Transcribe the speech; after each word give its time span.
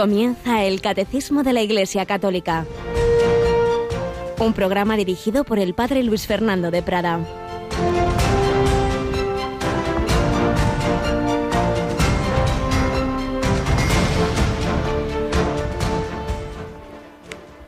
Comienza 0.00 0.64
el 0.64 0.80
Catecismo 0.80 1.42
de 1.42 1.52
la 1.52 1.60
Iglesia 1.60 2.06
Católica. 2.06 2.64
Un 4.38 4.54
programa 4.54 4.96
dirigido 4.96 5.44
por 5.44 5.58
el 5.58 5.74
Padre 5.74 6.02
Luis 6.02 6.26
Fernando 6.26 6.70
de 6.70 6.82
Prada. 6.82 7.20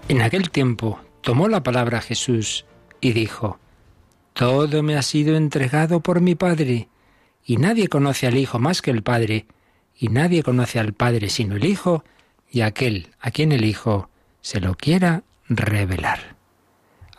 En 0.08 0.22
aquel 0.22 0.48
tiempo 0.48 1.00
tomó 1.20 1.48
la 1.48 1.62
palabra 1.62 2.00
Jesús 2.00 2.64
y 3.02 3.12
dijo, 3.12 3.58
Todo 4.32 4.82
me 4.82 4.96
ha 4.96 5.02
sido 5.02 5.36
entregado 5.36 6.00
por 6.00 6.22
mi 6.22 6.34
Padre, 6.34 6.88
y 7.44 7.58
nadie 7.58 7.88
conoce 7.88 8.26
al 8.26 8.38
Hijo 8.38 8.58
más 8.58 8.80
que 8.80 8.90
el 8.90 9.02
Padre, 9.02 9.44
y 9.94 10.08
nadie 10.08 10.42
conoce 10.42 10.78
al 10.78 10.94
Padre 10.94 11.28
sino 11.28 11.56
el 11.56 11.66
Hijo, 11.66 12.04
y 12.52 12.60
aquel 12.60 13.08
a 13.18 13.30
quien 13.30 13.50
el 13.50 13.64
Hijo 13.64 14.10
se 14.42 14.60
lo 14.60 14.74
quiera 14.74 15.24
revelar. 15.48 16.36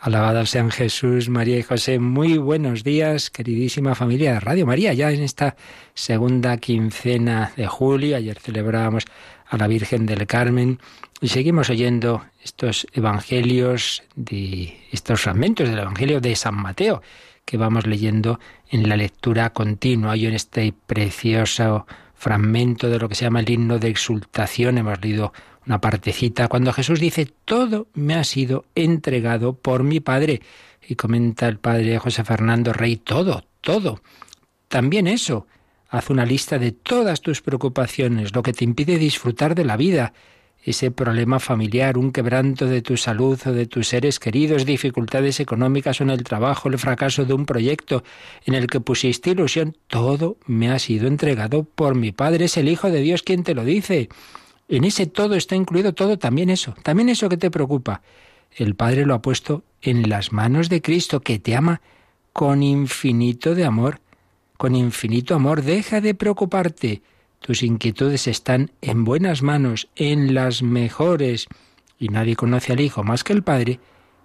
Alabado 0.00 0.46
sean 0.46 0.70
Jesús, 0.70 1.28
María 1.28 1.58
y 1.58 1.62
José. 1.62 1.98
Muy 1.98 2.38
buenos 2.38 2.84
días, 2.84 3.30
queridísima 3.30 3.94
familia 3.94 4.34
de 4.34 4.40
Radio 4.40 4.66
María. 4.66 4.92
Ya 4.92 5.10
en 5.10 5.22
esta 5.22 5.56
segunda 5.94 6.58
quincena 6.58 7.52
de 7.56 7.66
julio, 7.66 8.16
ayer 8.16 8.38
celebrábamos 8.38 9.04
a 9.48 9.56
la 9.56 9.66
Virgen 9.66 10.06
del 10.06 10.26
Carmen 10.26 10.78
y 11.20 11.28
seguimos 11.28 11.70
oyendo 11.70 12.22
estos 12.42 12.86
evangelios, 12.92 14.02
de, 14.14 14.78
estos 14.92 15.22
fragmentos 15.22 15.68
del 15.68 15.78
Evangelio 15.78 16.20
de 16.20 16.36
San 16.36 16.54
Mateo 16.54 17.02
que 17.44 17.56
vamos 17.56 17.86
leyendo 17.86 18.40
en 18.70 18.88
la 18.88 18.96
lectura 18.96 19.50
continua. 19.50 20.12
Hoy 20.12 20.26
en 20.26 20.34
este 20.34 20.74
precioso 20.86 21.86
fragmento 22.14 22.88
de 22.88 22.98
lo 22.98 23.08
que 23.08 23.14
se 23.14 23.24
llama 23.24 23.40
el 23.40 23.50
himno 23.50 23.78
de 23.78 23.88
exultación. 23.88 24.78
Hemos 24.78 25.00
leído 25.00 25.32
una 25.66 25.80
partecita 25.80 26.48
cuando 26.48 26.72
Jesús 26.72 27.00
dice, 27.00 27.26
todo 27.44 27.88
me 27.94 28.14
ha 28.14 28.24
sido 28.24 28.64
entregado 28.74 29.54
por 29.54 29.82
mi 29.82 30.00
Padre. 30.00 30.42
Y 30.86 30.96
comenta 30.96 31.48
el 31.48 31.58
Padre 31.58 31.98
José 31.98 32.24
Fernando 32.24 32.72
Rey, 32.72 32.96
todo, 32.96 33.44
todo. 33.60 34.00
También 34.68 35.06
eso. 35.06 35.46
Haz 35.88 36.10
una 36.10 36.26
lista 36.26 36.58
de 36.58 36.72
todas 36.72 37.20
tus 37.20 37.40
preocupaciones, 37.40 38.34
lo 38.34 38.42
que 38.42 38.52
te 38.52 38.64
impide 38.64 38.98
disfrutar 38.98 39.54
de 39.54 39.64
la 39.64 39.76
vida, 39.76 40.12
ese 40.64 40.90
problema 40.90 41.40
familiar, 41.40 41.98
un 41.98 42.10
quebranto 42.10 42.66
de 42.66 42.80
tu 42.80 42.96
salud 42.96 43.38
o 43.46 43.52
de 43.52 43.66
tus 43.66 43.88
seres 43.88 44.18
queridos, 44.18 44.64
dificultades 44.64 45.38
económicas 45.38 46.00
o 46.00 46.04
en 46.04 46.10
el 46.10 46.24
trabajo, 46.24 46.68
el 46.68 46.78
fracaso 46.78 47.26
de 47.26 47.34
un 47.34 47.44
proyecto 47.44 48.02
en 48.46 48.54
el 48.54 48.66
que 48.66 48.80
pusiste 48.80 49.30
ilusión, 49.30 49.76
todo 49.88 50.38
me 50.46 50.70
ha 50.70 50.78
sido 50.78 51.06
entregado 51.06 51.64
por 51.64 51.94
mi 51.94 52.12
Padre, 52.12 52.46
es 52.46 52.56
el 52.56 52.68
Hijo 52.68 52.90
de 52.90 53.00
Dios 53.00 53.22
quien 53.22 53.44
te 53.44 53.54
lo 53.54 53.64
dice. 53.64 54.08
En 54.68 54.84
ese 54.84 55.06
todo 55.06 55.34
está 55.34 55.54
incluido 55.54 55.92
todo, 55.92 56.18
también 56.18 56.48
eso, 56.48 56.74
también 56.82 57.10
eso 57.10 57.28
que 57.28 57.36
te 57.36 57.50
preocupa. 57.50 58.00
El 58.56 58.74
Padre 58.74 59.04
lo 59.04 59.14
ha 59.14 59.22
puesto 59.22 59.64
en 59.82 60.08
las 60.08 60.32
manos 60.32 60.70
de 60.70 60.80
Cristo, 60.80 61.20
que 61.20 61.38
te 61.38 61.54
ama 61.54 61.82
con 62.32 62.62
infinito 62.62 63.54
de 63.54 63.64
amor, 63.64 64.00
con 64.56 64.74
infinito 64.74 65.34
amor. 65.34 65.62
Deja 65.62 66.00
de 66.00 66.14
preocuparte. 66.14 67.02
Tus 67.44 67.62
inquietudes 67.62 68.26
están 68.26 68.70
en 68.80 69.04
buenas 69.04 69.42
manos, 69.42 69.90
en 69.96 70.32
las 70.32 70.62
mejores. 70.62 71.46
Y 71.98 72.08
nadie 72.08 72.36
conoce 72.36 72.72
al 72.72 72.80
Hijo 72.80 73.04
más 73.04 73.22
que 73.22 73.34
el 73.34 73.42
Padre, 73.42 73.80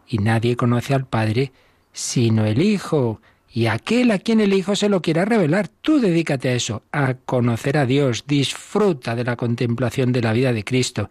y 0.07 0.19
nadie 0.19 0.55
conoce 0.55 0.93
al 0.93 1.05
Padre 1.05 1.51
sino 1.91 2.45
el 2.45 2.61
Hijo. 2.61 3.19
Y 3.51 3.65
aquel 3.65 4.11
a 4.11 4.19
quien 4.19 4.39
el 4.39 4.53
Hijo 4.53 4.73
se 4.77 4.87
lo 4.87 5.01
quiera 5.01 5.25
revelar, 5.25 5.67
tú 5.67 5.99
dedícate 5.99 6.47
a 6.47 6.53
eso, 6.53 6.83
a 6.93 7.15
conocer 7.15 7.77
a 7.77 7.85
Dios, 7.85 8.23
disfruta 8.25 9.17
de 9.17 9.25
la 9.25 9.35
contemplación 9.35 10.13
de 10.13 10.21
la 10.21 10.31
vida 10.31 10.53
de 10.53 10.63
Cristo 10.63 11.09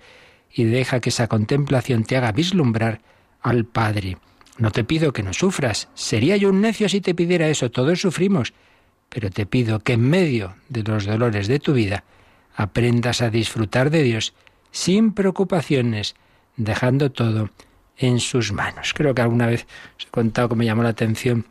y 0.51 0.65
deja 0.65 1.01
que 1.01 1.11
esa 1.11 1.29
contemplación 1.29 2.05
te 2.05 2.17
haga 2.17 2.33
vislumbrar 2.33 3.03
al 3.43 3.67
Padre. 3.67 4.17
No 4.57 4.71
te 4.71 4.83
pido 4.83 5.13
que 5.13 5.23
no 5.23 5.35
sufras, 5.35 5.91
sería 5.93 6.39
yo 6.39 6.49
un 6.49 6.63
necio 6.63 6.89
si 6.89 7.03
te 7.03 7.15
pidiera 7.15 7.51
eso, 7.51 7.71
todos 7.71 8.01
sufrimos, 8.01 8.55
pero 9.09 9.31
te 9.31 9.47
pido 9.47 9.81
que 9.81 9.95
en 9.95 10.09
medio 10.09 10.55
de 10.69 10.83
los 10.83 11.07
dolores 11.07 11.49
de 11.49 11.59
tu 11.59 11.73
vida 11.73 12.05
aprendas 12.55 13.23
a 13.23 13.31
disfrutar 13.31 13.91
de 13.91 14.03
Dios 14.03 14.35
sin 14.71 15.13
preocupaciones, 15.13 16.15
dejando 16.57 17.11
todo 17.11 17.51
en 17.97 18.21
sus 18.21 18.53
manos. 18.53 18.95
Creo 18.95 19.15
que 19.15 19.23
alguna 19.23 19.47
vez 19.47 19.67
os 19.99 20.07
he 20.07 20.11
contado 20.11 20.51
que 20.51 20.57
me 20.57 20.65
llamó 20.65 20.83
la 20.83 20.91
atención 20.91 21.47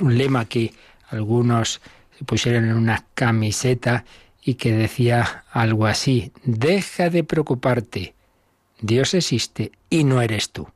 un 0.00 0.16
lema 0.16 0.44
que 0.46 0.72
algunos 1.08 1.80
pusieron 2.26 2.64
en 2.64 2.76
una 2.76 3.04
camiseta 3.14 4.04
y 4.42 4.54
que 4.54 4.72
decía 4.72 5.44
algo 5.52 5.86
así, 5.86 6.32
deja 6.44 7.10
de 7.10 7.24
preocuparte, 7.24 8.14
Dios 8.80 9.14
existe 9.14 9.72
y 9.90 10.04
no 10.04 10.20
eres 10.20 10.50
tú. 10.50 10.68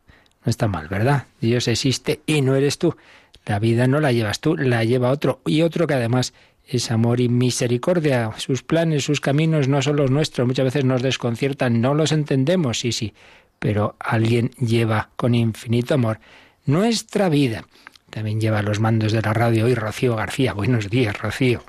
No 0.44 0.50
está 0.50 0.68
mal, 0.68 0.86
¿verdad? 0.86 1.26
Dios 1.40 1.66
existe 1.66 2.20
y 2.26 2.42
no 2.42 2.54
eres 2.54 2.78
tú. 2.78 2.96
La 3.46 3.60
vida 3.60 3.86
no 3.86 4.00
la 4.00 4.12
llevas 4.12 4.40
tú, 4.40 4.56
la 4.56 4.84
lleva 4.84 5.10
otro. 5.10 5.40
Y 5.46 5.62
otro 5.62 5.86
que 5.86 5.94
además 5.94 6.34
es 6.66 6.90
amor 6.90 7.20
y 7.20 7.28
misericordia. 7.28 8.32
Sus 8.38 8.64
planes, 8.64 9.04
sus 9.04 9.20
caminos 9.20 9.68
no 9.68 9.80
son 9.82 9.96
los 9.96 10.10
nuestros. 10.10 10.48
Muchas 10.48 10.64
veces 10.64 10.84
nos 10.84 11.00
desconciertan, 11.00 11.80
no 11.80 11.94
los 11.94 12.10
entendemos, 12.10 12.80
sí, 12.80 12.90
sí. 12.90 13.14
Pero 13.60 13.94
alguien 14.00 14.50
lleva 14.58 15.10
con 15.16 15.34
infinito 15.34 15.94
amor 15.94 16.18
nuestra 16.66 17.28
vida. 17.28 17.64
También 18.10 18.40
lleva 18.40 18.62
los 18.62 18.80
mandos 18.80 19.12
de 19.12 19.22
la 19.22 19.32
radio 19.32 19.66
hoy 19.66 19.74
Rocío 19.74 20.16
García. 20.16 20.52
Buenos 20.52 20.90
días, 20.90 21.16
Rocío. 21.16 21.62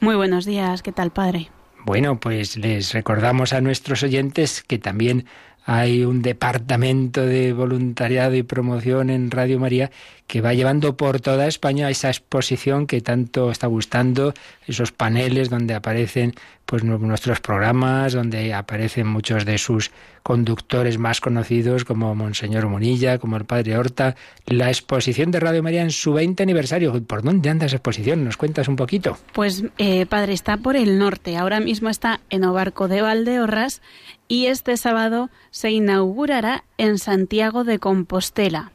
Muy 0.00 0.16
buenos 0.16 0.44
días, 0.46 0.82
¿qué 0.82 0.92
tal, 0.92 1.12
padre? 1.12 1.48
Bueno, 1.84 2.18
pues 2.18 2.56
les 2.56 2.92
recordamos 2.92 3.52
a 3.52 3.60
nuestros 3.60 4.02
oyentes 4.02 4.62
que 4.62 4.78
también 4.78 5.26
hay 5.64 6.04
un 6.04 6.22
departamento 6.22 7.24
de 7.24 7.52
voluntariado 7.52 8.34
y 8.34 8.42
promoción 8.42 9.10
en 9.10 9.30
Radio 9.30 9.58
María 9.58 9.90
que 10.26 10.40
va 10.40 10.54
llevando 10.54 10.96
por 10.96 11.20
toda 11.20 11.46
España 11.46 11.90
esa 11.90 12.08
exposición 12.08 12.86
que 12.86 13.00
tanto 13.00 13.50
está 13.50 13.66
gustando, 13.66 14.32
esos 14.66 14.92
paneles 14.92 15.50
donde 15.50 15.74
aparecen 15.74 16.34
pues 16.70 16.84
nuestros 16.84 17.40
programas, 17.40 18.12
donde 18.12 18.54
aparecen 18.54 19.04
muchos 19.04 19.44
de 19.44 19.58
sus 19.58 19.90
conductores 20.22 20.98
más 20.98 21.20
conocidos 21.20 21.84
como 21.84 22.14
Monseñor 22.14 22.68
Monilla, 22.68 23.18
como 23.18 23.36
el 23.36 23.44
Padre 23.44 23.76
Horta, 23.76 24.14
la 24.46 24.68
exposición 24.68 25.32
de 25.32 25.40
Radio 25.40 25.64
María 25.64 25.82
en 25.82 25.90
su 25.90 26.12
20 26.12 26.40
aniversario. 26.44 26.92
¿Por 27.02 27.24
dónde 27.24 27.50
anda 27.50 27.66
esa 27.66 27.74
exposición? 27.74 28.24
¿Nos 28.24 28.36
cuentas 28.36 28.68
un 28.68 28.76
poquito? 28.76 29.18
Pues, 29.32 29.64
eh, 29.78 30.06
Padre, 30.06 30.32
está 30.32 30.58
por 30.58 30.76
el 30.76 30.96
norte. 30.96 31.36
Ahora 31.36 31.58
mismo 31.58 31.88
está 31.88 32.20
en 32.30 32.44
Obarco 32.44 32.86
de 32.86 33.02
Valdeorras 33.02 33.82
y 34.28 34.46
este 34.46 34.76
sábado 34.76 35.28
se 35.50 35.72
inaugurará 35.72 36.62
en 36.78 36.98
Santiago 36.98 37.64
de 37.64 37.80
Compostela. 37.80 38.70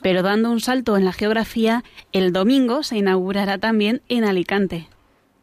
Pero 0.00 0.22
dando 0.22 0.50
un 0.50 0.60
salto 0.60 0.96
en 0.96 1.04
la 1.04 1.12
geografía, 1.12 1.84
el 2.14 2.32
domingo 2.32 2.82
se 2.82 2.96
inaugurará 2.96 3.58
también 3.58 4.00
en 4.08 4.24
Alicante. 4.24 4.88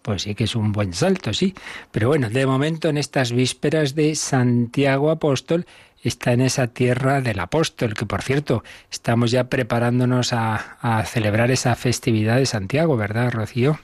Pues 0.01 0.23
sí 0.23 0.35
que 0.35 0.45
es 0.45 0.56
un 0.56 0.72
buen 0.72 0.94
salto, 0.94 1.34
sí. 1.34 1.53
Pero 1.91 2.07
bueno, 2.07 2.29
de 2.29 2.45
momento 2.45 2.89
en 2.89 2.97
estas 2.97 3.31
vísperas 3.31 3.94
de 3.94 4.16
Santiago 4.16 5.12
Apóstol 5.12 5.66
está 6.03 6.34
en 6.34 6.41
esa 6.41 6.67
tierra 6.67 7.22
del 7.22 7.39
apóstol, 7.39 7.94
que 7.94 8.06
por 8.06 8.23
cierto, 8.23 8.63
estamos 8.89 9.29
ya 9.29 9.45
preparándonos 9.45 10.34
a, 10.34 10.78
a, 10.81 11.06
celebrar 11.06 11.51
esa 11.51 11.75
festividad 11.75 12.38
de 12.38 12.47
Santiago, 12.47 12.97
¿verdad, 12.97 13.31
Rocío? 13.31 13.79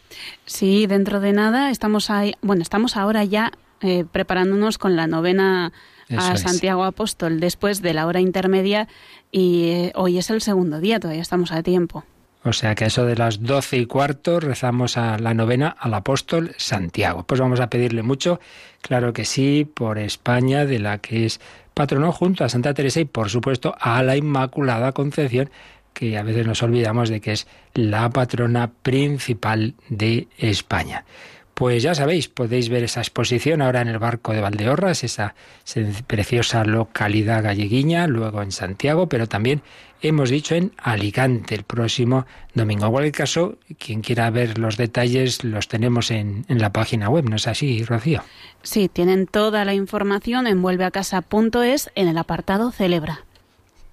Sí, 0.45 0.88
dentro 0.88 1.19
de 1.19 1.33
nada 1.33 1.69
estamos 1.69 2.09
ahí, 2.09 2.34
bueno, 2.41 2.63
estamos 2.63 2.97
ahora 2.97 3.23
ya 3.23 3.51
eh, 3.81 4.05
preparándonos 4.11 4.79
con 4.79 4.95
la 4.95 5.05
novena 5.05 5.72
a 6.09 6.38
Santiago 6.38 6.84
Apóstol 6.84 7.39
después 7.39 7.81
de 7.81 7.94
la 7.94 8.07
hora 8.07 8.22
intermedia 8.22 8.88
y 9.31 9.66
eh, 9.66 9.91
hoy 9.94 10.17
es 10.17 10.29
el 10.29 10.41
segundo 10.41 10.79
día, 10.79 10.99
todavía 10.99 11.22
estamos 11.22 11.52
a 11.52 11.61
tiempo. 11.61 12.03
O 12.47 12.53
sea 12.53 12.76
que 12.76 12.85
eso 12.85 13.05
de 13.05 13.17
las 13.17 13.44
doce 13.44 13.78
y 13.78 13.85
cuarto 13.85 14.40
rezamos 14.40 14.96
a 14.96 15.20
la 15.20 15.34
novena 15.34 15.76
al 15.78 15.94
apóstol 15.94 16.55
Santiago. 16.58 17.23
Pues 17.23 17.41
vamos 17.41 17.59
a 17.59 17.70
pedirle 17.70 18.03
mucho, 18.03 18.40
claro 18.82 19.11
que 19.11 19.26
sí, 19.26 19.70
por 19.72 19.97
España, 19.97 20.66
de 20.66 20.79
la 20.79 20.99
que 20.99 21.26
es 21.26 21.41
patrono 21.73 22.14
junto 22.14 22.46
a 22.46 22.49
Santa 22.49 22.73
Teresa 22.73 23.02
y 23.02 23.05
por 23.05 23.29
supuesto 23.29 23.76
a 23.79 24.02
la 24.02 24.16
Inmaculada 24.16 24.94
Concepción, 24.94 25.49
que 25.94 26.17
a 26.17 26.23
veces 26.23 26.47
nos 26.47 26.64
olvidamos 26.64 27.09
de 27.09 27.20
que 27.20 27.34
es 27.34 27.47
la 27.73 28.09
patrona 28.11 28.72
principal 28.82 29.76
de 29.90 30.28
España. 30.38 31.03
Pues 31.57 31.81
ya 31.81 31.95
sabéis, 31.95 32.27
podéis 32.27 32.69
ver 32.69 32.83
esa 32.83 32.99
exposición 32.99 33.63
ahora 33.63 33.81
en 33.81 33.87
el 33.87 33.97
barco 33.97 34.31
de 34.31 34.41
Valdeorras, 34.41 35.03
esa 35.03 35.33
preciosa 36.05 36.63
localidad 36.63 37.43
galleguiña, 37.43 38.05
luego 38.05 38.43
en 38.43 38.51
Santiago, 38.51 39.09
pero 39.09 39.25
también 39.25 39.63
hemos 40.03 40.29
dicho 40.29 40.53
en 40.53 40.71
Alicante 40.77 41.55
el 41.55 41.63
próximo 41.63 42.27
domingo. 42.53 42.85
En 42.85 42.91
cualquier 42.91 43.15
caso, 43.15 43.57
quien 43.79 44.01
quiera 44.01 44.29
ver 44.29 44.59
los 44.59 44.77
detalles 44.77 45.43
los 45.43 45.67
tenemos 45.67 46.11
en, 46.11 46.45
la 46.47 46.71
página 46.71 47.09
web, 47.09 47.27
¿no 47.27 47.37
es 47.37 47.47
así, 47.47 47.83
Rocío? 47.83 48.21
Sí, 48.61 48.87
tienen 48.87 49.25
toda 49.25 49.65
la 49.65 49.73
información 49.73 50.45
en 50.45 50.61
vuelveacasa.es 50.61 51.89
en 51.95 52.07
el 52.07 52.19
apartado 52.19 52.71
Celebra. 52.71 53.25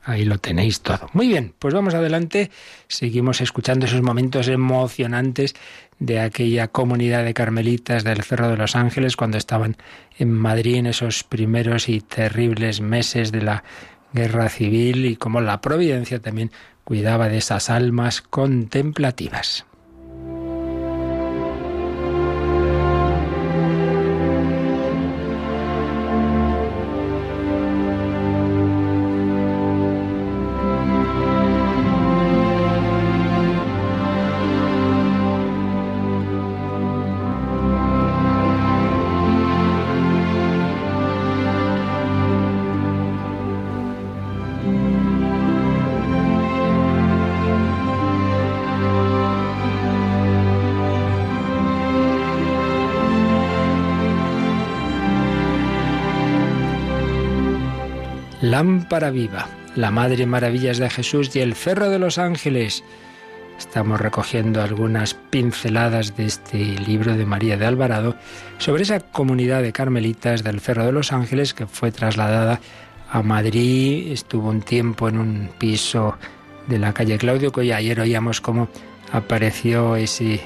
Ahí 0.06 0.27
lo 0.27 0.39
tenéis 0.39 0.83
todo. 0.83 1.09
Muy 1.15 1.29
bien, 1.29 1.55
pues 1.59 1.73
vamos 1.73 1.95
adelante. 1.95 2.51
Seguimos 2.89 3.41
escuchando 3.41 3.87
esos 3.87 4.03
momentos 4.03 4.49
emocionantes 4.49 5.55
de 5.99 6.21
aquella 6.21 6.69
comunidad 6.69 7.25
de 7.25 7.33
carmelitas 7.33 8.05
del 8.05 8.23
Cerro 8.23 8.51
de 8.51 8.59
los 8.59 8.77
Ángeles 8.77 9.17
cuando 9.17 9.39
estaban 9.39 9.77
en 10.19 10.31
Madrid 10.31 10.77
en 10.77 10.87
esos 10.87 11.25
primeros 11.25 11.89
y 11.89 12.01
terribles 12.01 12.83
meses 12.83 13.33
de 13.33 13.43
la 13.43 13.65
guerra 14.12 14.51
civil 14.51 15.06
y 15.06 15.17
cómo 15.17 15.41
la 15.41 15.62
providencia 15.62 16.21
también 16.21 16.53
cuidaba 16.85 17.31
de 17.31 17.39
esas 17.39 17.71
almas 17.71 18.21
contemplativas. 18.21 19.65
Lámpara 58.55 59.11
viva, 59.11 59.49
la 59.75 59.91
Madre 59.91 60.27
Maravillas 60.27 60.79
de 60.79 60.89
Jesús 60.89 61.35
y 61.35 61.41
el 61.41 61.56
Cerro 61.56 61.91
de 61.91 61.99
los 61.99 62.19
Ángeles. 62.19 62.85
Estamos 63.59 64.01
recogiendo 64.01 64.62
algunas 64.62 65.15
pinceladas 65.15 66.17
de 66.17 66.27
este 66.27 66.59
libro 66.59 67.17
de 67.17 67.27
María 67.27 67.56
de 67.56 67.67
Alvarado 67.67 68.15
sobre 68.59 68.85
esa 68.85 69.01
comunidad 69.01 69.61
de 69.61 69.73
carmelitas 69.73 70.45
del 70.45 70.61
Cerro 70.61 70.87
de 70.87 70.93
los 70.93 71.11
Ángeles 71.11 71.53
que 71.53 71.67
fue 71.67 71.91
trasladada 71.91 72.61
a 73.11 73.23
Madrid, 73.23 74.12
estuvo 74.12 74.51
un 74.51 74.62
tiempo 74.62 75.09
en 75.09 75.19
un 75.19 75.50
piso 75.59 76.17
de 76.69 76.79
la 76.79 76.93
calle 76.95 77.19
Claudio 77.19 77.50
que 77.50 77.75
ayer 77.75 77.99
oíamos 77.99 78.41
cómo 78.41 78.69
apareció 79.11 79.97
ese 79.97 80.41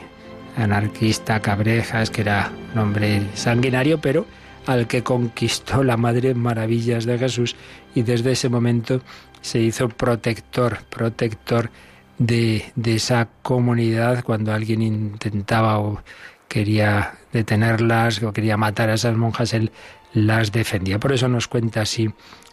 anarquista 0.56 1.40
Cabrejas, 1.40 2.08
que 2.08 2.22
era 2.22 2.52
un 2.72 2.81
hombre 2.81 3.20
sanguinario, 3.34 4.00
pero 4.00 4.25
al 4.69 4.87
que 4.87 5.02
conquistó 5.02 5.82
la 5.82 5.96
Madre 5.96 6.34
Maravillas 6.34 7.06
de 7.06 7.19
Jesús 7.19 7.56
y 7.94 8.02
desde 8.02 8.32
ese 8.32 8.49
momento 8.49 9.00
se 9.40 9.61
hizo 9.61 9.88
protector, 9.88 10.79
protector 10.90 11.70
de, 12.19 12.73
esa 12.85 13.29
comunidad 13.43 14.25
cuando 14.25 14.52
alguien 14.52 14.82
intentaba 14.82 15.79
o 15.79 16.02
quería 16.49 17.14
detenerlas 17.32 18.23
o 18.23 18.32
quería 18.32 18.56
matar 18.56 18.90
a 18.90 18.94
esas 18.94 19.17
monjas, 19.17 19.55
él 19.55 19.70
las 20.12 20.52
defendía. 20.52 20.99
Por 20.99 21.12
eso 21.12 21.29
nos 21.29 21.49
cuenta 21.49 21.82
así 21.82 22.11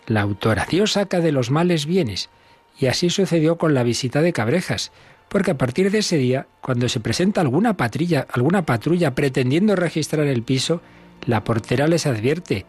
la 0.08 0.22
autora. 0.22 0.68
Dios 0.70 0.94
saca 0.94 1.20
de 1.20 1.32
los 1.32 1.52
males 1.52 1.86
bienes. 1.86 2.30
Y 2.78 2.88
así 2.88 3.10
sucedió 3.10 3.58
con 3.58 3.74
la 3.74 3.84
visita 3.84 4.22
de 4.22 4.34
Cabrejas, 4.34 4.92
porque 5.30 5.52
a 5.52 5.58
partir 5.58 5.92
de 5.92 6.00
ese 6.00 6.18
día, 6.18 6.48
cuando 6.62 6.90
se 6.90 7.00
presenta 7.00 7.40
alguna 7.40 7.78
patrulla, 7.78 8.28
alguna 8.30 8.66
patrulla 8.66 9.16
pretendiendo 9.16 9.78
registrar 9.78 10.28
el 10.28 10.44
piso, 10.44 10.82
la 11.26 11.46
portera 11.46 11.88
les 11.88 12.06
advierte, 12.06 12.66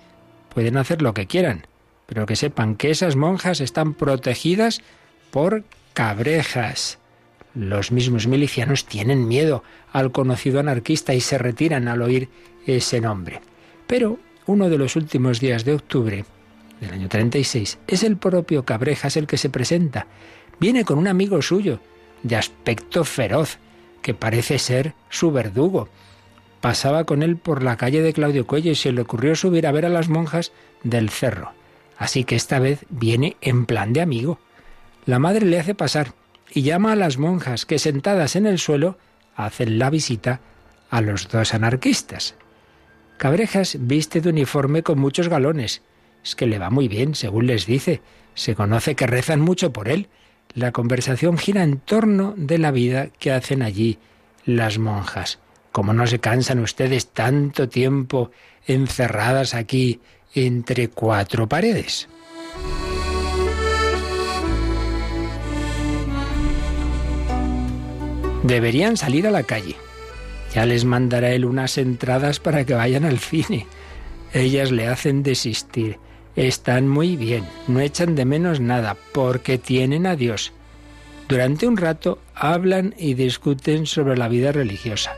pueden 0.55 0.77
hacer 0.77 1.03
lo 1.03 1.13
que 1.13 1.27
quieran, 1.27 1.67
pero 2.06 2.26
que 2.26 2.37
sepan 2.37 2.76
que 2.76 2.91
esas 2.91 3.17
monjas 3.17 3.61
están 3.61 3.94
protegidas 3.94 4.81
por 5.31 5.64
cabrejas. 5.94 6.99
Los 7.55 7.91
mismos 7.91 8.26
milicianos 8.26 8.87
tienen 8.87 9.26
miedo 9.29 9.62
al 9.93 10.12
conocido 10.12 10.61
anarquista 10.61 11.14
y 11.14 11.20
se 11.20 11.38
retiran 11.38 11.88
al 11.88 12.03
oír 12.03 12.29
ese 12.67 13.00
nombre. 13.00 13.41
Pero 13.87 14.19
uno 14.47 14.69
de 14.69 14.79
los 14.79 14.97
últimos 14.97 15.41
días 15.41 15.64
de 15.64 15.75
octubre 15.75 16.25
del 16.81 16.93
año 16.93 17.08
36 17.08 17.79
es 17.87 18.03
el 18.03 18.17
propio 18.17 18.64
Cabrejas 18.64 19.17
el 19.17 19.26
que 19.26 19.38
se 19.38 19.50
presenta. 19.50 20.06
Viene 20.61 20.85
con 20.85 20.99
un 20.99 21.08
amigo 21.08 21.41
suyo, 21.43 21.81
de 22.23 22.37
aspecto 22.37 23.05
feroz, 23.05 23.58
que 24.03 24.14
parece 24.14 24.58
ser 24.58 24.94
su 25.08 25.32
verdugo 25.32 25.88
pasaba 26.67 27.05
con 27.05 27.23
él 27.23 27.37
por 27.37 27.62
la 27.62 27.76
calle 27.76 28.03
de 28.03 28.12
Claudio 28.12 28.44
Cuello 28.44 28.73
y 28.73 28.75
se 28.75 28.91
le 28.91 29.03
ocurrió 29.03 29.37
subir 29.37 29.69
a 29.69 29.70
ver 29.70 29.87
a 29.87 29.88
las 29.88 30.08
monjas 30.08 30.50
del 30.82 31.11
cerro. 31.11 31.53
Así 31.98 32.25
que 32.25 32.37
esta 32.37 32.58
vez 32.58 32.84
viene 32.90 33.37
en 33.40 33.66
plan 33.66 33.93
de 33.93 34.02
amigo. 34.02 34.38
La 35.04 35.19
madre 35.19 35.46
le 35.46 35.58
hace 35.58 35.75
pasar 35.75 36.12
y 36.52 36.62
llama 36.62 36.93
a 36.93 36.96
las 36.96 37.19
monjas 37.19 37.66
que 37.66 37.78
sentadas 37.78 38.37
en 38.37 38.46
el 38.46 38.58
suelo 38.58 38.98
hacen 39.34 39.78
la 39.78 39.90
visita 39.90 40.40
a 40.90 41.00
los 41.00 41.28
dos 41.28 41.54
anarquistas. 41.54 42.34
Cabrejas 43.19 43.76
viste 43.81 44.20
de 44.20 44.28
uniforme 44.28 44.82
con 44.82 44.98
muchos 44.98 45.28
galones. 45.28 45.82
Es 46.22 46.34
que 46.34 46.46
le 46.46 46.58
va 46.58 46.70
muy 46.70 46.88
bien, 46.88 47.14
según 47.14 47.46
les 47.46 47.66
dice. 47.66 48.02
Se 48.34 48.54
conoce 48.54 48.94
que 48.94 49.06
rezan 49.06 49.40
mucho 49.40 49.72
por 49.72 49.88
él. 49.88 50.08
La 50.54 50.72
conversación 50.72 51.38
gira 51.38 51.62
en 51.62 51.78
torno 51.78 52.34
de 52.37 52.58
la 52.58 52.70
vida 52.70 53.08
que 53.19 53.32
hacen 53.32 53.62
allí 53.62 53.98
las 54.44 54.78
monjas. 54.78 55.38
¿Cómo 55.72 55.93
no 55.93 56.06
se 56.06 56.19
cansan 56.19 56.60
ustedes 56.60 57.08
tanto 57.08 57.69
tiempo 57.69 58.31
encerradas 58.66 59.54
aquí 59.54 60.00
entre 60.37 60.88
cuatro 60.88 61.49
paredes? 61.49 62.09
Deberían 68.43 68.97
salir 68.97 69.27
a 69.27 69.33
la 69.33 69.43
calle. 69.43 69.75
Ya 70.55 70.67
les 70.67 70.85
mandará 70.85 71.33
él 71.33 71.44
unas 71.44 71.79
entradas 71.79 72.38
para 72.38 72.65
que 72.65 72.75
vayan 72.75 73.05
al 73.05 73.19
cine. 73.19 73.67
Ellas 74.33 74.71
le 74.71 74.87
hacen 74.87 75.23
desistir. 75.23 75.99
Están 76.37 76.87
muy 76.87 77.17
bien, 77.17 77.44
no 77.67 77.81
echan 77.81 78.15
de 78.15 78.25
menos 78.25 78.61
nada, 78.61 78.97
porque 79.12 79.59
tienen 79.59 80.06
a 80.06 80.17
Dios. 80.17 80.53
Durante 81.29 81.67
un 81.67 81.77
rato 81.77 82.21
hablan 82.35 82.94
y 82.99 83.15
discuten 83.15 83.87
sobre 83.87 84.17
la 84.17 84.29
vida 84.29 84.53
religiosa. 84.53 85.15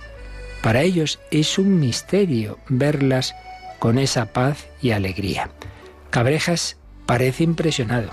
Para 0.62 0.82
ellos 0.82 1.19
es 1.31 1.59
un 1.59 1.79
misterio 1.79 2.59
verlas 2.69 3.35
con 3.78 3.98
esa 3.98 4.32
paz 4.32 4.66
y 4.82 4.90
alegría. 4.90 5.50
Cabrejas 6.10 6.76
parece 7.06 7.44
impresionado. 7.44 8.10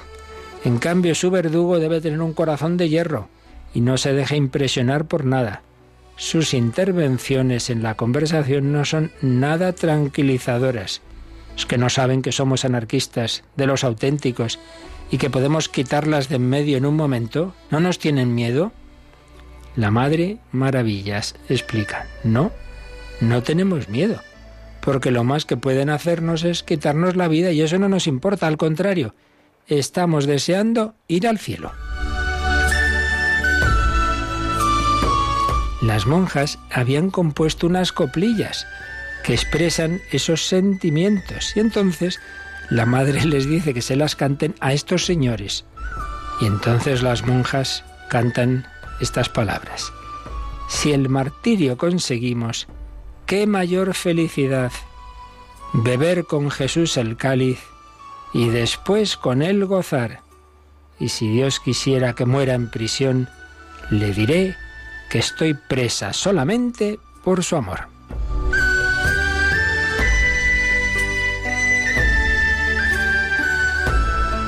En 0.64 0.80
cambio, 0.80 1.16
su 1.16 1.32
verdugo 1.32 1.80
debe 1.80 2.02
tener 2.02 2.22
un 2.22 2.34
corazón 2.34 2.78
de 2.78 2.90
hierro 2.90 3.30
y 3.74 3.82
no 3.82 3.98
se 3.98 4.14
deja 4.14 4.36
impresionar 4.36 5.06
por 5.06 5.26
nada. 5.26 5.62
Sus 6.18 6.54
intervenciones 6.54 7.70
en 7.70 7.84
la 7.84 7.96
conversación 7.96 8.72
no 8.72 8.86
son 8.86 9.12
nada 9.22 9.74
tranquilizadoras. 9.74 11.02
Es 11.58 11.66
que 11.66 11.78
no 11.78 11.90
saben 11.90 12.22
que 12.22 12.32
somos 12.32 12.66
anarquistas, 12.66 13.44
de 13.56 13.68
los 13.68 13.84
auténticos, 13.84 14.60
y 15.12 15.18
que 15.18 15.30
podemos 15.30 15.70
quitarlas 15.70 16.30
de 16.30 16.38
en 16.38 16.50
medio 16.50 16.78
en 16.78 16.86
un 16.86 16.96
momento. 16.96 17.54
¿No 17.70 17.80
nos 17.80 18.00
tienen 18.00 18.34
miedo? 18.34 18.72
La 19.76 19.92
Madre 19.92 20.38
Maravillas 20.52 21.36
explica, 21.50 22.08
no, 22.24 22.52
no 23.20 23.44
tenemos 23.44 23.90
miedo, 23.90 24.22
porque 24.86 25.10
lo 25.10 25.24
más 25.24 25.46
que 25.46 25.58
pueden 25.58 25.90
hacernos 25.90 26.44
es 26.44 26.62
quitarnos 26.62 27.16
la 27.16 27.28
vida 27.28 27.52
y 27.52 27.62
eso 27.62 27.80
no 27.80 27.90
nos 27.90 28.06
importa, 28.06 28.46
al 28.46 28.56
contrario, 28.56 29.16
estamos 29.68 30.28
deseando 30.28 30.94
ir 31.08 31.28
al 31.28 31.40
cielo. 31.40 31.72
Las 35.82 36.06
monjas 36.06 36.60
habían 36.72 37.10
compuesto 37.10 37.68
unas 37.68 37.92
coplillas 37.92 38.68
que 39.24 39.34
expresan 39.34 40.02
esos 40.12 40.48
sentimientos 40.48 41.58
y 41.58 41.60
entonces 41.60 42.20
la 42.70 42.86
madre 42.86 43.26
les 43.26 43.50
dice 43.50 43.74
que 43.74 43.82
se 43.82 43.96
las 43.96 44.16
canten 44.16 44.54
a 44.60 44.72
estos 44.72 45.06
señores. 45.06 45.66
Y 46.42 46.46
entonces 46.46 47.02
las 47.02 47.26
monjas 47.26 47.84
cantan 48.10 48.68
estas 49.00 49.30
palabras. 49.30 49.92
Si 50.68 50.92
el 50.92 51.10
martirio 51.10 51.78
conseguimos, 51.78 52.68
qué 53.26 53.48
mayor 53.48 53.94
felicidad 53.94 54.72
beber 55.74 56.26
con 56.26 56.52
Jesús 56.52 56.98
el 56.98 57.18
cáliz 57.18 57.60
y 58.34 58.50
después 58.50 59.18
con 59.18 59.42
él 59.42 59.66
gozar. 59.66 60.22
Y 61.00 61.10
si 61.10 61.28
Dios 61.30 61.60
quisiera 61.60 62.14
que 62.14 62.26
muera 62.26 62.54
en 62.54 62.70
prisión, 62.70 63.30
le 63.90 64.12
diré 64.14 64.56
que 65.10 65.20
estoy 65.20 65.54
presa 65.54 66.14
solamente 66.14 67.00
por 67.24 67.44
su 67.44 67.56
amor. 67.56 67.88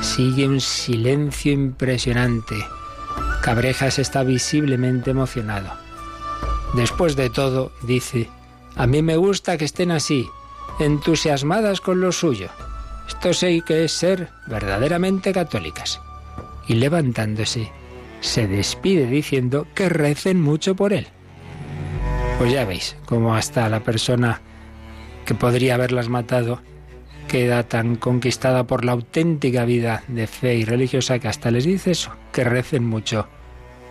Sigue 0.02 0.48
un 0.48 0.60
silencio 0.60 1.52
impresionante 1.52 2.56
Cabrejas 3.48 3.98
está 3.98 4.24
visiblemente 4.24 5.10
emocionado. 5.10 5.70
Después 6.74 7.16
de 7.16 7.30
todo, 7.30 7.72
dice, 7.82 8.28
a 8.78 8.86
mí 8.86 9.02
me 9.02 9.16
gusta 9.16 9.58
que 9.58 9.64
estén 9.64 9.90
así, 9.90 10.30
entusiasmadas 10.78 11.80
con 11.80 12.00
lo 12.00 12.12
suyo. 12.12 12.48
Esto 13.08 13.34
sí 13.34 13.60
que 13.66 13.84
es 13.84 13.92
ser 13.92 14.28
verdaderamente 14.46 15.32
católicas. 15.32 16.00
y 16.68 16.74
levantándose, 16.74 17.72
se 18.20 18.46
despide 18.46 19.06
diciendo 19.06 19.66
que 19.74 19.88
recen 19.88 20.38
mucho 20.38 20.76
por 20.76 20.92
él. 20.92 21.06
Pues 22.38 22.52
ya 22.52 22.66
veis 22.66 22.94
cómo 23.06 23.34
hasta 23.34 23.68
la 23.70 23.80
persona 23.80 24.42
que 25.24 25.34
podría 25.34 25.76
haberlas 25.76 26.10
matado 26.10 26.60
queda 27.26 27.62
tan 27.62 27.96
conquistada 27.96 28.66
por 28.66 28.84
la 28.84 28.92
auténtica 28.92 29.64
vida 29.64 30.04
de 30.08 30.26
fe 30.26 30.56
y 30.56 30.64
religiosa 30.66 31.18
que 31.18 31.28
hasta 31.28 31.50
les 31.50 31.64
dice 31.64 31.92
eso, 31.92 32.12
que 32.32 32.44
recen 32.44 32.84
mucho 32.84 33.28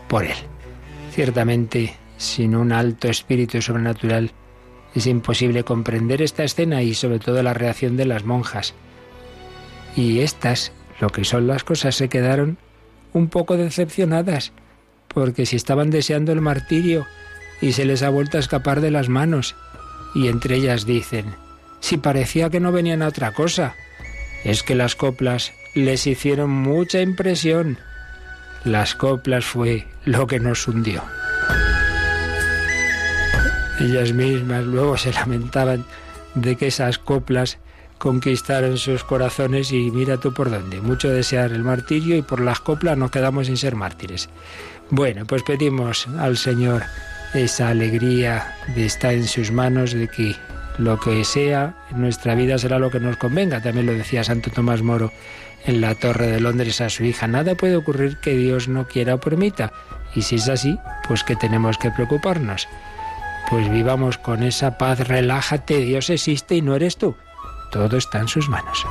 por 0.08 0.26
él. 0.26 0.38
Ciertamente, 1.12 1.96
sin 2.18 2.56
un 2.56 2.72
alto 2.72 3.08
espíritu 3.08 3.60
sobrenatural, 3.60 4.32
es 4.98 5.08
imposible 5.08 5.64
comprender 5.64 6.22
esta 6.22 6.44
escena 6.44 6.82
y 6.82 6.94
sobre 6.94 7.20
todo 7.20 7.42
la 7.44 7.54
reacción 7.54 7.98
de 7.98 8.06
las 8.06 8.24
monjas. 8.24 8.74
Y 9.96 10.20
estas, 10.20 10.72
lo 11.00 11.10
que 11.10 11.24
son 11.24 11.48
las 11.48 11.64
cosas, 11.64 11.96
se 11.96 12.10
quedaron 12.10 12.58
un 13.14 13.28
poco 13.30 13.58
decepcionadas, 13.58 14.52
porque 15.08 15.46
si 15.46 15.56
estaban 15.56 15.90
deseando 15.90 16.32
el 16.32 16.42
martirio 16.42 17.06
y 17.62 17.72
se 17.72 17.86
les 17.86 18.04
ha 18.04 18.10
vuelto 18.10 18.38
a 18.38 18.40
escapar 18.40 18.82
de 18.82 18.92
las 18.92 19.10
manos, 19.10 19.56
y 20.14 20.28
entre 20.28 20.56
ellas 20.56 20.86
dicen, 20.86 21.26
si 21.80 21.98
parecía 21.98 22.50
que 22.50 22.60
no 22.60 22.72
venían 22.72 23.02
a 23.02 23.08
otra 23.08 23.32
cosa. 23.34 23.76
Es 24.44 24.64
que 24.64 24.76
las 24.76 24.96
coplas 24.96 25.54
les 25.74 26.08
hicieron 26.08 26.50
mucha 26.50 27.02
impresión. 27.02 27.78
Las 28.64 28.96
coplas 28.96 29.46
fue 29.46 29.88
lo 30.06 30.28
que 30.28 30.40
nos 30.40 30.68
hundió. 30.68 31.04
Ellas 33.80 34.14
mismas 34.14 34.64
luego 34.66 34.98
se 34.98 35.14
lamentaban 35.14 35.86
de 36.36 36.56
que 36.56 36.68
esas 36.68 36.98
coplas 36.98 37.60
conquistaron 37.98 38.78
sus 38.78 39.04
corazones 39.04 39.72
y 39.72 39.92
mira 39.92 40.18
tú 40.18 40.34
por 40.34 40.50
dónde. 40.50 40.82
Mucho 40.82 41.10
desear 41.10 41.52
el 41.52 41.64
martirio 41.64 42.16
y 42.16 42.22
por 42.22 42.42
las 42.42 42.60
coplas 42.60 42.98
nos 42.98 43.12
quedamos 43.12 43.48
sin 43.48 43.58
ser 43.58 43.76
mártires. 43.76 44.30
Bueno, 44.90 45.26
pues 45.26 45.44
pedimos 45.44 46.08
al 46.18 46.38
Señor 46.38 46.84
esa 47.34 47.70
alegría 47.70 48.56
de 48.76 48.86
estar 48.86 49.14
en 49.14 49.28
sus 49.28 49.52
manos, 49.52 49.94
de 49.94 50.08
que 50.08 50.36
lo 50.78 51.00
que 51.00 51.24
sea 51.26 51.76
en 51.92 52.02
nuestra 52.02 52.36
vida 52.36 52.58
será 52.58 52.80
lo 52.80 52.90
que 52.90 53.00
nos 53.00 53.18
convenga. 53.18 53.62
También 53.62 53.88
lo 53.88 53.94
decía 53.94 54.24
Santo 54.24 54.50
Tomás 54.50 54.82
Moro 54.82 55.12
en 55.66 55.82
la 55.82 55.96
Torre 55.96 56.28
de 56.28 56.40
Londres 56.40 56.82
a 56.82 56.90
su 56.90 57.04
hija. 57.04 57.28
Nada 57.28 57.56
puede 57.56 57.76
ocurrir 57.76 58.18
que 58.18 58.36
Dios 58.36 58.68
no 58.68 58.88
quiera 58.88 59.16
o 59.16 59.20
permita. 59.20 59.74
Y 60.16 60.22
si 60.22 60.36
es 60.36 60.48
así, 60.48 60.80
pues 61.08 61.24
que 61.24 61.36
tenemos 61.36 61.78
que 61.78 61.92
preocuparnos. 61.92 62.68
Pues 63.50 63.70
vivamos 63.70 64.18
con 64.18 64.44
esa 64.44 64.78
paz, 64.78 65.08
relájate, 65.08 65.78
Dios 65.78 66.10
existe 66.10 66.56
y 66.56 66.62
no 66.62 66.76
eres 66.76 66.98
tú. 66.98 67.16
Todo 67.72 67.98
está 67.98 68.20
en 68.20 68.28
sus 68.28 68.50
manos. 68.50 68.86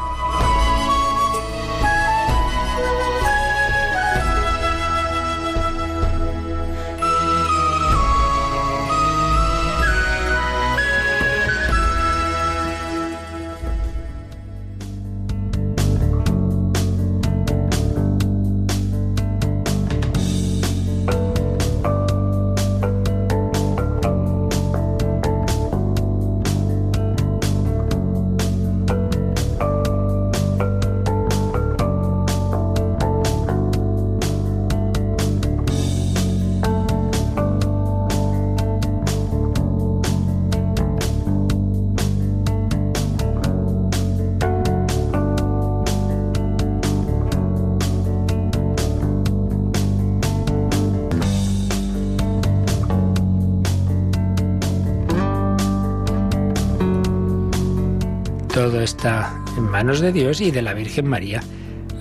De 59.87 60.13
Dios 60.13 60.41
y 60.41 60.51
de 60.51 60.63
la 60.63 60.75
Virgen 60.75 61.07
María, 61.07 61.41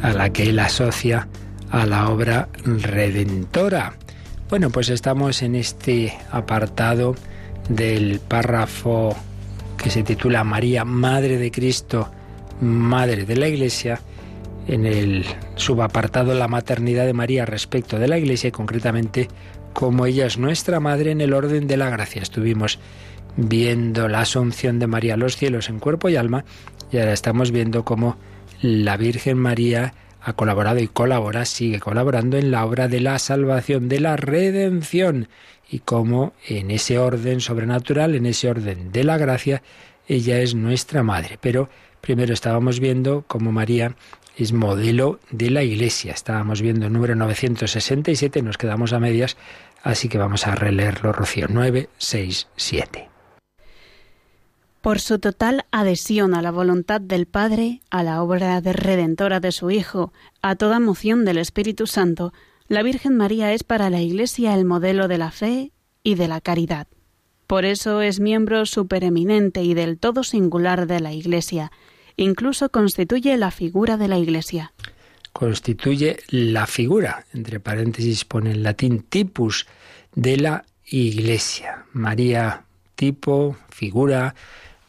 a 0.02 0.12
la 0.12 0.34
que 0.34 0.50
él 0.50 0.58
asocia 0.58 1.28
a 1.70 1.86
la 1.86 2.10
obra 2.10 2.50
redentora. 2.66 3.94
Bueno, 4.50 4.72
pues 4.72 4.90
estamos 4.90 5.44
en 5.44 5.54
este 5.54 6.18
apartado 6.32 7.16
del 7.70 8.20
párrafo 8.20 9.16
que 9.78 9.92
se 9.92 10.02
titula 10.02 10.44
María, 10.44 10.84
Madre 10.84 11.38
de 11.38 11.52
Cristo, 11.52 12.10
Madre 12.60 13.26
de 13.26 13.36
la 13.36 13.48
Iglesia, 13.48 14.02
en 14.68 14.88
el 14.88 15.24
subapartado 15.56 16.34
La 16.34 16.48
maternidad 16.48 17.06
de 17.06 17.14
María 17.14 17.46
respecto 17.46 18.00
de 18.00 18.08
la 18.08 18.18
Iglesia 18.18 18.48
y 18.48 18.52
concretamente 18.52 19.28
como 19.74 20.08
ella 20.08 20.26
es 20.26 20.40
nuestra 20.40 20.80
Madre 20.80 21.12
en 21.12 21.22
el 21.22 21.34
orden 21.34 21.68
de 21.68 21.78
la 21.78 21.92
gracia. 21.92 22.24
Estuvimos 22.24 22.80
viendo 23.38 24.08
la 24.08 24.22
asunción 24.22 24.80
de 24.80 24.88
María 24.88 25.14
a 25.14 25.18
los 25.18 25.36
cielos 25.38 25.70
en 25.70 25.80
cuerpo 25.80 26.10
y 26.10 26.16
alma, 26.16 26.46
y 26.92 26.98
ahora 26.98 27.14
estamos 27.14 27.52
viendo 27.52 27.84
cómo 27.84 28.18
la 28.62 28.98
Virgen 28.98 29.38
María 29.38 29.94
ha 30.22 30.34
colaborado 30.34 30.80
y 30.80 30.88
colabora, 30.88 31.46
sigue 31.46 31.80
colaborando 31.80 32.38
en 32.38 32.50
la 32.50 32.66
obra 32.66 32.88
de 32.88 33.00
la 33.00 33.20
salvación, 33.20 33.88
de 33.90 34.00
la 34.00 34.18
redención, 34.18 35.28
y 35.70 35.80
cómo 35.80 36.34
en 36.48 36.72
ese 36.72 36.98
orden 36.98 37.42
sobrenatural, 37.42 38.16
en 38.16 38.26
ese 38.26 38.50
orden 38.50 38.92
de 38.92 39.04
la 39.04 39.18
gracia, 39.18 39.62
ella 40.08 40.40
es 40.40 40.56
nuestra 40.56 41.04
madre. 41.04 41.38
Pero 41.42 41.70
primero 42.02 42.34
estábamos 42.34 42.80
viendo 42.80 43.24
cómo 43.28 43.52
María 43.52 43.96
es 44.38 44.54
modelo 44.54 45.20
de 45.32 45.50
la 45.50 45.64
Iglesia. 45.64 46.14
Estábamos 46.14 46.62
viendo 46.62 46.88
el 46.88 46.94
número 46.94 47.16
967, 47.16 48.42
nos 48.42 48.58
quedamos 48.58 48.94
a 48.94 49.00
medias, 49.00 49.38
así 49.84 50.10
que 50.10 50.18
vamos 50.18 50.46
a 50.48 50.56
releerlo, 50.56 51.14
Rocío. 51.14 51.48
967 51.48 53.15
por 54.86 55.00
su 55.00 55.18
total 55.18 55.66
adhesión 55.72 56.36
a 56.36 56.44
la 56.44 56.52
voluntad 56.52 57.02
del 57.02 57.26
Padre, 57.26 57.82
a 57.90 58.04
la 58.04 58.22
obra 58.22 58.62
de 58.62 58.72
redentora 58.72 59.40
de 59.40 59.52
su 59.52 59.72
Hijo, 59.72 60.14
a 60.44 60.56
toda 60.56 60.80
moción 60.80 61.26
del 61.26 61.40
Espíritu 61.40 61.88
Santo, 61.88 62.34
la 62.68 62.84
Virgen 62.84 63.18
María 63.18 63.52
es 63.52 63.64
para 63.64 63.90
la 63.90 64.00
Iglesia 64.02 64.54
el 64.54 64.64
modelo 64.64 65.08
de 65.08 65.18
la 65.18 65.32
fe 65.32 65.72
y 66.04 66.14
de 66.14 66.28
la 66.28 66.40
caridad. 66.40 66.86
Por 67.48 67.66
eso 67.66 68.04
es 68.04 68.20
miembro 68.20 68.68
supereminente 68.68 69.64
y 69.64 69.74
del 69.74 69.98
todo 69.98 70.24
singular 70.24 70.86
de 70.86 71.00
la 71.00 71.14
Iglesia. 71.14 71.72
Incluso 72.16 72.70
constituye 72.70 73.36
la 73.38 73.50
figura 73.50 73.98
de 73.98 74.08
la 74.08 74.20
Iglesia. 74.20 74.72
Constituye 75.34 76.20
la 76.30 76.68
figura, 76.68 77.26
entre 77.34 77.60
paréntesis 77.60 78.24
pone 78.24 78.52
en 78.52 78.62
latín 78.62 79.00
tipus, 79.02 79.66
de 80.14 80.38
la 80.38 80.64
Iglesia. 80.86 81.86
María, 81.92 82.66
tipo, 82.94 83.58
figura, 83.70 84.36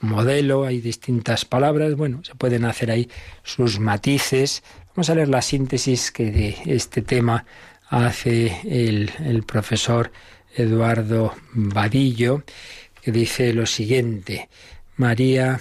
modelo, 0.07 0.65
hay 0.65 0.81
distintas 0.81 1.45
palabras, 1.45 1.95
bueno, 1.95 2.23
se 2.25 2.35
pueden 2.35 2.65
hacer 2.65 2.91
ahí 2.91 3.09
sus 3.43 3.79
matices. 3.79 4.63
Vamos 4.95 5.11
a 5.11 5.15
leer 5.15 5.29
la 5.29 5.43
síntesis 5.43 6.11
que 6.11 6.31
de 6.31 6.57
este 6.67 7.03
tema 7.03 7.45
hace 7.89 8.61
el, 8.65 9.11
el 9.25 9.43
profesor 9.43 10.11
Eduardo 10.55 11.35
Vadillo, 11.53 12.43
que 13.03 13.13
dice 13.13 13.53
lo 13.53 13.67
siguiente, 13.67 14.49
María 14.97 15.61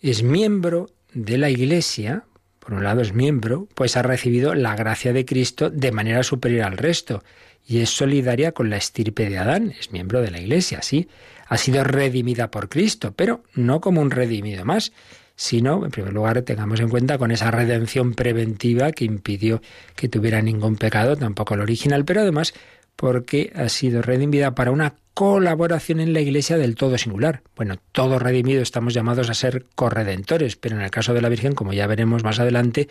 es 0.00 0.22
miembro 0.22 0.90
de 1.12 1.38
la 1.38 1.50
Iglesia, 1.50 2.24
por 2.60 2.74
un 2.74 2.84
lado 2.84 3.00
es 3.00 3.12
miembro, 3.14 3.68
pues 3.74 3.96
ha 3.96 4.02
recibido 4.02 4.54
la 4.54 4.76
gracia 4.76 5.12
de 5.12 5.24
Cristo 5.24 5.70
de 5.70 5.92
manera 5.92 6.22
superior 6.22 6.64
al 6.64 6.76
resto, 6.76 7.24
y 7.66 7.78
es 7.78 7.90
solidaria 7.90 8.52
con 8.52 8.70
la 8.70 8.76
estirpe 8.76 9.28
de 9.28 9.38
Adán, 9.38 9.74
es 9.78 9.90
miembro 9.90 10.20
de 10.20 10.30
la 10.30 10.38
Iglesia, 10.38 10.82
sí, 10.82 11.08
ha 11.46 11.56
sido 11.56 11.84
redimida 11.84 12.50
por 12.50 12.68
Cristo, 12.68 13.12
pero 13.14 13.42
no 13.54 13.80
como 13.80 14.00
un 14.00 14.10
redimido 14.10 14.64
más, 14.64 14.92
sino, 15.36 15.84
en 15.84 15.90
primer 15.90 16.12
lugar, 16.12 16.42
tengamos 16.42 16.80
en 16.80 16.88
cuenta 16.88 17.18
con 17.18 17.30
esa 17.30 17.50
redención 17.50 18.14
preventiva 18.14 18.92
que 18.92 19.04
impidió 19.04 19.60
que 19.94 20.08
tuviera 20.08 20.40
ningún 20.40 20.76
pecado, 20.76 21.16
tampoco 21.16 21.54
el 21.54 21.60
original, 21.60 22.04
pero 22.04 22.22
además 22.22 22.54
porque 22.96 23.52
ha 23.54 23.68
sido 23.68 24.00
redimida 24.00 24.54
para 24.54 24.70
una 24.70 24.94
colaboración 25.12 26.00
en 26.00 26.12
la 26.12 26.20
Iglesia 26.20 26.56
del 26.56 26.74
todo 26.74 26.98
singular. 26.98 27.42
Bueno, 27.54 27.76
todos 27.92 28.20
redimidos 28.20 28.62
estamos 28.62 28.94
llamados 28.94 29.30
a 29.30 29.34
ser 29.34 29.66
corredentores, 29.74 30.56
pero 30.56 30.76
en 30.76 30.82
el 30.82 30.90
caso 30.90 31.14
de 31.14 31.20
la 31.20 31.28
Virgen, 31.28 31.54
como 31.54 31.74
ya 31.74 31.86
veremos 31.86 32.24
más 32.24 32.38
adelante, 32.40 32.88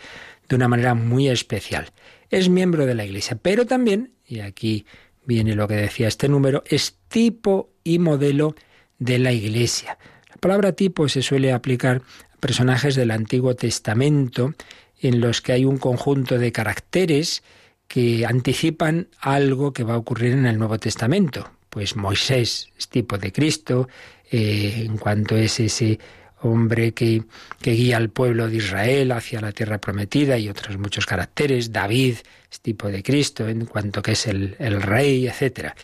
de 0.48 0.56
una 0.56 0.68
manera 0.68 0.94
muy 0.94 1.28
especial. 1.28 1.90
Es 2.30 2.48
miembro 2.48 2.86
de 2.86 2.94
la 2.94 3.04
Iglesia, 3.04 3.38
pero 3.40 3.66
también, 3.66 4.12
y 4.26 4.40
aquí 4.40 4.86
viene 5.24 5.54
lo 5.56 5.66
que 5.66 5.74
decía 5.74 6.08
este 6.08 6.28
número, 6.28 6.62
es 6.66 6.98
tipo 7.08 7.70
y 7.86 8.00
modelo 8.00 8.56
de 8.98 9.18
la 9.18 9.32
Iglesia. 9.32 9.96
La 10.28 10.36
palabra 10.36 10.72
tipo 10.72 11.08
se 11.08 11.22
suele 11.22 11.52
aplicar 11.52 12.02
a 12.32 12.36
personajes 12.38 12.96
del 12.96 13.12
Antiguo 13.12 13.54
Testamento 13.54 14.54
en 15.00 15.20
los 15.20 15.40
que 15.40 15.52
hay 15.52 15.64
un 15.64 15.78
conjunto 15.78 16.38
de 16.38 16.50
caracteres 16.52 17.42
que 17.86 18.26
anticipan 18.26 19.08
algo 19.20 19.72
que 19.72 19.84
va 19.84 19.94
a 19.94 19.98
ocurrir 19.98 20.32
en 20.32 20.46
el 20.46 20.58
Nuevo 20.58 20.78
Testamento. 20.78 21.48
Pues 21.70 21.94
Moisés 21.94 22.70
es 22.76 22.88
tipo 22.88 23.18
de 23.18 23.32
Cristo, 23.32 23.88
eh, 24.32 24.82
en 24.84 24.98
cuanto 24.98 25.36
es 25.36 25.60
ese 25.60 26.00
hombre 26.40 26.92
que, 26.92 27.22
que, 27.60 27.72
guía 27.72 27.98
al 27.98 28.10
pueblo 28.10 28.48
de 28.48 28.56
Israel 28.56 29.12
hacia 29.12 29.40
la 29.40 29.52
tierra 29.52 29.78
prometida 29.78 30.38
y 30.38 30.48
otros 30.48 30.76
muchos 30.78 31.06
caracteres. 31.06 31.72
David 31.72 32.16
es 32.50 32.60
tipo 32.60 32.88
de 32.88 33.02
Cristo 33.02 33.48
en 33.48 33.66
cuanto 33.66 34.02
que 34.02 34.12
es 34.12 34.26
el, 34.26 34.56
el 34.58 34.82
rey, 34.82 35.28
etc. 35.28 35.74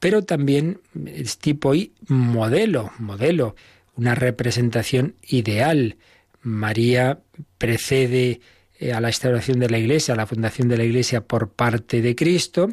Pero 0.00 0.22
también 0.22 0.80
es 1.06 1.38
tipo 1.38 1.74
y 1.74 1.92
modelo, 2.08 2.90
modelo, 2.98 3.54
una 3.96 4.14
representación 4.14 5.14
ideal. 5.28 5.96
María 6.42 7.20
precede 7.58 8.40
eh, 8.78 8.92
a 8.92 9.00
la 9.00 9.08
instauración 9.08 9.60
de 9.60 9.68
la 9.68 9.78
Iglesia, 9.78 10.14
a 10.14 10.16
la 10.16 10.26
fundación 10.26 10.68
de 10.68 10.78
la 10.78 10.84
Iglesia 10.84 11.20
por 11.20 11.50
parte 11.50 12.00
de 12.00 12.16
Cristo 12.16 12.70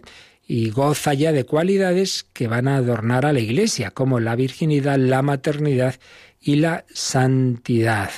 y 0.47 0.69
goza 0.69 1.13
ya 1.13 1.33
de 1.33 1.43
cualidades 1.43 2.25
que 2.31 2.47
van 2.47 2.69
a 2.69 2.77
adornar 2.77 3.25
a 3.25 3.33
la 3.33 3.41
Iglesia, 3.41 3.91
como 3.91 4.21
la 4.21 4.37
virginidad, 4.37 4.97
la 4.97 5.21
maternidad 5.21 5.95
y 6.41 6.55
la 6.55 6.85
santidad. 6.93 8.09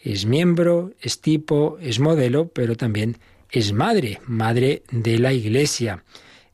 Es 0.00 0.26
miembro, 0.26 0.92
es 1.00 1.20
tipo, 1.20 1.78
es 1.80 2.00
modelo, 2.00 2.48
pero 2.48 2.76
también 2.76 3.18
es 3.50 3.72
madre, 3.72 4.20
madre 4.26 4.82
de 4.90 5.20
la 5.20 5.32
Iglesia. 5.32 6.02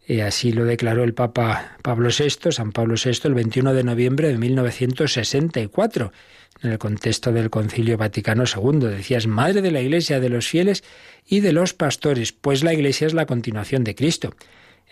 Eh, 0.09 0.23
así 0.23 0.53
lo 0.53 0.65
declaró 0.65 1.05
el 1.05 1.13
Papa 1.13 1.77
Pablo 1.83 2.09
VI, 2.09 2.51
San 2.51 2.73
Pablo 2.73 2.95
VI, 3.03 3.21
el 3.25 3.35
21 3.35 3.75
de 3.75 3.85
noviembre 3.85 4.29
de 4.29 4.39
1964, 4.39 6.13
en 6.63 6.71
el 6.71 6.79
contexto 6.79 7.31
del 7.31 7.51
Concilio 7.51 7.99
Vaticano 7.99 8.45
II. 8.45 8.89
Decía, 8.89 9.19
es 9.19 9.27
madre 9.27 9.61
de 9.61 9.71
la 9.71 9.83
Iglesia, 9.83 10.19
de 10.19 10.31
los 10.31 10.49
fieles 10.49 10.83
y 11.27 11.41
de 11.41 11.53
los 11.53 11.75
pastores, 11.75 12.33
pues 12.33 12.65
la 12.65 12.73
Iglesia 12.73 13.07
es 13.07 13.13
la 13.13 13.27
continuación 13.27 13.85
de 13.85 13.95
Cristo. 13.95 14.35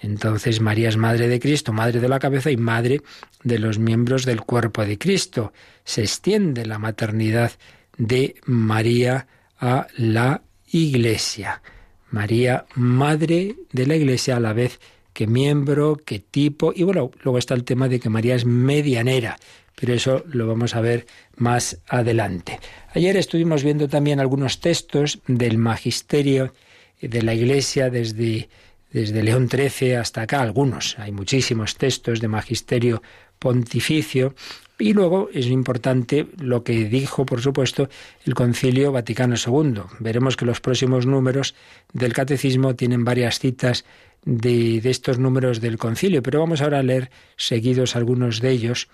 Entonces 0.03 0.61
María 0.61 0.91
es 0.91 0.99
madre 0.99 1.29
de 1.29 1.41
Cristo, 1.41 1.73
madre 1.73 1.99
de 2.01 2.11
la 2.11 2.19
cabeza 2.19 2.51
y 2.51 2.59
madre 2.59 3.01
de 3.43 3.59
los 3.59 3.79
miembros 3.79 4.27
del 4.27 4.43
cuerpo 4.43 4.85
de 4.85 4.99
Cristo. 4.99 5.55
Se 5.85 6.03
extiende 6.03 6.67
la 6.67 6.79
maternidad 6.79 7.53
de 7.97 8.35
María 8.45 9.27
a 9.59 9.87
la 9.97 10.43
Iglesia. 10.67 11.63
María, 12.11 12.67
madre 12.75 13.57
de 13.73 13.87
la 13.87 13.97
Iglesia 13.97 14.37
a 14.37 14.41
la 14.41 14.53
vez 14.53 14.79
que 15.17 15.27
miembro, 15.27 15.97
que 15.97 16.19
tipo, 16.19 16.75
y 16.77 16.83
bueno, 16.83 17.11
luego 17.23 17.39
está 17.39 17.55
el 17.55 17.65
tema 17.65 17.89
de 17.89 17.99
que 17.99 18.11
María 18.11 18.35
es 18.35 18.45
medianera, 18.45 19.39
pero 19.75 19.95
eso 19.95 20.23
lo 20.27 20.47
vamos 20.47 20.75
a 20.75 20.83
ver 20.83 21.07
más 21.37 21.81
adelante. 21.89 22.61
Ayer 22.93 23.17
estuvimos 23.17 23.65
viendo 23.65 23.89
también 23.89 24.21
algunos 24.21 24.61
textos 24.61 25.21
del 25.27 25.57
magisterio 25.57 26.53
de 27.01 27.23
la 27.23 27.33
Iglesia 27.33 27.89
desde 27.89 28.51
desde 28.93 29.23
León 29.23 29.49
XIII 29.51 29.97
hasta 29.97 30.23
acá, 30.23 30.41
algunos. 30.41 30.99
Hay 30.99 31.13
muchísimos 31.13 31.77
textos 31.77 32.21
de 32.21 32.29
magisterio 32.29 33.03
pontificio. 33.39 34.35
Y 34.79 34.93
luego 34.93 35.29
es 35.33 35.47
importante 35.47 36.27
lo 36.39 36.63
que 36.63 36.85
dijo, 36.85 37.25
por 37.25 37.41
supuesto, 37.41 37.89
el 38.25 38.35
Concilio 38.35 38.93
Vaticano 38.93 39.35
II. 39.37 39.83
Veremos 40.01 40.37
que 40.37 40.45
los 40.45 40.61
próximos 40.61 41.07
números 41.07 41.55
del 41.93 42.13
Catecismo 42.13 42.75
tienen 42.75 43.05
varias 43.05 43.39
citas 43.39 43.85
de, 44.27 44.81
estos 44.85 45.19
números 45.19 45.61
del 45.63 45.79
Concilio, 45.79 46.23
pero 46.23 46.41
vamos 46.41 46.61
ahora 46.61 46.81
a 46.81 46.83
leer 46.83 47.11
seguidos 47.37 47.97
algunos 47.97 48.41
de 48.41 48.51
ellos 48.51 48.89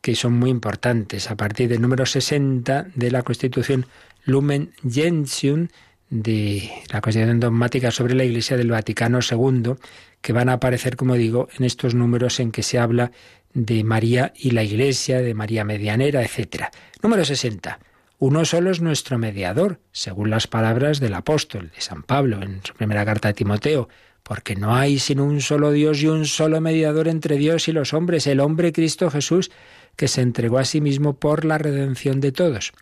que 0.00 0.14
son 0.14 0.34
muy 0.34 0.50
importantes. 0.50 1.30
A 1.30 1.36
partir 1.36 1.68
del 1.68 1.80
número 1.80 2.06
60 2.06 2.88
de 2.94 3.10
la 3.10 3.22
Constitución 3.22 3.86
Lumen 4.24 4.72
Gentium 4.88 5.68
de 6.10 6.70
la 6.92 7.00
Constitución 7.00 7.40
dogmática 7.40 7.90
sobre 7.90 8.14
la 8.14 8.24
Iglesia 8.24 8.56
del 8.56 8.70
Vaticano 8.70 9.18
II, 9.28 9.74
que 10.20 10.32
van 10.32 10.50
a 10.50 10.54
aparecer, 10.54 10.96
como 10.96 11.14
digo, 11.14 11.48
en 11.58 11.64
estos 11.64 11.94
números 11.94 12.38
en 12.38 12.52
que 12.52 12.62
se 12.62 12.78
habla 12.78 13.10
de 13.54 13.82
María 13.84 14.32
y 14.36 14.50
la 14.50 14.62
Iglesia, 14.62 15.20
de 15.20 15.32
María 15.32 15.64
Medianera, 15.64 16.22
etc. 16.22 16.64
Número 17.02 17.24
60. 17.24 17.78
Uno 18.18 18.44
solo 18.44 18.70
es 18.70 18.80
nuestro 18.80 19.18
mediador, 19.18 19.80
según 19.92 20.30
las 20.30 20.46
palabras 20.46 21.00
del 21.00 21.14
apóstol, 21.14 21.72
de 21.74 21.80
San 21.80 22.02
Pablo, 22.02 22.42
en 22.42 22.60
su 22.64 22.74
primera 22.74 23.04
carta 23.04 23.28
a 23.28 23.32
Timoteo, 23.32 23.88
porque 24.24 24.56
no 24.56 24.74
hay 24.74 24.98
sino 24.98 25.24
un 25.24 25.40
solo 25.40 25.70
Dios 25.70 26.02
y 26.02 26.08
un 26.08 26.24
solo 26.24 26.60
mediador 26.60 27.06
entre 27.06 27.36
Dios 27.36 27.68
y 27.68 27.72
los 27.72 27.92
hombres, 27.94 28.26
el 28.26 28.40
hombre 28.40 28.72
Cristo 28.72 29.10
Jesús, 29.10 29.52
que 29.94 30.08
se 30.08 30.22
entregó 30.22 30.58
a 30.58 30.64
sí 30.64 30.80
mismo 30.80 31.14
por 31.14 31.44
la 31.44 31.58
redención 31.58 32.20
de 32.20 32.32
todos. 32.32 32.72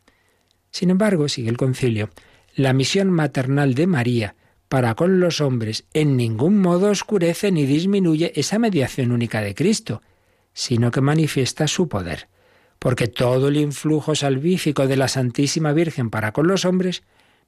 Sin 0.70 0.88
embargo, 0.88 1.28
sigue 1.28 1.50
el 1.50 1.58
concilio, 1.58 2.08
la 2.54 2.72
misión 2.72 3.10
maternal 3.10 3.74
de 3.74 3.86
María 3.86 4.36
para 4.68 4.94
con 4.94 5.20
los 5.20 5.42
hombres 5.42 5.84
en 5.92 6.16
ningún 6.16 6.58
modo 6.58 6.88
oscurece 6.88 7.52
ni 7.52 7.66
disminuye 7.66 8.32
esa 8.36 8.58
mediación 8.58 9.12
única 9.12 9.42
de 9.42 9.54
Cristo, 9.54 10.00
sino 10.54 10.90
que 10.90 11.02
manifiesta 11.02 11.66
su 11.66 11.88
poder, 11.88 12.28
porque 12.78 13.08
todo 13.08 13.48
el 13.48 13.58
influjo 13.58 14.14
salvífico 14.14 14.86
de 14.86 14.96
la 14.96 15.08
Santísima 15.08 15.72
Virgen 15.72 16.08
para 16.08 16.32
con 16.32 16.46
los 16.46 16.64
hombres 16.64 17.02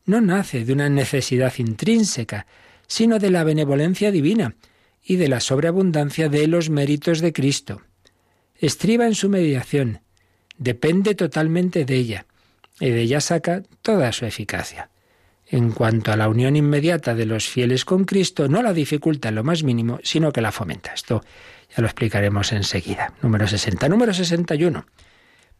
no 0.04 0.20
nace 0.20 0.64
de 0.64 0.72
una 0.72 0.90
necesidad 0.90 1.52
intrínseca, 1.56 2.46
sino 2.94 3.18
de 3.18 3.28
la 3.28 3.42
benevolencia 3.42 4.12
divina 4.12 4.54
y 5.02 5.16
de 5.16 5.26
la 5.26 5.40
sobreabundancia 5.40 6.28
de 6.28 6.46
los 6.46 6.70
méritos 6.70 7.18
de 7.20 7.32
Cristo. 7.32 7.82
Estriba 8.56 9.04
en 9.06 9.16
su 9.16 9.28
mediación, 9.28 10.02
depende 10.58 11.16
totalmente 11.16 11.84
de 11.84 11.96
ella, 11.96 12.26
y 12.78 12.90
de 12.90 13.00
ella 13.00 13.20
saca 13.20 13.64
toda 13.82 14.12
su 14.12 14.26
eficacia. 14.26 14.90
En 15.48 15.72
cuanto 15.72 16.12
a 16.12 16.16
la 16.16 16.28
unión 16.28 16.54
inmediata 16.54 17.16
de 17.16 17.26
los 17.26 17.48
fieles 17.48 17.84
con 17.84 18.04
Cristo, 18.04 18.48
no 18.48 18.62
la 18.62 18.72
dificulta 18.72 19.28
en 19.28 19.34
lo 19.34 19.42
más 19.42 19.64
mínimo, 19.64 19.98
sino 20.04 20.32
que 20.32 20.40
la 20.40 20.52
fomenta. 20.52 20.94
Esto 20.94 21.24
ya 21.76 21.82
lo 21.82 21.88
explicaremos 21.88 22.52
enseguida. 22.52 23.12
Número 23.22 23.48
60. 23.48 23.88
Número 23.88 24.14
61. 24.14 24.86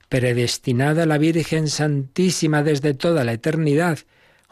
Predestinada 0.08 1.04
la 1.04 1.18
Virgen 1.18 1.66
Santísima 1.66 2.62
desde 2.62 2.94
toda 2.94 3.24
la 3.24 3.32
eternidad, 3.32 3.98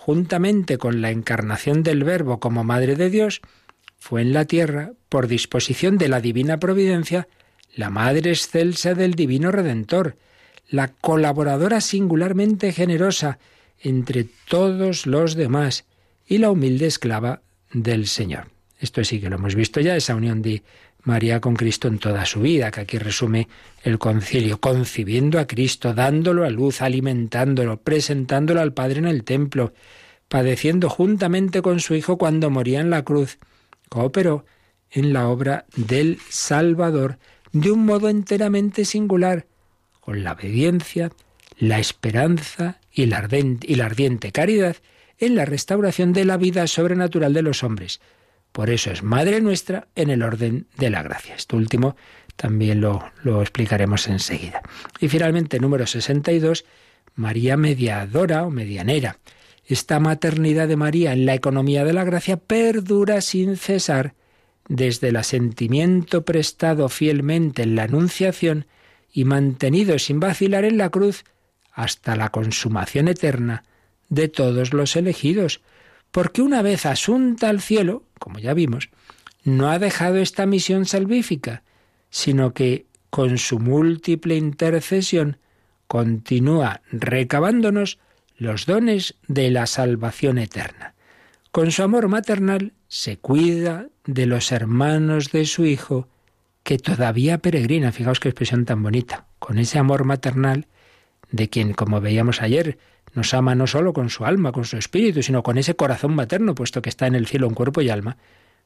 juntamente 0.04 0.78
con 0.78 1.00
la 1.00 1.12
encarnación 1.12 1.84
del 1.84 2.02
Verbo 2.02 2.40
como 2.40 2.64
Madre 2.64 2.96
de 2.96 3.08
Dios, 3.08 3.40
fue 4.00 4.20
en 4.20 4.32
la 4.32 4.46
tierra, 4.46 4.94
por 5.08 5.28
disposición 5.28 5.96
de 5.96 6.08
la 6.08 6.20
divina 6.20 6.58
providencia, 6.58 7.28
la 7.76 7.88
Madre 7.88 8.30
excelsa 8.30 8.94
del 8.94 9.14
Divino 9.14 9.52
Redentor, 9.52 10.16
la 10.68 10.88
colaboradora 10.88 11.80
singularmente 11.80 12.72
generosa, 12.72 13.38
entre 13.78 14.26
todos 14.48 15.06
los 15.06 15.36
demás 15.36 15.84
y 16.26 16.38
la 16.38 16.50
humilde 16.50 16.86
esclava 16.86 17.42
del 17.72 18.08
Señor. 18.08 18.48
Esto 18.80 19.04
sí 19.04 19.20
que 19.20 19.30
lo 19.30 19.36
hemos 19.36 19.54
visto 19.54 19.80
ya, 19.80 19.94
esa 19.94 20.16
unión 20.16 20.42
de 20.42 20.64
María 21.04 21.40
con 21.40 21.54
Cristo 21.54 21.88
en 21.88 21.98
toda 21.98 22.24
su 22.26 22.40
vida, 22.40 22.70
que 22.70 22.82
aquí 22.82 22.98
resume 22.98 23.48
el 23.82 23.98
concilio, 23.98 24.60
concibiendo 24.60 25.38
a 25.38 25.46
Cristo, 25.46 25.94
dándolo 25.94 26.44
a 26.44 26.50
luz, 26.50 26.80
alimentándolo, 26.80 27.80
presentándolo 27.80 28.60
al 28.60 28.72
Padre 28.72 28.98
en 28.98 29.06
el 29.06 29.24
templo, 29.24 29.72
padeciendo 30.28 30.88
juntamente 30.88 31.60
con 31.60 31.80
su 31.80 31.94
Hijo 31.94 32.18
cuando 32.18 32.50
moría 32.50 32.80
en 32.80 32.90
la 32.90 33.04
cruz, 33.04 33.38
cooperó 33.88 34.44
en 34.90 35.12
la 35.12 35.28
obra 35.28 35.66
del 35.76 36.18
Salvador 36.28 37.18
de 37.52 37.70
un 37.70 37.84
modo 37.84 38.08
enteramente 38.08 38.84
singular, 38.84 39.46
con 40.00 40.24
la 40.24 40.32
obediencia, 40.32 41.10
la 41.58 41.78
esperanza 41.78 42.80
y 42.92 43.06
la, 43.06 43.18
ardiente, 43.18 44.32
caridad 44.32 44.76
en 45.18 45.34
la 45.36 45.44
restauración 45.44 46.12
de 46.12 46.24
la 46.24 46.36
vida 46.36 46.66
sobrenatural 46.66 47.32
de 47.32 47.42
los 47.42 47.62
hombres. 47.62 48.00
Por 48.52 48.70
eso 48.70 48.90
es 48.90 49.02
Madre 49.02 49.40
nuestra 49.40 49.88
en 49.94 50.10
el 50.10 50.22
orden 50.22 50.66
de 50.76 50.90
la 50.90 51.02
gracia. 51.02 51.34
Esto 51.34 51.56
último 51.56 51.96
también 52.36 52.80
lo, 52.80 53.04
lo 53.24 53.40
explicaremos 53.40 54.08
enseguida. 54.08 54.62
Y 55.00 55.08
finalmente, 55.08 55.58
número 55.58 55.86
62, 55.86 56.64
María 57.14 57.56
mediadora 57.56 58.44
o 58.44 58.50
medianera. 58.50 59.18
Esta 59.66 60.00
maternidad 60.00 60.68
de 60.68 60.76
María 60.76 61.12
en 61.12 61.24
la 61.24 61.34
economía 61.34 61.84
de 61.84 61.92
la 61.92 62.04
gracia 62.04 62.36
perdura 62.36 63.20
sin 63.20 63.56
cesar 63.56 64.14
desde 64.68 65.08
el 65.08 65.16
asentimiento 65.16 66.24
prestado 66.24 66.88
fielmente 66.88 67.62
en 67.62 67.76
la 67.76 67.84
Anunciación 67.84 68.66
y 69.12 69.24
mantenido 69.24 69.98
sin 69.98 70.20
vacilar 70.20 70.64
en 70.64 70.78
la 70.78 70.90
cruz 70.90 71.24
hasta 71.72 72.16
la 72.16 72.30
consumación 72.30 73.08
eterna 73.08 73.64
de 74.08 74.28
todos 74.28 74.72
los 74.72 74.96
elegidos, 74.96 75.62
porque 76.12 76.42
una 76.42 76.62
vez 76.62 76.86
asunta 76.86 77.48
al 77.48 77.60
cielo, 77.60 78.04
como 78.18 78.38
ya 78.38 78.54
vimos, 78.54 78.90
no 79.42 79.70
ha 79.70 79.78
dejado 79.78 80.18
esta 80.18 80.46
misión 80.46 80.84
salvífica, 80.84 81.64
sino 82.10 82.54
que 82.54 82.86
con 83.10 83.38
su 83.38 83.58
múltiple 83.58 84.36
intercesión 84.36 85.38
continúa 85.88 86.82
recabándonos 86.90 87.98
los 88.36 88.66
dones 88.66 89.16
de 89.26 89.50
la 89.50 89.66
salvación 89.66 90.38
eterna. 90.38 90.94
Con 91.50 91.70
su 91.70 91.82
amor 91.82 92.08
maternal 92.08 92.72
se 92.88 93.18
cuida 93.18 93.88
de 94.04 94.26
los 94.26 94.52
hermanos 94.52 95.32
de 95.32 95.44
su 95.44 95.64
Hijo, 95.64 96.08
que 96.62 96.78
todavía 96.78 97.38
peregrina, 97.38 97.92
fijaos 97.92 98.20
qué 98.20 98.28
expresión 98.28 98.64
tan 98.64 98.82
bonita, 98.82 99.26
con 99.38 99.58
ese 99.58 99.78
amor 99.78 100.04
maternal 100.04 100.66
de 101.30 101.48
quien, 101.48 101.72
como 101.72 102.00
veíamos 102.00 102.40
ayer, 102.40 102.78
nos 103.14 103.34
ama 103.34 103.54
no 103.54 103.66
solo 103.66 103.92
con 103.92 104.10
su 104.10 104.24
alma, 104.24 104.52
con 104.52 104.64
su 104.64 104.76
espíritu, 104.76 105.22
sino 105.22 105.42
con 105.42 105.58
ese 105.58 105.74
corazón 105.76 106.14
materno, 106.14 106.54
puesto 106.54 106.80
que 106.82 106.88
está 106.88 107.06
en 107.06 107.14
el 107.14 107.26
cielo 107.26 107.46
en 107.46 107.54
cuerpo 107.54 107.80
y 107.82 107.90
alma, 107.90 108.16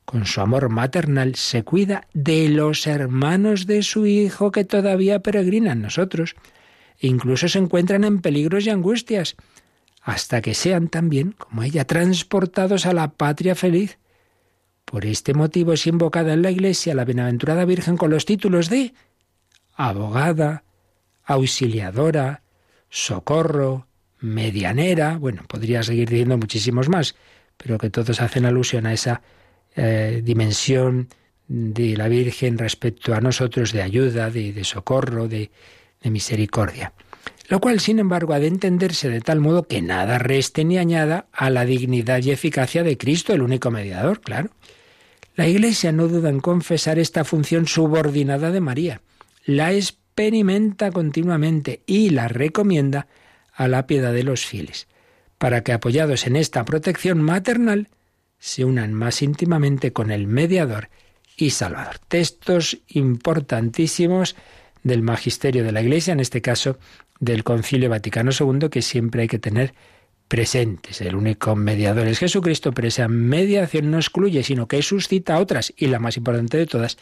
con 0.04 0.24
su 0.24 0.40
amor 0.40 0.68
maternal, 0.68 1.34
se 1.34 1.64
cuida 1.64 2.06
de 2.14 2.48
los 2.48 2.86
hermanos 2.86 3.66
de 3.66 3.82
su 3.82 4.06
Hijo 4.06 4.52
que 4.52 4.64
todavía 4.64 5.18
peregrinan 5.18 5.82
nosotros, 5.82 6.36
e 7.00 7.08
incluso 7.08 7.48
se 7.48 7.58
encuentran 7.58 8.04
en 8.04 8.20
peligros 8.20 8.66
y 8.66 8.70
angustias, 8.70 9.34
hasta 10.02 10.40
que 10.40 10.54
sean 10.54 10.88
también, 10.88 11.32
como 11.32 11.64
ella, 11.64 11.84
transportados 11.84 12.86
a 12.86 12.92
la 12.92 13.08
patria 13.08 13.56
feliz. 13.56 13.98
Por 14.84 15.04
este 15.04 15.34
motivo 15.34 15.72
es 15.72 15.88
invocada 15.88 16.32
en 16.32 16.42
la 16.42 16.52
Iglesia 16.52 16.94
la 16.94 17.04
Bienaventurada 17.04 17.64
Virgen 17.64 17.96
con 17.96 18.10
los 18.10 18.24
títulos 18.24 18.70
de 18.70 18.94
abogada, 19.74 20.62
auxiliadora, 21.24 22.42
socorro, 22.88 23.88
medianera, 24.20 25.18
bueno, 25.18 25.42
podría 25.46 25.82
seguir 25.82 26.08
diciendo 26.08 26.38
muchísimos 26.38 26.88
más, 26.88 27.14
pero 27.56 27.78
que 27.78 27.90
todos 27.90 28.20
hacen 28.20 28.44
alusión 28.44 28.86
a 28.86 28.92
esa 28.92 29.22
eh, 29.74 30.20
dimensión 30.24 31.08
de 31.48 31.96
la 31.96 32.08
Virgen 32.08 32.58
respecto 32.58 33.14
a 33.14 33.20
nosotros 33.20 33.72
de 33.72 33.82
ayuda, 33.82 34.30
de, 34.30 34.64
socorro, 34.64 35.28
de, 35.28 35.50
de 36.02 36.10
misericordia. 36.10 36.92
Lo 37.48 37.60
cual, 37.60 37.78
sin 37.78 38.00
embargo, 38.00 38.32
ha 38.34 38.40
de 38.40 38.48
entenderse 38.48 39.08
de 39.08 39.20
tal 39.20 39.40
modo 39.40 39.68
que 39.68 39.80
nada 39.80 40.18
reste 40.18 40.64
ni 40.64 40.78
añada 40.78 41.26
a 41.32 41.48
la 41.50 41.64
dignidad 41.64 42.22
y 42.22 42.32
eficacia 42.32 42.82
de 42.82 42.98
Cristo, 42.98 43.32
el 43.32 43.42
único 43.42 43.70
mediador, 43.70 44.20
claro. 44.20 44.50
La 45.36 45.46
Iglesia 45.46 45.92
no 45.92 46.08
duda 46.08 46.30
en 46.30 46.40
confesar 46.40 46.98
esta 46.98 47.22
función 47.22 47.68
subordinada 47.68 48.50
de 48.50 48.60
María, 48.60 49.02
la 49.44 49.72
experimenta 49.72 50.90
continuamente 50.90 51.82
y 51.86 52.10
la 52.10 52.26
recomienda 52.26 53.06
a 53.56 53.68
la 53.68 53.86
piedad 53.86 54.12
de 54.12 54.22
los 54.22 54.44
fieles, 54.44 54.86
para 55.38 55.62
que 55.62 55.72
apoyados 55.72 56.26
en 56.26 56.36
esta 56.36 56.64
protección 56.64 57.20
maternal, 57.20 57.88
se 58.38 58.64
unan 58.64 58.92
más 58.92 59.22
íntimamente 59.22 59.92
con 59.92 60.10
el 60.10 60.26
mediador 60.26 60.90
y 61.36 61.50
salvador. 61.50 61.98
Textos 62.08 62.78
importantísimos 62.88 64.36
del 64.82 65.02
magisterio 65.02 65.64
de 65.64 65.72
la 65.72 65.82
Iglesia, 65.82 66.12
en 66.12 66.20
este 66.20 66.42
caso 66.42 66.78
del 67.18 67.44
Concilio 67.44 67.90
Vaticano 67.90 68.30
II, 68.38 68.68
que 68.70 68.82
siempre 68.82 69.22
hay 69.22 69.28
que 69.28 69.38
tener 69.38 69.74
presentes. 70.28 71.00
El 71.00 71.14
único 71.14 71.56
mediador 71.56 72.06
es 72.08 72.18
Jesucristo, 72.18 72.72
pero 72.72 72.88
esa 72.88 73.08
mediación 73.08 73.90
no 73.90 73.98
excluye, 73.98 74.42
sino 74.42 74.68
que 74.68 74.82
suscita 74.82 75.38
otras, 75.38 75.72
y 75.76 75.86
la 75.86 75.98
más 75.98 76.16
importante 76.16 76.58
de 76.58 76.66
todas, 76.66 76.98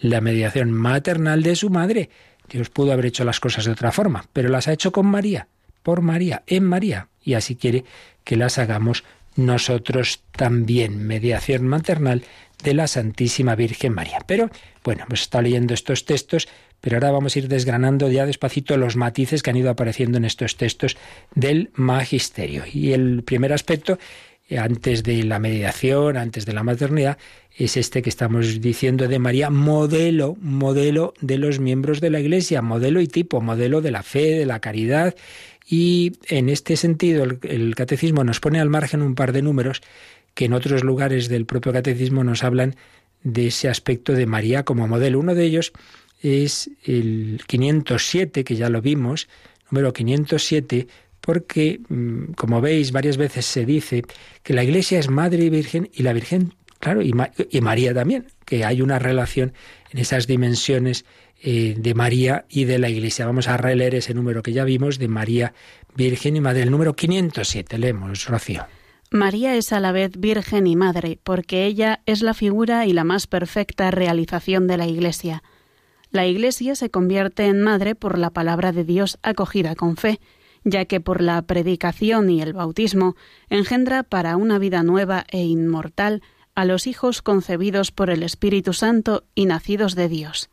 la 0.00 0.20
mediación 0.20 0.72
maternal 0.72 1.42
de 1.42 1.56
su 1.56 1.70
madre. 1.70 2.10
Dios 2.48 2.70
pudo 2.70 2.92
haber 2.92 3.06
hecho 3.06 3.24
las 3.24 3.40
cosas 3.40 3.64
de 3.64 3.72
otra 3.72 3.92
forma, 3.92 4.24
pero 4.32 4.48
las 4.48 4.68
ha 4.68 4.72
hecho 4.72 4.92
con 4.92 5.06
María, 5.06 5.48
por 5.82 6.02
María, 6.02 6.42
en 6.46 6.64
María, 6.64 7.08
y 7.22 7.34
así 7.34 7.56
quiere 7.56 7.84
que 8.24 8.36
las 8.36 8.58
hagamos 8.58 9.04
nosotros 9.36 10.20
también, 10.32 11.06
mediación 11.06 11.66
maternal 11.66 12.24
de 12.62 12.74
la 12.74 12.88
Santísima 12.88 13.54
Virgen 13.54 13.94
María. 13.94 14.18
Pero, 14.26 14.50
bueno, 14.84 15.04
hemos 15.06 15.22
estado 15.22 15.42
leyendo 15.42 15.74
estos 15.74 16.04
textos, 16.04 16.48
pero 16.80 16.96
ahora 16.96 17.12
vamos 17.12 17.34
a 17.34 17.38
ir 17.38 17.48
desgranando 17.48 18.10
ya 18.10 18.26
despacito 18.26 18.76
los 18.76 18.96
matices 18.96 19.42
que 19.42 19.50
han 19.50 19.56
ido 19.56 19.70
apareciendo 19.70 20.18
en 20.18 20.24
estos 20.24 20.56
textos 20.56 20.96
del 21.34 21.70
magisterio. 21.74 22.64
Y 22.72 22.92
el 22.92 23.22
primer 23.22 23.52
aspecto, 23.52 23.98
antes 24.56 25.02
de 25.04 25.22
la 25.22 25.38
mediación, 25.38 26.16
antes 26.16 26.44
de 26.44 26.52
la 26.52 26.64
maternidad, 26.64 27.18
es 27.56 27.76
este 27.76 28.02
que 28.02 28.08
estamos 28.08 28.60
diciendo 28.60 29.08
de 29.08 29.18
María, 29.18 29.50
modelo, 29.50 30.36
modelo 30.40 31.14
de 31.20 31.38
los 31.38 31.58
miembros 31.60 32.00
de 32.00 32.10
la 32.10 32.20
Iglesia, 32.20 32.62
modelo 32.62 33.00
y 33.00 33.08
tipo, 33.08 33.40
modelo 33.40 33.80
de 33.80 33.90
la 33.90 34.02
fe, 34.02 34.38
de 34.38 34.46
la 34.46 34.60
caridad 34.60 35.14
y 35.68 36.12
en 36.28 36.48
este 36.48 36.76
sentido 36.76 37.24
el, 37.42 37.74
catecismo 37.74 38.24
nos 38.24 38.40
pone 38.40 38.58
al 38.58 38.70
margen 38.70 39.02
un 39.02 39.14
par 39.14 39.32
de 39.32 39.42
números 39.42 39.82
que 40.34 40.46
en 40.46 40.54
otros 40.54 40.82
lugares 40.82 41.28
del 41.28 41.44
propio 41.44 41.72
catecismo 41.72 42.24
nos 42.24 42.42
hablan 42.42 42.76
de 43.22 43.48
ese 43.48 43.68
aspecto 43.68 44.14
de 44.14 44.24
María 44.24 44.64
como 44.64 44.88
modelo. 44.88 45.18
Uno 45.18 45.34
de 45.34 45.44
ellos 45.44 45.72
es 46.22 46.70
el 46.84 47.42
507, 47.46 48.44
que 48.44 48.56
ya 48.56 48.70
lo 48.70 48.80
vimos, 48.80 49.28
número 49.70 49.92
507, 49.92 50.86
porque, 51.20 51.80
mm, 51.88 52.32
como 52.32 52.60
veis, 52.62 52.92
varias 52.92 53.18
veces 53.18 53.44
se 53.44 53.66
dice 53.66 54.04
que 54.42 54.54
la 54.54 54.64
Iglesia 54.64 54.98
es 54.98 55.10
Madre 55.10 55.44
y 55.44 55.50
Virgen 55.50 55.90
y 55.92 56.02
la 56.02 56.14
Virgen, 56.14 56.54
claro, 56.78 57.02
y, 57.02 57.12
y 57.50 57.60
María 57.60 57.92
también, 57.92 58.28
que 58.46 58.64
hay 58.64 58.80
una 58.80 58.98
relación 58.98 59.52
en 59.90 59.98
esas 59.98 60.26
dimensiones 60.26 61.04
eh, 61.40 61.74
de 61.78 61.94
María 61.94 62.46
y 62.48 62.64
de 62.64 62.78
la 62.78 62.88
Iglesia. 62.88 63.26
Vamos 63.26 63.48
a 63.48 63.56
releer 63.56 63.94
ese 63.94 64.14
número 64.14 64.42
que 64.42 64.52
ya 64.52 64.64
vimos 64.64 64.98
de 64.98 65.08
María 65.08 65.54
Virgen 65.94 66.36
y 66.36 66.40
Madre, 66.40 66.62
el 66.62 66.70
número 66.70 66.94
507. 66.94 67.78
Leemos, 67.78 68.26
Rocío. 68.26 68.66
María 69.10 69.54
es 69.54 69.72
a 69.72 69.80
la 69.80 69.92
vez 69.92 70.12
Virgen 70.18 70.66
y 70.66 70.76
Madre, 70.76 71.18
porque 71.22 71.64
ella 71.64 72.00
es 72.06 72.22
la 72.22 72.34
figura 72.34 72.86
y 72.86 72.92
la 72.92 73.04
más 73.04 73.26
perfecta 73.26 73.90
realización 73.90 74.66
de 74.66 74.76
la 74.76 74.86
Iglesia. 74.86 75.42
La 76.10 76.26
Iglesia 76.26 76.74
se 76.74 76.90
convierte 76.90 77.46
en 77.46 77.62
madre 77.62 77.94
por 77.94 78.18
la 78.18 78.30
palabra 78.30 78.72
de 78.72 78.84
Dios 78.84 79.18
acogida 79.22 79.74
con 79.74 79.96
fe, 79.96 80.20
ya 80.64 80.84
que 80.86 81.00
por 81.00 81.22
la 81.22 81.40
predicación 81.42 82.30
y 82.30 82.42
el 82.42 82.52
bautismo 82.52 83.14
engendra 83.48 84.02
para 84.02 84.36
una 84.36 84.58
vida 84.58 84.82
nueva 84.82 85.24
e 85.30 85.42
inmortal 85.42 86.22
a 86.54 86.64
los 86.64 86.86
hijos 86.86 87.22
concebidos 87.22 87.92
por 87.92 88.10
el 88.10 88.22
Espíritu 88.22 88.72
Santo 88.72 89.24
y 89.34 89.46
nacidos 89.46 89.94
de 89.94 90.08
Dios. 90.08 90.50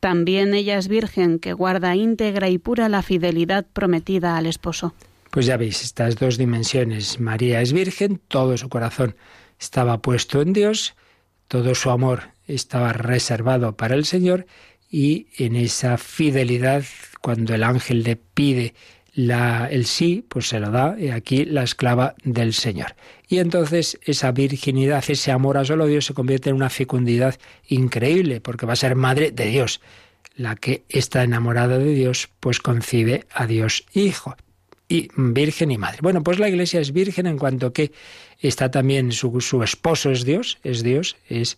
También 0.00 0.54
ella 0.54 0.78
es 0.78 0.88
virgen 0.88 1.38
que 1.38 1.52
guarda 1.52 1.94
íntegra 1.94 2.48
y 2.48 2.58
pura 2.58 2.88
la 2.88 3.02
fidelidad 3.02 3.66
prometida 3.72 4.36
al 4.36 4.46
esposo. 4.46 4.94
Pues 5.30 5.46
ya 5.46 5.56
veis, 5.56 5.82
estas 5.82 6.16
dos 6.16 6.38
dimensiones. 6.38 7.20
María 7.20 7.60
es 7.60 7.72
virgen, 7.72 8.20
todo 8.26 8.56
su 8.56 8.68
corazón 8.68 9.14
estaba 9.60 9.98
puesto 9.98 10.40
en 10.40 10.52
Dios, 10.52 10.96
todo 11.46 11.74
su 11.74 11.90
amor 11.90 12.30
estaba 12.46 12.92
reservado 12.92 13.76
para 13.76 13.94
el 13.94 14.06
Señor 14.06 14.46
y 14.90 15.28
en 15.38 15.54
esa 15.54 15.98
fidelidad, 15.98 16.82
cuando 17.20 17.54
el 17.54 17.62
ángel 17.62 18.02
le 18.02 18.16
pide 18.16 18.74
la, 19.14 19.68
el 19.70 19.86
sí, 19.86 20.24
pues 20.28 20.48
se 20.48 20.58
lo 20.58 20.70
da, 20.70 20.96
aquí 21.14 21.44
la 21.44 21.62
esclava 21.62 22.14
del 22.24 22.54
Señor. 22.54 22.96
Y 23.30 23.38
entonces 23.38 23.96
esa 24.02 24.32
virginidad, 24.32 25.04
ese 25.06 25.30
amor 25.30 25.56
a 25.56 25.64
solo 25.64 25.86
Dios 25.86 26.04
se 26.04 26.14
convierte 26.14 26.50
en 26.50 26.56
una 26.56 26.68
fecundidad 26.68 27.38
increíble, 27.68 28.40
porque 28.40 28.66
va 28.66 28.72
a 28.72 28.76
ser 28.76 28.96
madre 28.96 29.30
de 29.30 29.46
Dios. 29.46 29.80
La 30.34 30.56
que 30.56 30.82
está 30.88 31.22
enamorada 31.22 31.78
de 31.78 31.94
Dios, 31.94 32.28
pues 32.40 32.58
concibe 32.58 33.26
a 33.32 33.46
Dios 33.46 33.86
Hijo. 33.94 34.36
Y 34.88 35.10
virgen 35.14 35.70
y 35.70 35.78
madre. 35.78 35.98
Bueno, 36.02 36.24
pues 36.24 36.40
la 36.40 36.48
iglesia 36.48 36.80
es 36.80 36.92
virgen 36.92 37.28
en 37.28 37.38
cuanto 37.38 37.72
que 37.72 37.92
está 38.40 38.72
también 38.72 39.12
su, 39.12 39.40
su 39.40 39.62
esposo 39.62 40.10
es 40.10 40.24
Dios, 40.24 40.58
es 40.64 40.82
Dios, 40.82 41.16
es 41.28 41.56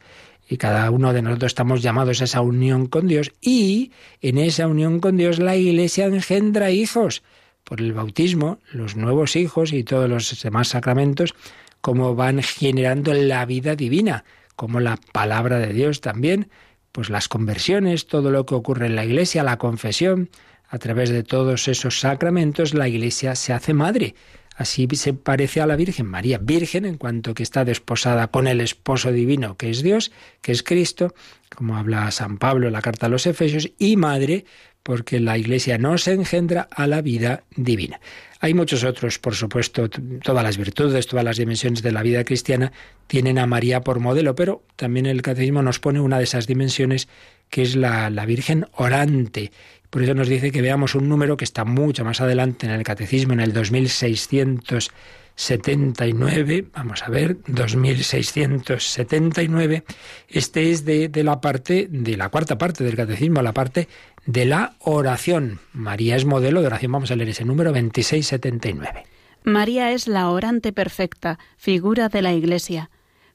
y 0.51 0.59
cada 0.59 0.91
uno 0.91 1.15
de 1.15 1.23
nosotros 1.23 1.53
estamos 1.53 1.81
llamados 1.81 2.21
a 2.21 2.25
esa 2.25 2.43
unión 2.43 2.87
con 2.87 3.09
Dios 3.09 3.33
y 3.41 3.93
en 4.21 4.37
esa 4.37 4.67
unión 4.67 5.01
con 5.01 5.17
Dios 5.17 5.39
la 5.39 5.57
Iglesia 5.57 6.05
engendra 6.05 6.71
hijos 6.71 7.23
por 7.65 7.81
el 7.81 7.93
bautismo, 7.93 8.59
los 8.73 8.97
nuevos 8.97 9.37
hijos 9.37 9.73
y 9.73 9.85
todos 9.85 10.11
los 10.11 10.43
demás 10.43 10.69
sacramentos, 10.69 11.35
como 11.83 12.15
van 12.15 12.43
generando 12.43 13.13
la 13.13 13.45
vida 13.45 13.77
divina, 13.77 14.25
como 14.57 14.81
la 14.81 14.97
palabra 15.13 15.59
de 15.59 15.75
Dios 15.75 16.01
también, 16.01 16.49
pues 16.93 17.11
las 17.11 17.29
conversiones, 17.29 18.07
todo 18.07 18.31
lo 18.31 18.47
que 18.47 18.55
ocurre 18.55 18.87
en 18.87 18.97
la 18.97 19.05
iglesia, 19.05 19.43
la 19.43 19.59
confesión, 19.59 20.31
a 20.69 20.79
través 20.79 21.11
de 21.11 21.23
todos 21.23 21.69
esos 21.69 22.01
sacramentos 22.01 22.73
la 22.73 22.89
iglesia 22.89 23.35
se 23.35 23.53
hace 23.53 23.75
madre. 23.75 24.15
Así 24.55 24.87
se 24.93 25.13
parece 25.13 25.61
a 25.61 25.67
la 25.67 25.77
Virgen 25.77 26.07
María, 26.07 26.39
virgen 26.39 26.85
en 26.85 26.99
cuanto 26.99 27.35
que 27.35 27.43
está 27.43 27.65
desposada 27.65 28.29
con 28.29 28.47
el 28.47 28.61
esposo 28.61 29.11
divino 29.11 29.57
que 29.57 29.71
es 29.71 29.83
Dios, 29.83 30.13
que 30.41 30.53
es 30.53 30.63
Cristo, 30.63 31.15
como 31.55 31.77
habla 31.77 32.11
San 32.11 32.39
Pablo 32.39 32.69
en 32.69 32.75
la 32.75 32.83
carta 32.83 33.07
a 33.07 33.09
los 33.09 33.27
Efesios, 33.27 33.71
y 33.79 33.97
madre 33.97 34.45
porque 34.83 35.21
la 35.21 35.39
Iglesia 35.39 35.79
no 35.79 35.99
se 35.99 36.13
engendra 36.13 36.69
a 36.71 36.87
la 36.87 37.03
vida 37.03 37.45
divina. 37.57 38.01
Hay 38.41 38.55
muchos 38.55 38.83
otros, 38.83 39.19
por 39.19 39.35
supuesto, 39.35 39.89
todas 39.89 40.43
las 40.43 40.57
virtudes, 40.57 41.07
todas 41.07 41.25
las 41.25 41.37
dimensiones 41.37 41.83
de 41.83 41.93
la 41.93 42.03
vida 42.03 42.25
cristiana 42.25 42.73
tienen 43.07 43.39
a 43.39 43.47
María 43.47 43.83
por 43.83 44.01
modelo, 44.01 44.35
pero 44.35 44.65
también 44.77 45.07
el 45.07 45.23
catecismo 45.23 45.63
nos 45.63 45.79
pone 45.79 46.01
una 46.01 46.19
de 46.19 46.25
esas 46.25 46.47
dimensiones 46.47 47.09
que 47.51 47.63
es 47.63 47.77
la, 47.77 48.11
la 48.11 48.27
Virgen 48.27 48.67
orante. 48.75 49.53
Por 49.91 50.03
eso 50.03 50.15
nos 50.15 50.29
dice 50.29 50.51
que 50.51 50.63
veamos 50.63 50.95
un 50.95 51.09
número 51.09 51.37
que 51.37 51.45
está 51.45 51.65
mucho 51.65 52.05
más 52.05 52.21
adelante 52.21 52.67
en 52.67 52.73
el 52.73 52.83
catecismo, 52.83 53.35
en 53.35 53.41
el 53.41 53.53
2600 53.53 54.91
79, 55.35 56.67
vamos 56.75 57.03
a 57.03 57.11
ver, 57.11 57.39
2679. 57.47 59.85
Este 60.29 60.71
es 60.71 60.85
de, 60.85 61.09
de, 61.09 61.25
la 61.25 61.41
parte, 61.41 61.89
de 61.91 62.17
la 62.17 62.29
cuarta 62.29 62.59
parte 62.59 62.85
del 62.85 62.95
catecismo, 62.97 63.43
la 63.43 63.53
parte 63.53 63.89
de 64.27 64.45
la 64.45 64.77
oración. 64.79 65.59
María 65.73 66.15
es 66.17 66.25
modelo 66.25 66.61
de 66.61 66.69
oración. 66.69 66.93
Vamos 66.93 67.11
a 67.11 67.17
leer 67.17 67.31
ese 67.31 67.45
número 67.45 67.73
2679. 67.73 69.05
María 69.45 69.91
es 69.91 70.07
la 70.07 70.31
orante 70.31 70.73
perfecta, 70.73 71.39
figura 71.57 72.09
de 72.09 72.23
la 72.23 72.33
Iglesia. 72.33 72.91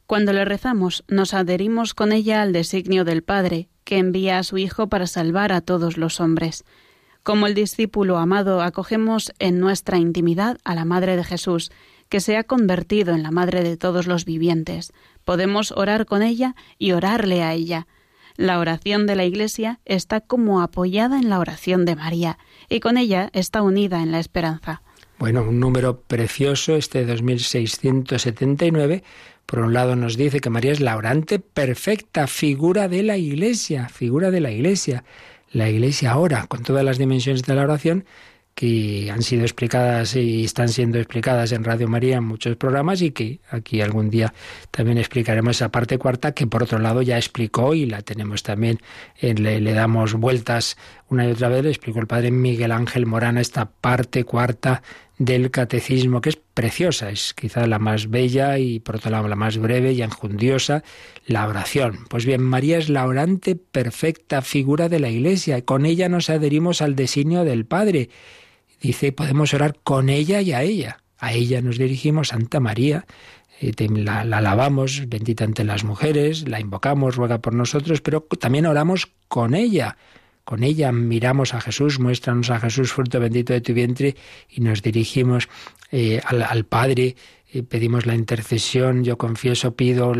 Cuando 0.06 0.32
le 0.32 0.46
rezamos, 0.46 1.04
nos 1.10 1.34
adherimos 1.34 1.94
con 1.94 2.14
ella 2.14 2.42
al 2.42 2.54
designio 2.54 3.04
del 3.04 3.24
Padre, 3.24 3.68
que 3.84 3.98
envía 3.98 4.40
a 4.40 4.44
su 4.44 4.58
Hijo 4.58 4.88
para 4.88 5.06
salvar 5.06 5.52
a 5.52 5.60
todos 5.60 5.98
los 5.98 6.22
hombres. 6.22 6.64
Como 7.28 7.46
el 7.46 7.56
discípulo 7.56 8.20
amado, 8.20 8.62
acogemos 8.62 9.34
en 9.38 9.60
nuestra 9.60 9.98
intimidad 9.98 10.60
a 10.64 10.76
la 10.76 10.86
Madre 10.86 11.18
de 11.18 11.26
Jesús, 11.26 11.74
que 12.08 12.22
se 12.22 12.38
ha 12.38 12.46
convertido 12.46 13.14
en 13.14 13.22
la 13.22 13.32
Madre 13.32 13.64
de 13.64 13.76
todos 13.76 14.08
los 14.08 14.24
vivientes, 14.24 14.94
Podemos 15.26 15.74
orar 15.74 16.06
con 16.06 16.22
ella 16.22 16.56
y 16.80 16.94
orarle 16.94 17.44
a 17.44 17.54
ella. 17.54 17.86
La 18.38 18.60
oración 18.60 19.08
de 19.08 19.18
la 19.18 19.26
Iglesia 19.26 19.82
está 19.84 20.22
como 20.22 20.62
apoyada 20.62 21.20
en 21.20 21.28
la 21.28 21.40
oración 21.40 21.84
de 21.84 21.98
María 21.98 22.38
y 22.70 22.80
con 22.80 22.98
ella 22.98 23.30
está 23.34 23.62
unida 23.62 24.02
en 24.02 24.14
la 24.14 24.22
esperanza. 24.22 24.82
Bueno, 25.20 25.44
un 25.44 25.60
número 25.60 26.00
precioso, 26.00 26.78
este 26.78 27.06
2679. 27.06 29.04
Por 29.46 29.60
un 29.60 29.74
lado 29.74 29.98
nos 29.98 30.16
dice 30.16 30.40
que 30.40 30.50
María 30.50 30.72
es 30.72 30.80
la 30.80 30.96
orante 30.96 31.40
perfecta, 31.40 32.28
figura 32.28 32.88
de 32.88 33.04
la 33.04 33.18
Iglesia, 33.18 33.90
figura 33.90 34.32
de 34.32 34.40
la 34.40 34.52
Iglesia. 34.52 35.04
La 35.52 35.70
Iglesia 35.70 36.18
ora 36.18 36.46
con 36.48 36.64
todas 36.64 36.84
las 36.84 36.98
dimensiones 36.98 37.44
de 37.44 37.56
la 37.56 37.64
oración 37.64 38.06
que 38.58 39.12
han 39.12 39.22
sido 39.22 39.44
explicadas 39.44 40.16
y 40.16 40.44
están 40.44 40.70
siendo 40.70 40.98
explicadas 40.98 41.52
en 41.52 41.64
Radio 41.64 41.88
María 41.88 42.18
en 42.18 42.24
muchos 42.24 42.56
programas 42.56 43.04
y 43.04 43.12
que 43.12 43.40
aquí 43.52 43.82
algún 43.82 44.10
día 44.10 44.34
también 44.72 44.98
explicaremos 44.98 45.58
esa 45.58 45.70
parte 45.70 46.00
cuarta 46.00 46.32
que 46.32 46.48
por 46.48 46.64
otro 46.64 46.80
lado 46.80 47.04
ya 47.04 47.18
explicó 47.18 47.76
y 47.76 47.86
la 47.86 48.02
tenemos 48.02 48.42
también, 48.42 48.80
le, 49.22 49.62
le, 49.62 49.74
damos 49.74 50.16
vueltas 50.16 50.76
una 51.08 51.28
y 51.28 51.34
otra 51.34 51.50
vez, 51.50 51.66
le 51.66 51.70
explicó 51.70 52.00
el 52.00 52.08
padre 52.08 52.32
Miguel 52.32 52.72
Ángel 52.72 53.06
Morana 53.06 53.42
esta 53.42 53.70
parte 53.70 54.24
cuarta 54.24 54.82
del 55.18 55.50
catecismo, 55.50 56.22
que 56.22 56.30
es 56.30 56.40
preciosa, 56.54 57.10
es 57.10 57.34
quizá 57.34 57.66
la 57.66 57.80
más 57.80 58.10
bella 58.10 58.60
y 58.60 58.80
por 58.80 58.98
otro 58.98 59.10
lado 59.10 59.28
la 59.28 59.36
más 59.36 59.58
breve 59.58 59.94
y 59.94 60.02
enjundiosa, 60.02 60.84
la 61.26 61.48
oración. 61.48 62.06
Pues 62.10 62.26
bien, 62.26 62.42
María 62.42 62.78
es 62.78 62.90
la 62.90 63.06
orante 63.06 63.56
perfecta 63.56 64.42
figura 64.42 64.90
de 64.90 65.00
la 65.00 65.10
Iglesia, 65.10 65.64
con 65.66 65.86
ella 65.86 66.08
nos 66.10 66.30
adherimos 66.30 66.82
al 66.82 66.96
designio 66.96 67.44
del 67.44 67.66
Padre. 67.66 68.10
Dice, 68.80 69.12
podemos 69.12 69.54
orar 69.54 69.78
con 69.84 70.10
ella 70.10 70.42
y 70.42 70.54
a 70.54 70.62
ella. 70.62 71.00
A 71.18 71.34
ella 71.34 71.62
nos 71.62 71.80
dirigimos, 71.80 72.28
Santa 72.28 72.60
María, 72.60 73.08
eh, 73.60 73.74
la, 73.90 74.24
la, 74.24 74.38
alabamos, 74.38 75.10
bendita 75.10 75.46
ante 75.46 75.64
las 75.64 75.84
mujeres, 75.84 76.48
la 76.48 76.60
invocamos, 76.60 77.16
ruega 77.16 77.40
por 77.40 77.56
nosotros, 77.56 78.02
pero 78.02 78.22
también 78.22 78.68
oramos 78.68 79.12
con 79.28 79.56
ella 79.56 79.98
con 80.48 80.64
ella 80.64 80.94
miramos 80.94 81.54
a 81.54 81.60
Jesús, 81.60 82.00
muéstranos 82.00 82.50
a 82.52 82.62
Jesús, 82.62 82.94
fruto 82.94 83.20
bendito 83.20 83.52
de 83.52 83.60
tu 83.60 83.74
vientre, 83.74 84.16
y 84.50 84.62
nos 84.62 84.82
dirigimos 84.82 85.50
eh, 85.92 86.22
al, 86.24 86.64
Padre, 86.64 87.18
y 87.52 87.64
pedimos 87.64 88.06
la 88.06 88.16
intercesión, 88.16 89.04
yo 89.04 89.18
confieso, 89.18 89.76
pido 89.76 90.14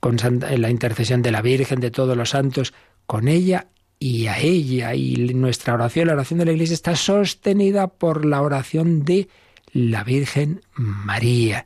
con 0.00 0.18
la 0.58 0.68
intercesión 0.68 1.22
de 1.22 1.30
la 1.30 1.40
Virgen, 1.40 1.80
de 1.80 1.90
todos 1.90 2.14
los 2.14 2.28
santos, 2.28 2.74
con 3.06 3.26
ella 3.26 3.68
y 3.98 4.26
a 4.26 4.38
ella. 4.38 4.94
Y 4.94 5.16
nuestra 5.32 5.72
oración, 5.72 6.08
la 6.08 6.12
oración 6.12 6.40
de 6.40 6.44
la 6.44 6.52
Iglesia, 6.52 6.74
está 6.74 6.94
sostenida 6.94 7.86
por 7.86 8.26
la 8.26 8.42
oración 8.42 9.02
de 9.06 9.30
la 9.72 10.04
Virgen 10.04 10.60
María. 10.74 11.64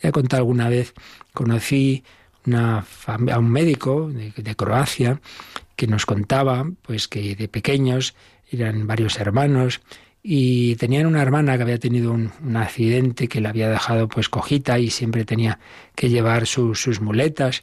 Ya 0.00 0.10
he 0.10 0.12
contado 0.12 0.42
alguna 0.42 0.68
vez, 0.68 0.94
conocí 1.32 2.04
una, 2.46 2.86
a 3.08 3.38
un 3.40 3.50
médico 3.50 4.08
de 4.08 4.54
Croacia 4.54 5.20
que 5.76 5.86
nos 5.86 6.06
contaba 6.06 6.70
pues 6.82 7.08
que 7.08 7.34
de 7.34 7.48
pequeños 7.48 8.14
eran 8.50 8.86
varios 8.86 9.18
hermanos 9.18 9.80
y 10.22 10.76
tenían 10.76 11.06
una 11.06 11.20
hermana 11.20 11.56
que 11.56 11.62
había 11.62 11.78
tenido 11.78 12.12
un, 12.12 12.30
accidente 12.56 13.28
que 13.28 13.40
la 13.40 13.50
había 13.50 13.68
dejado 13.68 14.08
pues 14.08 14.28
cojita 14.28 14.78
y 14.78 14.90
siempre 14.90 15.24
tenía 15.24 15.58
que 15.94 16.08
llevar 16.08 16.46
sus 16.46 17.00
muletas 17.00 17.62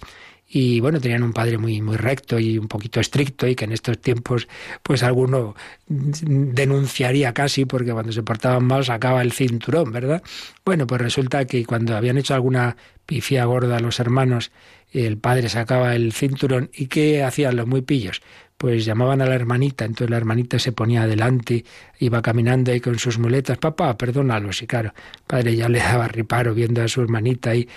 y 0.54 0.82
bueno, 0.82 1.00
tenían 1.00 1.24
un 1.24 1.32
padre 1.32 1.58
muy, 1.58 1.82
muy 1.82 1.95
recto 1.95 2.38
y 2.38 2.58
un 2.58 2.67
poquito 2.67 3.00
estricto 3.00 3.47
y 3.47 3.56
que 3.56 3.63
en 3.63 3.71
estos 3.71 4.00
tiempos 4.00 4.50
pues 4.84 5.02
alguno 5.02 5.56
denunciaría 5.88 7.34
casi 7.34 7.63
porque 7.63 7.93
cuando 7.93 8.12
se 8.12 8.21
portaban 8.21 8.65
mal 8.65 8.84
sacaba 8.84 9.21
el 9.21 9.32
cinturón, 9.32 9.93
¿verdad? 9.93 10.21
Bueno, 10.65 10.86
pues 10.86 11.00
resulta 11.00 11.45
que 11.45 11.65
cuando 11.65 11.95
habían 11.95 12.17
hecho 12.17 12.34
alguna 12.34 12.76
pifia 13.12 13.43
gorda 13.43 13.82
los 13.82 14.00
hermanos 14.00 14.54
el 14.93 15.17
padre 15.17 15.50
sacaba 15.50 15.95
el 15.95 16.13
cinturón 16.13 16.69
y 16.74 16.88
¿qué 16.88 17.24
hacían 17.24 17.58
los 17.58 17.67
muy 17.67 17.82
pillos? 17.82 18.21
Pues 18.56 18.86
llamaban 18.86 19.21
a 19.21 19.26
la 19.26 19.36
hermanita, 19.36 19.84
entonces 19.84 20.10
la 20.10 20.15
hermanita 20.15 20.60
se 20.60 20.71
ponía 20.71 21.04
adelante, 21.04 21.65
iba 22.00 22.21
caminando 22.21 22.71
ahí 22.71 22.80
con 22.80 23.00
sus 23.00 23.19
muletas, 23.19 23.58
papá, 23.58 23.97
perdónalos, 23.97 24.62
y 24.62 24.67
claro, 24.67 24.93
padre 25.28 25.58
ya 25.58 25.67
le 25.67 25.80
daba 25.80 26.08
riparo 26.08 26.54
viendo 26.54 26.82
a 26.82 26.88
su 26.88 27.02
hermanita 27.02 27.50
ahí. 27.50 27.67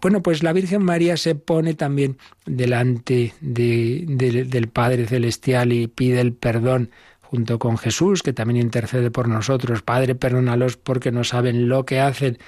Bueno, 0.00 0.20
pues 0.20 0.42
la 0.42 0.52
Virgen 0.52 0.82
María 0.82 1.16
se 1.16 1.36
pone 1.36 1.74
también 1.74 2.16
delante 2.44 3.34
de, 3.40 4.04
del 4.48 4.66
Padre 4.66 5.06
Celestial 5.06 5.72
y 5.72 5.86
pide 5.86 6.20
el 6.20 6.32
perdón 6.32 6.90
junto 7.20 7.58
con 7.58 7.78
Jesús, 7.78 8.22
que 8.22 8.32
también 8.32 8.60
intercede 8.60 9.10
por 9.10 9.28
nosotros. 9.28 9.82
Padre, 9.82 10.14
perdónalos 10.16 10.76
porque 10.76 11.12
no 11.12 11.24
saben 11.24 11.68
lo 11.68 11.86
que 11.86 12.00
hacen. 12.00 12.38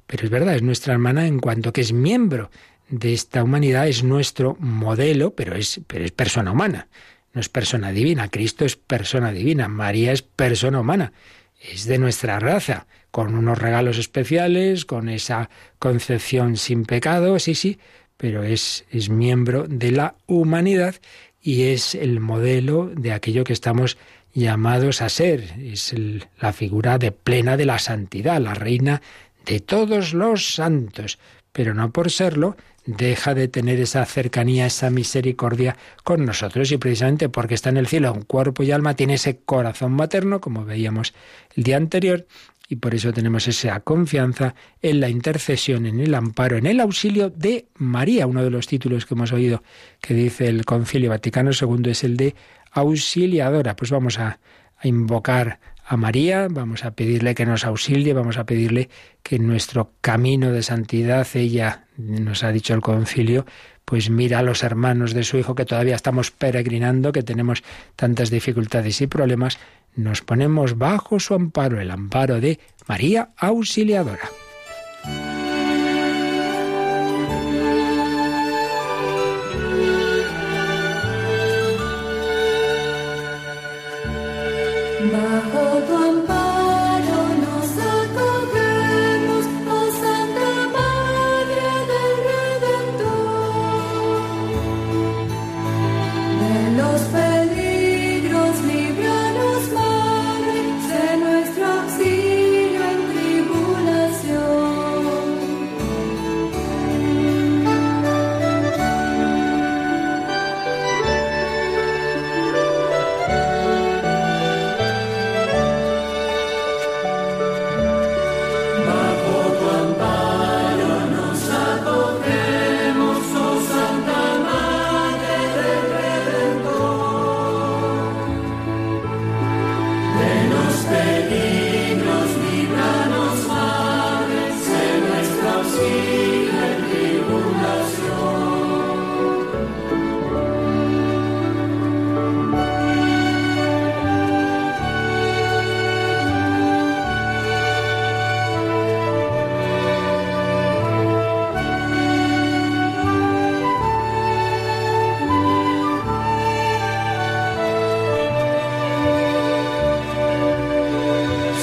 Pero 0.06 0.26
es 0.26 0.30
verdad, 0.30 0.56
es 0.56 0.62
nuestra 0.62 0.94
hermana 0.94 1.26
en 1.28 1.40
cuanto 1.40 1.72
que 1.72 1.80
es 1.82 1.94
miembro 1.94 2.52
de 2.92 3.14
esta 3.14 3.44
humanidad, 3.44 3.88
es 3.88 4.04
nuestro 4.04 4.56
modelo, 4.60 5.34
pero 5.34 5.56
es, 5.56 5.82
pero 5.88 6.06
es 6.06 6.12
persona 6.12 6.52
humana. 6.52 6.88
No 7.34 7.42
es 7.42 7.50
persona 7.50 7.92
divina, 7.92 8.30
Cristo 8.30 8.66
es 8.66 8.76
persona 8.76 9.32
divina, 9.32 9.70
María 9.70 10.12
es 10.12 10.22
persona 10.22 10.82
humana, 10.82 11.14
es 11.62 11.86
de 11.86 11.98
nuestra 11.98 12.40
raza, 12.40 12.88
con 13.10 13.36
unos 13.36 13.58
regalos 13.58 13.98
especiales, 13.98 14.86
con 14.86 15.08
esa 15.08 15.50
concepción 15.80 16.58
sin 16.58 16.86
pecado, 16.86 17.40
sí, 17.40 17.56
sí, 17.56 17.80
pero 18.18 18.44
es, 18.44 18.86
es 18.92 19.10
miembro 19.10 19.66
de 19.68 19.92
la 19.92 20.16
humanidad 20.28 20.96
y 21.42 21.64
es 21.64 21.96
el 21.96 22.20
modelo 22.20 22.92
de 22.94 23.14
aquello 23.14 23.46
que 23.46 23.54
estamos 23.54 23.98
llamados 24.34 25.02
a 25.02 25.10
ser, 25.10 25.56
es 25.60 25.96
la 26.40 26.54
figura 26.54 26.98
de 26.98 27.12
plena 27.12 27.58
de 27.58 27.66
la 27.66 27.80
santidad, 27.80 28.40
la 28.42 28.54
reina 28.54 29.02
de 29.46 29.60
todos 29.60 30.14
los 30.14 30.54
santos, 30.54 31.18
pero 31.52 31.74
no 31.74 31.92
por 31.92 32.12
serlo, 32.12 32.56
deja 32.86 33.34
de 33.34 33.48
tener 33.48 33.80
esa 33.80 34.06
cercanía, 34.06 34.66
esa 34.66 34.90
misericordia 34.90 35.78
con 36.04 36.26
nosotros 36.26 36.72
y 36.72 36.78
precisamente 36.78 37.30
porque 37.30 37.54
está 37.54 37.70
en 37.70 37.78
el 37.78 37.88
cielo 37.88 38.18
cuerpo 38.28 38.64
y 38.64 38.72
alma, 38.72 38.96
tiene 38.96 39.16
ese 39.16 39.40
corazón 39.40 39.94
materno, 39.94 40.42
como 40.42 40.66
veíamos 40.66 41.14
el 41.56 41.64
día 41.64 41.78
anterior, 41.78 42.26
y 42.72 42.78
por 42.78 42.96
eso 42.96 43.12
tenemos 43.12 43.50
esa 43.50 43.82
confianza 43.82 44.56
en 44.82 45.02
la 45.02 45.10
intercesión, 45.10 45.86
en 45.86 46.00
el 46.00 46.16
amparo, 46.16 46.56
en 46.56 46.66
el 46.66 46.80
auxilio 46.80 47.30
de 47.30 47.66
María. 47.76 48.28
Uno 48.28 48.46
de 48.46 48.50
los 48.50 48.66
títulos 48.66 49.06
que 49.06 49.14
hemos 49.14 49.34
oído 49.34 49.62
que 50.00 50.14
dice 50.14 50.48
el 50.48 50.64
Concilio 50.64 51.10
Vaticano 51.10 51.52
II 51.52 51.92
es 51.92 52.06
el 52.06 52.16
de 52.16 52.34
auxiliadora. 52.72 53.76
Pues 53.76 53.92
vamos 53.92 54.20
a, 54.20 54.40
a 54.78 54.88
invocar 54.88 55.60
a 55.92 55.98
María, 55.98 56.48
vamos 56.50 56.86
a 56.86 56.92
pedirle 56.92 57.36
que 57.36 57.46
nos 57.46 57.66
auxilie, 57.66 58.14
vamos 58.14 58.38
a 58.38 58.46
pedirle 58.46 58.88
que 59.24 59.36
en 59.36 59.46
nuestro 59.46 59.92
camino 60.00 60.54
de 60.54 60.64
santidad, 60.64 61.28
ella 61.34 61.84
nos 61.98 62.46
ha 62.46 62.54
dicho 62.54 62.74
el 62.74 62.80
concilio, 62.80 63.46
pues 63.84 64.10
mira 64.10 64.40
a 64.40 64.42
los 64.42 64.64
hermanos 64.64 65.14
de 65.14 65.26
su 65.26 65.38
hijo 65.38 65.54
que 65.54 65.66
todavía 65.66 65.96
estamos 65.96 66.32
peregrinando, 66.32 67.12
que 67.12 67.24
tenemos 67.24 67.62
tantas 67.98 68.30
dificultades 68.30 69.02
y 69.02 69.08
problemas, 69.08 69.60
nos 69.94 70.22
ponemos 70.22 70.78
bajo 70.78 71.20
su 71.20 71.34
amparo, 71.34 71.82
el 71.82 71.92
amparo 71.92 72.40
de 72.40 72.62
María 72.88 73.32
Auxiliadora. 73.36 74.30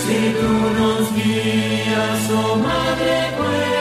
Si 0.09 0.35
tú 0.40 0.53
nos 0.79 1.14
guías, 1.14 2.31
oh 2.33 2.57
Madre 2.57 3.31
buena, 3.37 3.78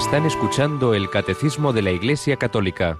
Están 0.00 0.24
escuchando 0.24 0.94
el 0.94 1.10
Catecismo 1.10 1.74
de 1.74 1.82
la 1.82 1.90
Iglesia 1.90 2.36
Católica 2.36 2.96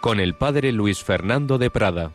con 0.00 0.18
el 0.18 0.34
Padre 0.34 0.72
Luis 0.72 1.04
Fernando 1.04 1.58
de 1.58 1.68
Prada. 1.68 2.12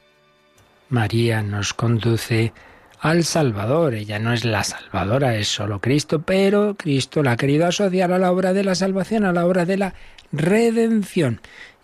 María 0.89 1.43
nos 1.43 1.76
conduce 1.76 2.52
al 3.00 3.26
Salvador. 3.26 3.93
Ella 3.93 4.17
no 4.17 4.34
es 4.34 4.43
la 4.43 4.63
Salvadora, 4.63 5.36
es 5.36 5.50
solo 5.50 5.80
Cristo, 5.80 6.24
pero 6.24 6.76
Cristo 6.76 7.22
la 7.22 7.34
ha 7.34 7.38
querido 7.38 7.67
asociar 7.67 8.12
a 8.12 8.17
la 8.17 8.32
obra 8.32 8.54
de 8.54 8.63
la 8.63 8.74
salvación, 8.74 9.24
a 9.24 9.34
la 9.34 9.46
obra 9.46 9.65
de 9.65 9.78
la 9.78 9.93
redención. 10.32 11.39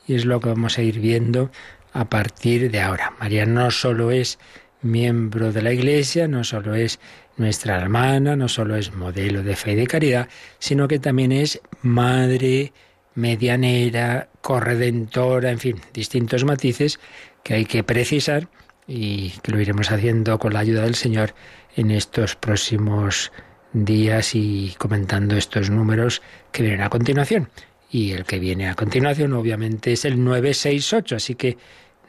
Y 0.08 0.16
es 0.16 0.26
lo 0.26 0.40
que 0.40 0.50
vamos 0.50 0.80
a 0.80 0.82
ir 0.82 1.00
viendo 1.00 1.52
a 1.94 2.06
partir 2.06 2.72
de 2.72 2.82
ahora. 2.82 3.14
María 3.20 3.46
no 3.46 3.70
solo 3.70 4.10
es 4.10 4.40
miembro 4.82 5.52
de 5.52 5.62
la 5.62 5.74
Iglesia, 5.74 6.28
no 6.28 6.44
solo 6.44 6.76
es 6.76 7.00
nuestra 7.38 7.78
hermana, 7.78 8.36
no 8.36 8.48
solo 8.48 8.76
es 8.76 8.94
modelo 8.94 9.44
de 9.44 9.56
fe 9.56 9.74
y 9.74 9.76
de 9.76 9.88
caridad, 9.88 10.30
sino 10.60 10.88
que 10.88 11.00
también 11.00 11.32
es 11.32 11.62
madre, 11.82 12.74
medianera, 13.16 14.30
corredentora, 14.42 15.52
en 15.52 15.60
fin, 15.60 15.82
distintos 15.94 16.44
matices 16.46 17.00
que 17.44 17.56
hay 17.56 17.66
que 17.66 17.84
precisar 17.84 18.48
y 18.88 19.32
que 19.44 19.52
lo 19.52 19.62
iremos 19.62 19.92
haciendo 19.92 20.40
con 20.40 20.54
la 20.54 20.60
ayuda 20.60 20.84
del 20.84 20.96
Señor 20.96 21.34
en 21.76 21.92
estos 21.92 22.36
próximos 22.36 23.32
días 23.74 24.34
y 24.34 24.74
comentando 24.78 25.36
estos 25.38 25.70
números 25.70 26.22
que 26.52 26.64
vienen 26.64 26.82
a 26.82 26.90
continuación. 26.90 27.50
Y 27.92 28.12
el 28.12 28.26
que 28.26 28.40
viene 28.40 28.68
a 28.68 28.76
continuación 28.76 29.34
obviamente 29.34 29.94
es 29.94 30.06
el 30.06 30.24
968, 30.24 31.16
así 31.16 31.36
que 31.36 31.58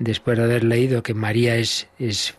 después 0.00 0.36
de 0.36 0.44
haber 0.44 0.64
leído 0.64 1.04
que 1.04 1.14
María 1.14 1.56
es, 1.56 1.86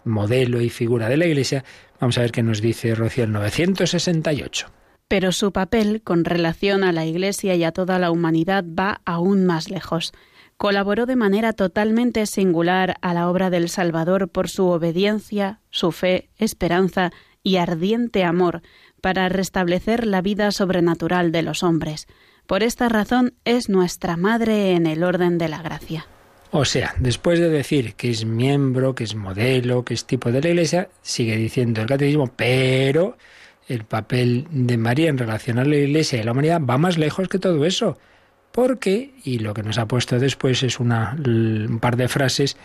modelo 0.04 0.60
y 0.60 0.70
figura 0.70 1.08
de 1.08 1.16
la 1.16 1.28
Iglesia, 1.28 1.64
vamos 2.02 2.18
a 2.18 2.22
ver 2.22 2.32
qué 2.32 2.44
nos 2.44 2.60
dice 2.60 2.94
Rocío 2.96 3.24
el 3.24 3.32
968. 3.32 4.68
Pero 5.08 5.32
su 5.32 5.52
papel 5.52 6.02
con 6.02 6.26
relación 6.26 6.84
a 6.84 6.92
la 6.92 7.06
Iglesia 7.06 7.56
y 7.56 7.64
a 7.64 7.72
toda 7.72 8.00
la 8.00 8.12
humanidad 8.12 8.66
va 8.68 9.02
aún 9.06 9.46
más 9.46 9.70
lejos. 9.70 10.12
Colaboró 10.58 11.06
de 11.06 11.16
manera 11.16 11.54
totalmente 11.54 12.26
singular 12.26 12.96
a 13.02 13.14
la 13.14 13.30
obra 13.30 13.50
del 13.50 13.70
Salvador 13.70 14.30
por 14.30 14.50
su 14.50 14.68
obediencia, 14.68 15.60
su 15.70 15.92
fe, 15.92 16.30
esperanza 16.38 17.12
y 17.44 17.58
ardiente 17.58 18.24
amor 18.24 18.62
para 19.02 19.30
restablecer 19.30 20.06
la 20.06 20.22
vida 20.22 20.52
sobrenatural 20.52 21.32
de 21.32 21.42
los 21.42 21.64
hombres. 21.64 22.08
Por 22.48 22.64
esta 22.64 22.90
razón 22.90 23.34
es 23.44 23.70
nuestra 23.70 24.18
Madre 24.18 24.72
en 24.74 24.86
el 24.86 25.04
orden 25.04 25.38
de 25.38 25.50
la 25.50 25.62
gracia. 25.62 26.06
O 26.54 26.66
sea, 26.66 26.94
después 27.00 27.40
de 27.40 27.50
decir 27.50 27.94
que 27.96 28.10
es 28.10 28.26
miembro, 28.26 28.94
que 28.94 29.06
es 29.06 29.16
modelo, 29.16 29.86
que 29.86 29.94
es 29.94 30.04
tipo 30.04 30.34
de 30.34 30.42
la 30.42 30.50
Iglesia, 30.50 30.90
sigue 31.02 31.38
diciendo 31.38 31.80
el 31.80 31.88
catecismo, 31.88 32.28
pero 32.28 33.18
el 33.70 33.86
papel 33.86 34.48
de 34.52 34.78
María 34.78 35.10
en 35.10 35.18
relación 35.18 35.60
a 35.60 35.64
la 35.64 35.78
Iglesia 35.78 36.20
y 36.20 36.24
la 36.24 36.34
humanidad 36.34 36.60
va 36.62 36.78
más 36.78 36.98
lejos 36.98 37.30
que 37.30 37.40
todo 37.40 37.66
eso. 37.66 37.98
Porque, 38.52 39.14
y 39.24 39.40
lo 39.40 39.54
que 39.54 39.64
nos 39.64 39.78
ha 39.78 39.88
puesto 39.88 40.20
después 40.20 40.62
es 40.64 40.82
una, 40.82 41.16
un 41.26 41.80
par 41.80 41.96
de 41.96 42.10
frases, 42.10 42.58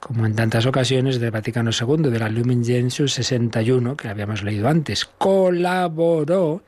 como 0.00 0.24
en 0.24 0.34
tantas 0.34 0.64
ocasiones 0.64 1.20
del 1.20 1.30
Vaticano 1.30 1.70
II, 1.70 2.10
de 2.10 2.18
la 2.18 2.30
Lumen 2.30 2.64
Gentium 2.64 3.08
61, 3.08 3.94
que 3.94 4.08
habíamos 4.08 4.42
leído 4.42 4.68
antes, 4.68 5.04
colaboró 5.04 6.62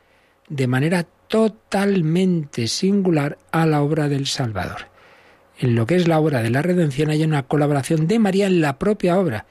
de 0.51 0.67
manera 0.67 1.07
totalmente 1.27 2.69
singular 2.69 3.39
a 3.51 3.65
la 3.65 3.81
obra 3.81 4.11
del 4.11 4.27
Salvador. 4.27 4.96
En 5.59 5.75
lo 5.75 5.87
que 5.87 5.97
es 5.97 6.07
la 6.07 6.21
obra 6.21 6.43
de 6.43 6.51
la 6.51 6.63
redención 6.63 7.11
hay 7.11 7.25
una 7.25 7.45
colaboración 7.45 8.07
de 8.07 8.19
María 8.19 8.47
en 8.47 8.61
la 8.61 8.79
propia 8.79 9.19
obra. 9.19 9.47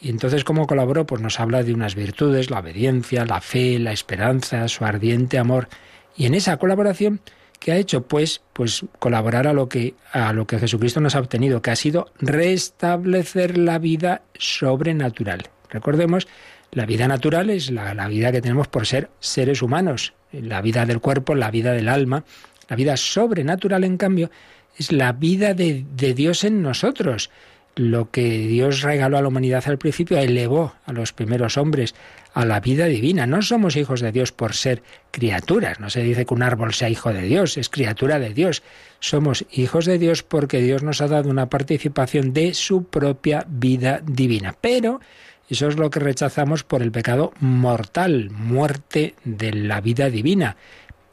Y 0.00 0.10
entonces, 0.10 0.44
¿cómo 0.44 0.66
colaboró? 0.66 1.06
Pues 1.06 1.22
nos 1.22 1.38
habla 1.38 1.62
de 1.62 1.72
unas 1.72 1.94
virtudes, 1.94 2.50
la 2.50 2.58
obediencia, 2.58 3.24
la 3.24 3.40
fe, 3.40 3.78
la 3.78 3.92
esperanza, 3.92 4.66
su 4.68 4.84
ardiente 4.84 5.38
amor. 5.38 5.68
Y 6.16 6.26
en 6.26 6.34
esa 6.34 6.56
colaboración, 6.56 7.20
¿qué 7.60 7.72
ha 7.72 7.76
hecho? 7.76 8.02
Pues, 8.02 8.42
pues 8.52 8.84
colaborar 8.98 9.46
a 9.46 9.52
lo 9.52 9.68
que, 9.68 9.94
a 10.12 10.32
lo 10.32 10.46
que 10.46 10.58
Jesucristo 10.58 11.00
nos 11.00 11.14
ha 11.14 11.20
obtenido, 11.20 11.62
que 11.62 11.70
ha 11.70 11.76
sido 11.76 12.10
restablecer 12.18 13.56
la 13.56 13.78
vida 13.78 14.22
sobrenatural. 14.36 15.48
Recordemos, 15.70 16.26
la 16.72 16.86
vida 16.86 17.06
natural 17.06 17.48
es 17.50 17.70
la, 17.70 17.94
la 17.94 18.08
vida 18.08 18.32
que 18.32 18.42
tenemos 18.42 18.66
por 18.66 18.86
ser 18.86 19.10
seres 19.20 19.62
humanos, 19.62 20.14
la 20.32 20.60
vida 20.60 20.84
del 20.84 21.00
cuerpo, 21.00 21.36
la 21.36 21.52
vida 21.52 21.72
del 21.72 21.88
alma. 21.88 22.24
La 22.68 22.76
vida 22.76 22.96
sobrenatural, 22.96 23.84
en 23.84 23.98
cambio, 23.98 24.30
es 24.76 24.92
la 24.92 25.12
vida 25.12 25.54
de, 25.54 25.84
de, 25.96 26.14
Dios 26.14 26.44
en 26.44 26.62
nosotros. 26.62 27.30
Lo 27.76 28.10
que 28.10 28.46
Dios 28.46 28.82
regaló 28.82 29.18
a 29.18 29.22
la 29.22 29.28
humanidad 29.28 29.64
al 29.66 29.78
principio 29.78 30.18
elevó 30.18 30.74
a 30.86 30.92
los 30.92 31.12
primeros 31.12 31.56
hombres 31.56 31.94
a 32.34 32.44
la 32.44 32.60
vida 32.60 32.86
divina. 32.86 33.26
No 33.26 33.42
somos 33.42 33.76
hijos 33.76 34.00
de 34.00 34.12
Dios 34.12 34.32
por 34.32 34.54
ser 34.54 34.82
criaturas. 35.10 35.80
No 35.80 35.88
se 35.88 36.02
dice 36.02 36.26
que 36.26 36.34
un 36.34 36.42
árbol 36.42 36.74
sea 36.74 36.90
hijo 36.90 37.12
de 37.12 37.22
Dios, 37.22 37.56
es 37.56 37.68
criatura 37.68 38.18
de 38.18 38.34
Dios. 38.34 38.62
Somos 39.00 39.46
hijos 39.50 39.86
de 39.86 39.98
Dios 39.98 40.22
porque 40.22 40.60
Dios 40.60 40.82
nos 40.82 41.00
ha 41.00 41.08
dado 41.08 41.30
una 41.30 41.48
participación 41.48 42.32
de 42.32 42.54
su 42.54 42.84
propia 42.84 43.44
vida 43.48 44.02
divina. 44.04 44.54
Pero 44.60 45.00
eso 45.48 45.68
es 45.68 45.76
lo 45.76 45.90
que 45.90 46.00
rechazamos 46.00 46.64
por 46.64 46.82
el 46.82 46.90
pecado 46.90 47.32
mortal, 47.40 48.30
muerte 48.30 49.14
de 49.24 49.52
la 49.52 49.80
vida 49.80 50.10
divina. 50.10 50.56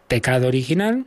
Pecado 0.07 0.47
original, 0.47 1.05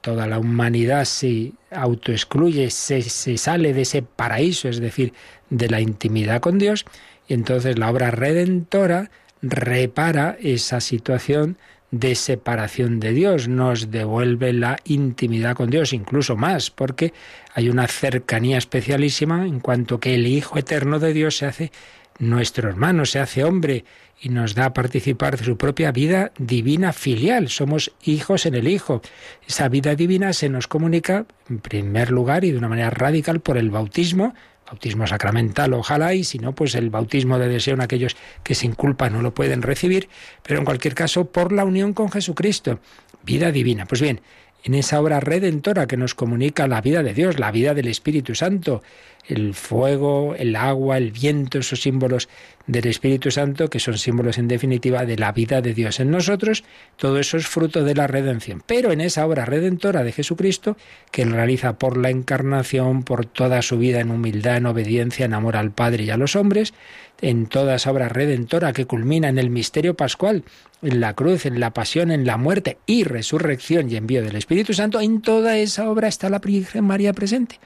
toda 0.00 0.26
la 0.26 0.38
humanidad 0.38 1.04
se 1.04 1.52
autoexcluye, 1.70 2.70
se, 2.70 3.02
se, 3.02 3.36
sale 3.38 3.72
de 3.72 3.82
ese 3.82 4.02
paraíso, 4.02 4.68
es 4.68 4.80
decir, 4.80 5.12
de 5.50 5.68
la 5.68 5.80
intimidad 5.80 6.40
con 6.40 6.58
Dios, 6.58 6.84
y 7.28 7.34
entonces 7.34 7.78
la 7.78 7.90
obra 7.90 8.10
redentora 8.10 9.10
repara 9.42 10.36
esa 10.40 10.80
situación 10.80 11.56
de 11.90 12.14
separación 12.14 12.98
de 13.00 13.12
Dios, 13.12 13.48
nos 13.48 13.90
devuelve 13.90 14.52
la 14.52 14.78
intimidad 14.84 15.54
con 15.54 15.70
Dios, 15.70 15.92
incluso 15.92 16.36
más, 16.36 16.70
porque 16.70 17.12
hay 17.54 17.68
una 17.68 17.86
cercanía 17.86 18.58
especialísima 18.58 19.46
en 19.46 19.60
cuanto 19.60 20.00
que 20.00 20.14
el 20.14 20.26
Hijo 20.26 20.58
Eterno 20.58 20.98
de 20.98 21.12
Dios 21.12 21.36
se 21.38 21.46
hace 21.46 21.72
nuestro 22.18 22.68
hermano, 22.68 23.04
se 23.06 23.20
hace 23.20 23.44
hombre 23.44 23.84
y 24.20 24.30
nos 24.30 24.54
da 24.54 24.66
a 24.66 24.72
participar 24.72 25.36
de 25.36 25.44
su 25.44 25.56
propia 25.56 25.92
vida 25.92 26.32
divina 26.38 26.92
filial. 26.92 27.48
Somos 27.48 27.92
hijos 28.02 28.46
en 28.46 28.54
el 28.54 28.68
Hijo. 28.68 29.02
Esa 29.46 29.68
vida 29.68 29.94
divina 29.94 30.32
se 30.32 30.48
nos 30.48 30.66
comunica, 30.68 31.26
en 31.48 31.58
primer 31.58 32.10
lugar 32.10 32.44
y 32.44 32.52
de 32.52 32.58
una 32.58 32.68
manera 32.68 32.90
radical, 32.90 33.40
por 33.40 33.58
el 33.58 33.70
bautismo, 33.70 34.34
bautismo 34.66 35.06
sacramental, 35.06 35.74
ojalá, 35.74 36.14
y 36.14 36.24
si 36.24 36.38
no, 36.38 36.54
pues 36.54 36.74
el 36.74 36.90
bautismo 36.90 37.38
de 37.38 37.48
deseo 37.48 37.74
en 37.74 37.82
aquellos 37.82 38.16
que 38.42 38.54
sin 38.54 38.72
culpa 38.72 39.10
no 39.10 39.22
lo 39.22 39.34
pueden 39.34 39.62
recibir, 39.62 40.08
pero 40.42 40.58
en 40.58 40.64
cualquier 40.64 40.94
caso 40.94 41.26
por 41.26 41.52
la 41.52 41.64
unión 41.64 41.92
con 41.92 42.10
Jesucristo, 42.10 42.80
vida 43.22 43.52
divina. 43.52 43.86
Pues 43.86 44.00
bien, 44.00 44.20
en 44.66 44.74
esa 44.74 45.00
obra 45.00 45.20
redentora 45.20 45.86
que 45.86 45.96
nos 45.96 46.16
comunica 46.16 46.66
la 46.66 46.80
vida 46.80 47.04
de 47.04 47.14
Dios, 47.14 47.38
la 47.38 47.52
vida 47.52 47.72
del 47.72 47.86
Espíritu 47.86 48.34
Santo, 48.34 48.82
el 49.28 49.54
fuego, 49.54 50.34
el 50.36 50.56
agua, 50.56 50.98
el 50.98 51.12
viento, 51.12 51.58
esos 51.58 51.82
símbolos 51.82 52.28
del 52.66 52.88
Espíritu 52.88 53.30
Santo, 53.30 53.70
que 53.70 53.78
son 53.78 53.96
símbolos 53.96 54.38
en 54.38 54.48
definitiva 54.48 55.04
de 55.04 55.18
la 55.18 55.30
vida 55.30 55.60
de 55.60 55.72
Dios 55.72 56.00
en 56.00 56.10
nosotros, 56.10 56.64
todo 56.96 57.20
eso 57.20 57.36
es 57.36 57.46
fruto 57.46 57.84
de 57.84 57.94
la 57.94 58.08
redención. 58.08 58.60
Pero 58.66 58.90
en 58.90 59.00
esa 59.00 59.24
obra 59.24 59.44
redentora 59.44 60.02
de 60.02 60.10
Jesucristo, 60.10 60.76
que 61.12 61.22
él 61.22 61.30
realiza 61.30 61.78
por 61.78 61.96
la 61.96 62.10
encarnación, 62.10 63.04
por 63.04 63.24
toda 63.24 63.62
su 63.62 63.78
vida 63.78 64.00
en 64.00 64.10
humildad, 64.10 64.56
en 64.56 64.66
obediencia, 64.66 65.26
en 65.26 65.34
amor 65.34 65.56
al 65.56 65.70
Padre 65.70 66.02
y 66.02 66.10
a 66.10 66.16
los 66.16 66.34
hombres, 66.34 66.74
en 67.20 67.46
toda 67.46 67.76
esa 67.76 67.90
obra 67.90 68.08
redentora 68.08 68.72
que 68.72 68.86
culmina 68.86 69.28
en 69.28 69.38
el 69.38 69.50
misterio 69.50 69.94
pascual, 69.94 70.44
en 70.82 71.00
la 71.00 71.14
cruz, 71.14 71.46
en 71.46 71.60
la 71.60 71.72
pasión, 71.72 72.10
en 72.10 72.26
la 72.26 72.36
muerte 72.36 72.78
y 72.86 73.04
resurrección 73.04 73.90
y 73.90 73.96
envío 73.96 74.22
del 74.22 74.36
Espíritu 74.36 74.74
Santo, 74.74 75.00
en 75.00 75.22
toda 75.22 75.56
esa 75.56 75.90
obra 75.90 76.08
está 76.08 76.28
la 76.28 76.38
Virgen 76.38 76.84
María 76.84 77.12
presente. 77.12 77.58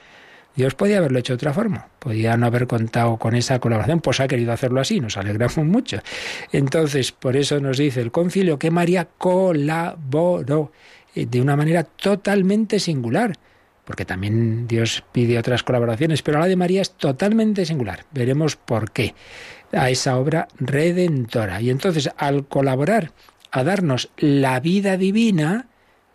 Dios 0.55 0.75
podía 0.75 0.97
haberlo 0.97 1.19
hecho 1.19 1.33
de 1.33 1.35
otra 1.35 1.53
forma, 1.53 1.87
podía 1.99 2.35
no 2.35 2.45
haber 2.45 2.67
contado 2.67 3.17
con 3.17 3.35
esa 3.35 3.59
colaboración, 3.59 4.01
pues 4.01 4.19
ha 4.19 4.27
querido 4.27 4.51
hacerlo 4.51 4.81
así, 4.81 4.99
nos 4.99 5.15
alegramos 5.15 5.65
mucho. 5.65 5.99
Entonces, 6.51 7.13
por 7.13 7.37
eso 7.37 7.59
nos 7.61 7.77
dice 7.77 8.01
el 8.01 8.11
concilio 8.11 8.59
que 8.59 8.69
María 8.69 9.07
colaboró 9.17 10.71
eh, 11.15 11.25
de 11.25 11.41
una 11.41 11.55
manera 11.55 11.83
totalmente 11.83 12.79
singular, 12.79 13.33
porque 13.85 14.05
también 14.05 14.67
Dios 14.67 15.03
pide 15.11 15.37
otras 15.37 15.63
colaboraciones, 15.63 16.21
pero 16.21 16.39
la 16.39 16.47
de 16.47 16.55
María 16.55 16.81
es 16.81 16.91
totalmente 16.91 17.65
singular. 17.65 18.05
Veremos 18.11 18.55
por 18.55 18.91
qué 18.91 19.15
a 19.71 19.89
esa 19.89 20.17
obra 20.17 20.47
redentora. 20.59 21.61
Y 21.61 21.69
entonces, 21.69 22.09
al 22.17 22.45
colaborar 22.45 23.11
a 23.51 23.63
darnos 23.63 24.09
la 24.17 24.59
vida 24.59 24.97
divina, 24.97 25.67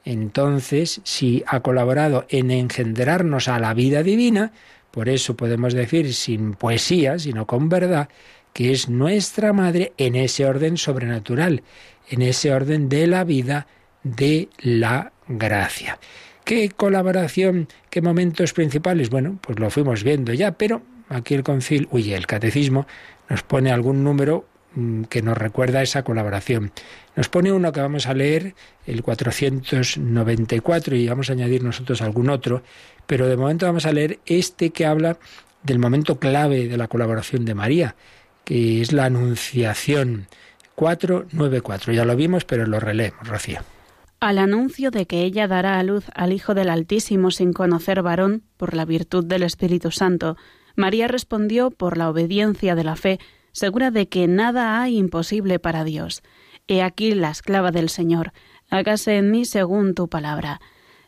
entonces, 0.05 1.01
si 1.05 1.43
ha 1.47 1.61
colaborado 1.61 2.27
en 2.29 2.51
engendrarnos 2.51 3.49
a 3.49 3.59
la 3.59 3.75
vida 3.75 4.03
divina, 4.03 4.53
por 4.91 5.09
eso 5.09 5.37
podemos 5.37 5.75
decir 5.75 6.14
sin 6.14 6.55
poesía, 6.55 7.19
sino 7.19 7.47
con 7.47 7.69
verdad, 7.69 8.09
que 8.53 8.73
es 8.73 8.89
nuestra 8.89 9.53
madre 9.53 9.93
en 9.99 10.14
ese 10.14 10.47
orden 10.47 10.79
sobrenatural, 10.79 11.62
en 12.09 12.23
ese 12.23 12.53
orden 12.53 12.89
de 12.89 13.07
la 13.07 13.25
vida 13.25 13.67
de 14.03 14.49
la 14.59 15.12
gracia. 15.29 15.99
¿Qué 16.47 16.71
colaboración, 16.71 17.69
qué 17.91 18.01
momentos 18.01 18.55
principales? 18.55 19.11
Bueno, 19.11 19.39
pues 19.43 19.59
lo 19.59 19.69
fuimos 19.69 20.03
viendo 20.03 20.33
ya, 20.33 20.53
pero 20.53 20.81
aquí 21.11 21.35
el 21.35 21.43
concil, 21.43 21.89
uy, 21.91 22.15
el 22.15 22.27
catecismo 22.27 22.87
nos 23.29 23.43
pone 23.43 23.71
algún 23.71 24.03
número 24.03 24.47
Mm, 24.77 25.05
que 25.05 25.23
nos 25.23 25.39
recuerda 25.39 25.83
esa 25.83 26.03
colaboración. 26.03 26.71
Nos 27.17 27.31
pone 27.31 27.51
uno 27.51 27.73
que 27.73 27.81
vamos 27.81 28.07
a 28.07 28.13
leer, 28.13 28.55
el 28.87 29.03
494, 29.03 30.97
y 30.97 31.09
vamos 31.09 31.31
a 31.31 31.33
añadir 31.33 31.65
nosotros 31.65 32.03
algún 32.03 32.29
otro, 32.29 32.63
pero 33.07 33.27
de 33.27 33.39
momento 33.39 33.65
vamos 33.65 33.87
a 33.87 33.93
leer 33.93 34.19
este 34.27 34.71
que 34.71 34.85
habla 34.85 35.17
del 35.63 35.79
momento 35.79 36.19
clave 36.19 36.69
de 36.69 36.77
la 36.77 36.89
colaboración 36.89 37.47
de 37.47 37.55
María, 37.55 37.97
que 38.45 38.83
es 38.83 38.93
la 38.93 39.07
Anunciación 39.07 40.27
494. 40.75 41.95
Ya 41.95 42.05
lo 42.05 42.15
vimos, 42.15 42.45
pero 42.45 42.67
lo 42.67 42.79
releemos, 42.79 43.27
Rocío. 43.27 43.76
Al 44.19 44.39
anuncio 44.39 44.91
de 44.91 45.07
que 45.07 45.25
ella 45.25 45.47
dará 45.47 45.79
a 45.79 45.83
luz 45.83 46.07
al 46.14 46.33
Hijo 46.33 46.55
del 46.55 46.71
Altísimo 46.71 47.31
sin 47.31 47.53
conocer 47.53 48.03
varón, 48.03 48.45
por 48.57 48.75
la 48.75 48.87
virtud 48.87 49.25
del 49.27 49.43
Espíritu 49.43 49.91
Santo, 49.91 50.37
María 50.75 51.07
respondió 51.07 51.71
por 51.71 51.99
la 51.99 52.09
obediencia 52.09 52.75
de 52.75 52.85
la 52.85 52.97
fe, 52.97 53.19
segura 53.53 53.91
de 53.91 54.09
que 54.09 54.27
nada 54.27 54.81
hay 54.81 54.97
imposible 54.97 55.59
para 55.59 55.85
Dios. 55.85 56.23
He 56.67 56.83
aquí 56.83 57.14
la 57.14 57.31
esclava 57.31 57.71
del 57.71 57.91
Señor, 57.91 58.33
hágase 58.71 59.19
en 59.19 59.31
mí 59.31 59.45
según 59.45 59.95
tu 59.95 60.09
palabra. 60.09 60.61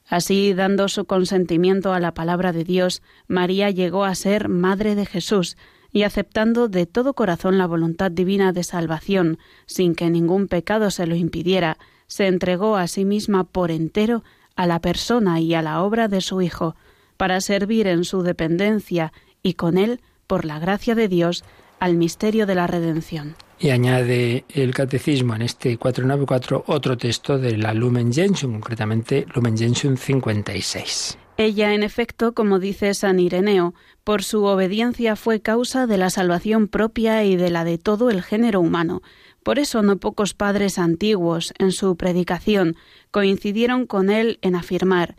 Así, 0.06 0.52
dando 0.52 0.88
su 0.88 1.06
consentimiento 1.06 1.92
a 1.92 2.00
la 2.00 2.12
palabra 2.12 2.52
de 2.52 2.64
Dios, 2.64 3.02
María 3.26 3.70
llegó 3.70 4.04
a 4.04 4.14
ser 4.14 4.48
Madre 4.48 4.94
de 4.94 5.06
Jesús, 5.06 5.56
y 5.90 6.02
aceptando 6.02 6.68
de 6.68 6.84
todo 6.84 7.14
corazón 7.14 7.56
la 7.56 7.66
voluntad 7.66 8.11
divina 8.11 8.52
de 8.52 8.64
salvación, 8.64 9.38
sin 9.64 9.94
que 9.94 10.11
ningún 10.11 10.46
pecado 10.46 10.90
se 10.90 11.06
lo 11.06 11.14
impidiera, 11.14 11.78
se 12.09 12.26
entregó 12.26 12.76
a 12.76 12.88
sí 12.88 13.04
misma 13.04 13.44
por 13.44 13.70
entero 13.70 14.24
a 14.56 14.66
la 14.66 14.80
persona 14.80 15.40
y 15.40 15.54
a 15.54 15.62
la 15.62 15.82
obra 15.82 16.09
de 16.09 16.20
su 16.20 16.42
Hijo, 16.42 16.74
para 17.16 17.40
servir 17.40 17.86
en 17.86 18.04
su 18.04 18.22
dependencia 18.22 19.12
y 19.42 19.54
con 19.54 19.78
él, 19.78 20.00
por 20.26 20.44
la 20.44 20.59
gracia 20.59 20.96
de 20.96 21.06
Dios, 21.06 21.44
al 21.78 21.94
misterio 21.94 22.44
de 22.44 22.56
la 22.56 22.66
redención. 22.66 23.36
Y 23.61 23.70
añade 23.70 24.44
el 24.48 24.74
catecismo 24.74 25.34
en 25.34 25.42
este 25.42 25.76
494 25.76 26.64
otro 26.66 26.96
texto 26.96 27.38
de 27.38 27.56
la 27.56 27.74
Lumen 27.74 28.12
Gentium, 28.12 28.52
concretamente 28.52 29.26
Lumen 29.34 29.56
Gentium 29.56 29.96
56. 29.96 31.18
Ella, 31.36 31.72
en 31.72 31.84
efecto, 31.84 32.34
como 32.34 32.59
dice 32.59 32.94
San 32.94 33.20
Ireneo, 33.20 33.74
por 34.02 34.24
su 34.24 34.44
obediencia 34.44 35.14
fue 35.14 35.40
causa 35.40 35.86
de 35.86 35.96
la 35.96 36.11
salvación 36.11 36.66
propia 36.66 37.22
y 37.22 37.36
de 37.36 37.50
la 37.50 37.62
de 37.62 37.78
todo 37.78 38.11
el 38.11 38.22
género 38.22 38.61
humano. 38.61 39.02
Por 39.43 39.59
eso 39.59 39.82
no 39.82 39.97
pocos 39.97 40.34
padres 40.34 40.78
antiguos, 40.78 41.55
en 41.59 41.72
su 41.72 41.97
predicación, 41.97 42.76
coincidieron 43.11 43.86
con 43.86 44.11
él 44.11 44.39
en 44.43 44.55
afirmar 44.55 45.16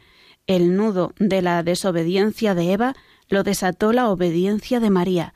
el 0.49 0.75
nudo 0.75 1.13
de 1.19 1.43
la 1.43 1.61
desobediencia 1.61 2.55
de 2.55 2.73
Eva 2.73 2.95
lo 3.27 3.43
desató 3.43 3.93
la 3.93 4.09
obediencia 4.09 4.79
de 4.79 4.89
María. 4.89 5.35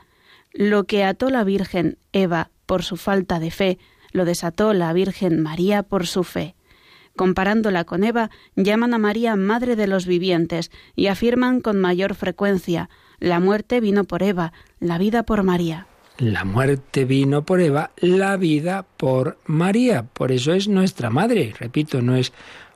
Lo 0.53 0.85
que 0.85 1.03
ató 1.03 1.29
la 1.29 1.43
Virgen 1.43 1.99
Eva 2.13 2.49
por 2.65 2.81
su 2.81 2.97
falta 2.97 3.39
de 3.39 3.51
fe, 3.51 3.77
lo 4.11 4.25
desató 4.25 4.73
la 4.73 4.91
Virgen 4.91 5.39
María 5.39 5.83
por 5.83 6.07
su 6.07 6.23
fe. 6.23 6.55
Comparándola 7.15 7.83
con 7.83 8.03
Eva, 8.03 8.31
llaman 8.55 8.95
a 8.95 8.97
María 8.97 9.35
Madre 9.35 9.75
de 9.75 9.85
los 9.85 10.07
vivientes 10.07 10.71
y 10.95 11.05
afirman 11.05 11.61
con 11.61 11.79
mayor 11.79 12.15
frecuencia 12.15 12.89
la 13.19 13.39
muerte 13.39 13.81
vino 13.81 14.05
por 14.05 14.23
Eva, 14.23 14.51
la 14.79 14.97
vida 14.97 15.21
por 15.21 15.43
María. 15.43 15.85
La 16.17 16.43
muerte 16.43 17.05
vino 17.05 17.43
por 17.43 17.59
Eva, 17.59 17.91
la 17.97 18.37
vida 18.37 18.85
por 18.97 19.39
María. 19.45 20.03
Por 20.03 20.31
eso 20.31 20.53
es 20.53 20.67
nuestra 20.67 21.09
madre. 21.09 21.53
Repito, 21.59 22.03
no 22.03 22.15
es 22.15 22.31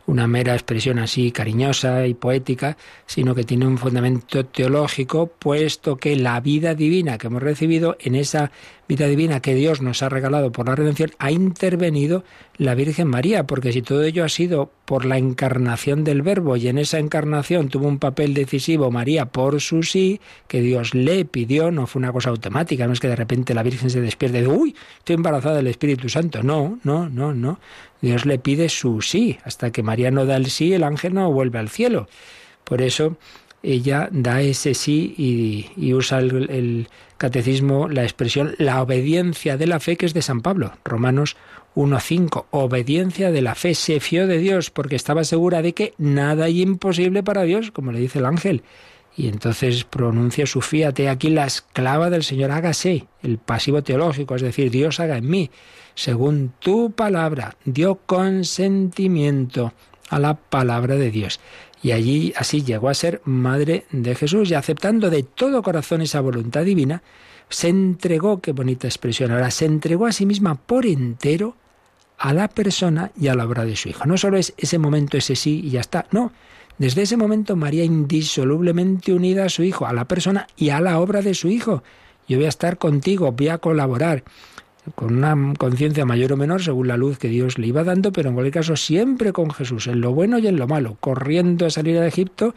una 0.07 0.25
mera 0.25 0.53
expresión 0.53 0.97
así 0.99 1.31
cariñosa 1.31 2.07
y 2.07 2.13
poética, 2.15 2.77
sino 3.05 3.35
que 3.35 3.43
tiene 3.43 3.67
un 3.67 3.77
fundamento 3.77 4.45
teológico, 4.45 5.27
puesto 5.27 5.97
que 5.97 6.15
la 6.15 6.39
vida 6.39 6.73
divina 6.73 7.17
que 7.17 7.27
hemos 7.27 7.43
recibido, 7.43 7.97
en 7.99 8.15
esa 8.15 8.51
vida 8.87 9.07
divina 9.07 9.41
que 9.41 9.55
Dios 9.55 9.81
nos 9.81 10.01
ha 10.01 10.09
regalado 10.09 10.51
por 10.51 10.67
la 10.67 10.75
redención, 10.75 11.11
ha 11.19 11.31
intervenido 11.31 12.23
la 12.57 12.75
Virgen 12.75 13.07
María, 13.07 13.45
porque 13.45 13.71
si 13.71 13.81
todo 13.81 14.03
ello 14.03 14.23
ha 14.23 14.29
sido 14.29 14.71
por 14.85 15.05
la 15.05 15.17
encarnación 15.17 16.03
del 16.03 16.21
Verbo 16.21 16.55
y 16.55 16.67
en 16.67 16.77
esa 16.77 16.99
encarnación 16.99 17.69
tuvo 17.69 17.87
un 17.87 17.99
papel 17.99 18.33
decisivo 18.33 18.89
María 18.89 19.25
por 19.25 19.59
su 19.61 19.83
sí, 19.83 20.21
que 20.47 20.61
Dios 20.61 20.93
le 20.93 21.25
pidió, 21.25 21.71
no 21.71 21.87
fue 21.87 21.99
una 21.99 22.13
cosa 22.13 22.29
automática, 22.29 22.87
no 22.87 22.93
es 22.93 22.99
que 22.99 23.09
de 23.09 23.15
repente 23.15 23.53
la 23.53 23.63
Virgen 23.63 23.89
se 23.89 24.01
despierte 24.01 24.41
de, 24.41 24.47
uy, 24.47 24.75
estoy 24.97 25.15
embarazada 25.15 25.57
del 25.57 25.67
Espíritu 25.67 26.09
Santo, 26.09 26.43
no, 26.43 26.79
no, 26.83 27.09
no, 27.09 27.33
no. 27.33 27.59
Dios 28.01 28.25
le 28.25 28.39
pide 28.39 28.69
su 28.69 29.01
sí. 29.01 29.39
Hasta 29.43 29.71
que 29.71 29.83
María 29.83 30.11
no 30.11 30.25
da 30.25 30.37
el 30.37 30.47
sí, 30.47 30.73
el 30.73 30.83
ángel 30.83 31.13
no 31.13 31.31
vuelve 31.31 31.59
al 31.59 31.69
cielo. 31.69 32.07
Por 32.63 32.81
eso 32.81 33.17
ella 33.63 34.09
da 34.11 34.41
ese 34.41 34.73
sí 34.73 35.13
y, 35.77 35.93
usa 35.93 36.19
el, 36.19 36.87
catecismo 37.17 37.87
la 37.87 38.03
expresión 38.03 38.55
la 38.59 38.81
obediencia 38.81 39.57
de 39.57 39.67
la 39.67 39.79
fe 39.79 39.97
que 39.97 40.05
es 40.05 40.13
de 40.13 40.21
San 40.21 40.41
Pablo, 40.41 40.73
Romanos 40.85 41.35
1.5, 41.75 42.45
obediencia 42.51 43.31
de 43.31 43.41
la 43.41 43.55
fe, 43.55 43.75
se 43.75 43.99
fió 43.99 44.27
de 44.27 44.39
Dios 44.39 44.69
porque 44.69 44.95
estaba 44.95 45.23
segura 45.23 45.61
de 45.61 45.73
que 45.73 45.93
nada 45.97 46.45
hay 46.45 46.61
imposible 46.61 47.23
para 47.23 47.43
Dios, 47.43 47.71
como 47.71 47.91
le 47.91 47.99
dice 47.99 48.19
el 48.19 48.25
ángel. 48.25 48.63
Y 49.15 49.27
entonces 49.27 49.83
pronuncia 49.83 50.45
su 50.45 50.61
fíate 50.61 51.09
aquí 51.09 51.29
la 51.29 51.45
esclava 51.45 52.09
del 52.09 52.23
Señor, 52.23 52.51
hágase, 52.51 53.07
el 53.23 53.39
pasivo 53.39 53.81
teológico, 53.81 54.35
es 54.35 54.43
decir, 54.43 54.69
Dios 54.69 54.99
haga 54.99 55.17
en 55.17 55.29
mí 55.29 55.49
según 55.97 56.53
tu 56.59 56.91
palabra, 56.91 57.57
dio 57.65 57.95
consentimiento 57.95 59.73
a 60.09 60.19
la 60.19 60.35
palabra 60.35 60.95
de 60.95 61.09
Dios. 61.09 61.39
Y 61.87 61.93
allí 61.93 62.33
así 62.35 62.65
llegó 62.65 62.89
a 62.89 62.93
ser 62.93 63.21
madre 63.23 63.85
de 63.91 64.13
Jesús 64.13 64.51
y 64.51 64.55
aceptando 64.55 65.09
de 65.09 65.23
todo 65.23 65.63
corazón 65.63 66.01
esa 66.01 66.19
voluntad 66.19 66.65
divina, 66.65 67.01
se 67.47 67.69
entregó, 67.69 68.41
qué 68.41 68.51
bonita 68.51 68.89
expresión 68.89 69.31
ahora, 69.31 69.49
se 69.51 69.63
entregó 69.63 70.05
a 70.05 70.11
sí 70.11 70.25
misma 70.25 70.55
por 70.55 70.85
entero 70.85 71.55
a 72.17 72.33
la 72.33 72.49
persona 72.49 73.13
y 73.17 73.29
a 73.29 73.35
la 73.35 73.45
obra 73.45 73.63
de 73.63 73.77
su 73.77 73.87
Hijo. 73.87 74.05
No 74.05 74.17
solo 74.17 74.35
es 74.35 74.53
ese 74.57 74.77
momento, 74.77 75.15
ese 75.15 75.37
sí 75.37 75.61
y 75.63 75.69
ya 75.69 75.79
está, 75.79 76.07
no. 76.11 76.33
Desde 76.77 77.03
ese 77.03 77.15
momento 77.15 77.55
María 77.55 77.85
indisolublemente 77.85 79.13
unida 79.13 79.45
a 79.45 79.49
su 79.49 79.63
Hijo, 79.63 79.85
a 79.85 79.93
la 79.93 80.09
persona 80.09 80.45
y 80.57 80.71
a 80.71 80.81
la 80.81 80.99
obra 80.99 81.21
de 81.21 81.35
su 81.35 81.47
Hijo. 81.47 81.83
Yo 82.27 82.35
voy 82.35 82.47
a 82.47 82.49
estar 82.49 82.77
contigo, 82.77 83.31
voy 83.31 83.47
a 83.47 83.59
colaborar 83.59 84.25
con 84.95 85.17
una 85.17 85.53
conciencia 85.57 86.05
mayor 86.05 86.33
o 86.33 86.37
menor 86.37 86.63
según 86.63 86.87
la 86.87 86.97
luz 86.97 87.17
que 87.17 87.27
Dios 87.27 87.57
le 87.57 87.67
iba 87.67 87.83
dando, 87.83 88.11
pero 88.11 88.29
en 88.29 88.35
cualquier 88.35 88.53
caso 88.53 88.75
siempre 88.75 89.33
con 89.33 89.51
Jesús, 89.51 89.87
en 89.87 90.01
lo 90.01 90.13
bueno 90.13 90.39
y 90.39 90.47
en 90.47 90.57
lo 90.57 90.67
malo, 90.67 90.97
corriendo 90.99 91.65
a 91.65 91.69
salir 91.69 91.99
de 91.99 92.07
Egipto 92.07 92.55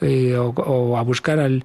eh, 0.00 0.36
o, 0.36 0.96
a 0.96 1.02
buscar 1.02 1.38
al, 1.38 1.64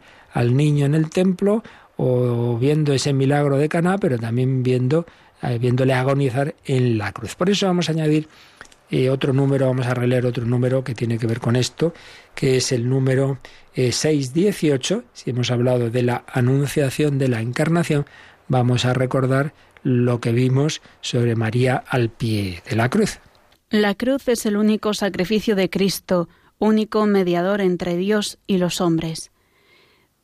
niño 0.56 0.86
en 0.86 0.96
el 0.96 1.10
templo 1.10 1.64
o 1.98 2.58
viendo 2.58 2.94
ese 2.94 3.14
milagro 3.14 3.58
de 3.58 3.68
Caná, 3.68 3.98
pero 3.98 4.18
también 4.18 4.64
viendo, 4.64 5.06
eh, 5.42 5.58
viéndole 5.60 5.94
agonizar 5.94 6.56
en 6.66 6.98
la 6.98 7.12
cruz. 7.12 7.36
Por 7.36 7.50
eso 7.50 7.68
vamos 7.68 7.90
a 7.90 7.92
añadir 7.92 8.28
eh, 8.92 9.10
otro 9.10 9.34
número, 9.34 9.68
vamos 9.68 9.88
a 9.88 9.94
releer 9.94 10.26
otro 10.26 10.46
número 10.46 10.84
que 10.84 10.96
tiene 10.96 11.18
que 11.18 11.28
ver 11.28 11.40
con 11.40 11.56
esto, 11.56 11.94
que 12.34 12.58
es 12.58 12.72
el 12.72 12.88
número 12.88 13.40
618. 13.76 15.04
Si 15.14 15.30
hemos 15.30 15.52
hablado 15.52 15.90
de 15.90 16.04
la 16.04 16.24
anunciación 16.32 17.18
de 17.18 17.28
la 17.28 17.42
encarnación, 17.42 18.06
vamos 18.48 18.86
a 18.86 18.94
recordar 18.94 19.54
lo 19.84 20.20
que 20.20 20.32
vimos 20.32 20.82
sobre 21.02 21.36
María 21.36 21.84
al 21.88 22.10
pie 22.10 22.62
de 22.70 22.76
la 22.76 22.90
cruz. 22.90 23.20
La 23.70 23.96
cruz 23.96 24.28
es 24.28 24.46
el 24.46 24.58
único 24.58 24.94
sacrificio 24.94 25.56
de 25.56 25.70
Cristo, 25.70 26.28
único 26.58 27.06
mediador 27.06 27.62
entre 27.62 27.98
Dios 27.98 28.40
y 28.48 28.58
los 28.58 28.82
hombres. 28.82 29.32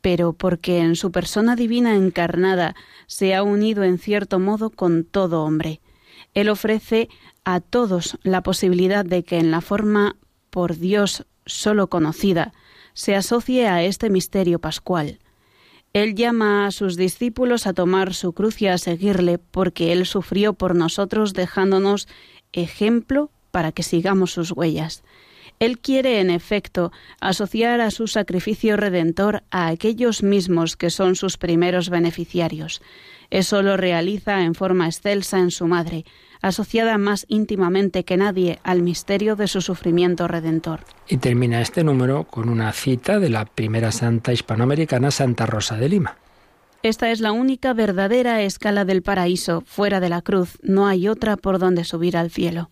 Pero 0.01 0.34
porque 0.34 0.80
en 0.80 0.95
su 0.95 1.12
persona 1.12 1.56
divina 1.56 1.95
encarnada 1.95 2.76
se 3.08 3.36
ha 3.36 3.43
unido 3.43 3.84
en 3.84 3.97
cierto 3.97 4.39
modo 4.39 4.70
con 4.70 5.03
todo 5.03 5.43
hombre, 5.43 5.82
Él 6.34 6.49
ofrece 6.49 7.10
a 7.43 7.60
todos 7.60 8.18
la 8.24 8.43
posibilidad 8.43 9.06
de 9.06 9.24
que 9.24 9.38
en 9.38 9.51
la 9.51 9.62
forma 9.62 10.18
por 10.49 10.78
Dios 10.78 11.26
solo 11.45 11.88
conocida 11.88 12.53
se 12.93 13.16
asocie 13.16 13.68
a 13.68 13.84
este 13.84 14.10
misterio 14.10 14.60
pascual. 14.60 15.20
Él 15.95 16.13
llama 16.13 16.67
a 16.67 16.71
sus 16.71 16.97
discípulos 16.97 17.65
a 17.65 17.73
tomar 17.73 18.13
su 18.13 18.33
cruz 18.33 18.61
y 18.61 18.67
a 18.67 18.77
seguirle, 18.77 19.37
porque 19.37 19.93
Él 19.93 20.05
sufrió 20.05 20.51
por 20.51 20.75
nosotros 20.75 21.31
dejándonos 21.31 22.09
ejemplo 22.51 23.31
para 23.51 23.71
que 23.71 23.81
sigamos 23.81 24.33
sus 24.33 24.51
huellas. 24.51 25.05
Él 25.57 25.79
quiere, 25.79 26.19
en 26.19 26.31
efecto, 26.31 26.91
asociar 27.21 27.79
a 27.79 27.91
su 27.91 28.07
sacrificio 28.07 28.75
redentor 28.75 29.43
a 29.51 29.67
aquellos 29.67 30.21
mismos 30.21 30.75
que 30.75 30.89
son 30.89 31.15
sus 31.15 31.37
primeros 31.37 31.89
beneficiarios. 31.89 32.81
Eso 33.29 33.61
lo 33.61 33.77
realiza 33.77 34.41
en 34.41 34.53
forma 34.53 34.87
excelsa 34.87 35.39
en 35.39 35.49
su 35.49 35.65
madre, 35.65 36.03
asociada 36.45 36.99
más 36.99 37.25
íntimamente 37.27 38.05
que 38.05 38.17
nadie 38.17 38.59
al 38.61 38.83
misterio 38.83 39.35
de 39.35 39.47
su 39.47 39.61
sufrimiento 39.61 40.27
redentor. 40.27 40.81
Y 41.07 41.17
termina 41.17 41.59
este 41.59 41.83
número 41.83 42.25
con 42.25 42.49
una 42.49 42.71
cita 42.71 43.19
de 43.19 43.29
la 43.29 43.45
primera 43.45 43.91
santa 43.91 44.31
hispanoamericana, 44.31 45.09
Santa 45.09 45.47
Rosa 45.47 45.75
de 45.75 45.89
Lima. 45.89 46.17
Esta 46.83 47.09
es 47.09 47.19
la 47.19 47.31
única 47.31 47.73
verdadera 47.73 48.43
escala 48.43 48.85
del 48.85 49.01
paraíso. 49.01 49.63
Fuera 49.65 49.99
de 49.99 50.09
la 50.09 50.21
cruz 50.21 50.59
no 50.61 50.85
hay 50.85 51.07
otra 51.07 51.35
por 51.35 51.57
donde 51.57 51.83
subir 51.83 52.15
al 52.15 52.29
cielo. 52.29 52.69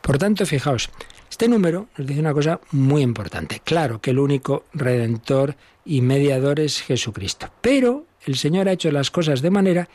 Por 0.00 0.16
tanto, 0.16 0.46
fijaos, 0.46 0.88
este 1.28 1.46
número 1.46 1.88
nos 1.98 2.06
dice 2.06 2.20
una 2.20 2.32
cosa 2.32 2.58
muy 2.70 3.02
importante. 3.02 3.60
Claro 3.62 4.00
que 4.00 4.12
el 4.12 4.18
único 4.18 4.64
redentor 4.72 5.56
y 5.84 6.00
mediador 6.00 6.58
es 6.58 6.80
Jesucristo, 6.80 7.50
pero 7.60 8.06
el 8.24 8.36
Señor 8.36 8.66
ha 8.66 8.72
hecho 8.72 8.90
las 8.90 9.10
cosas 9.10 9.42
de 9.42 9.50
manera 9.50 9.88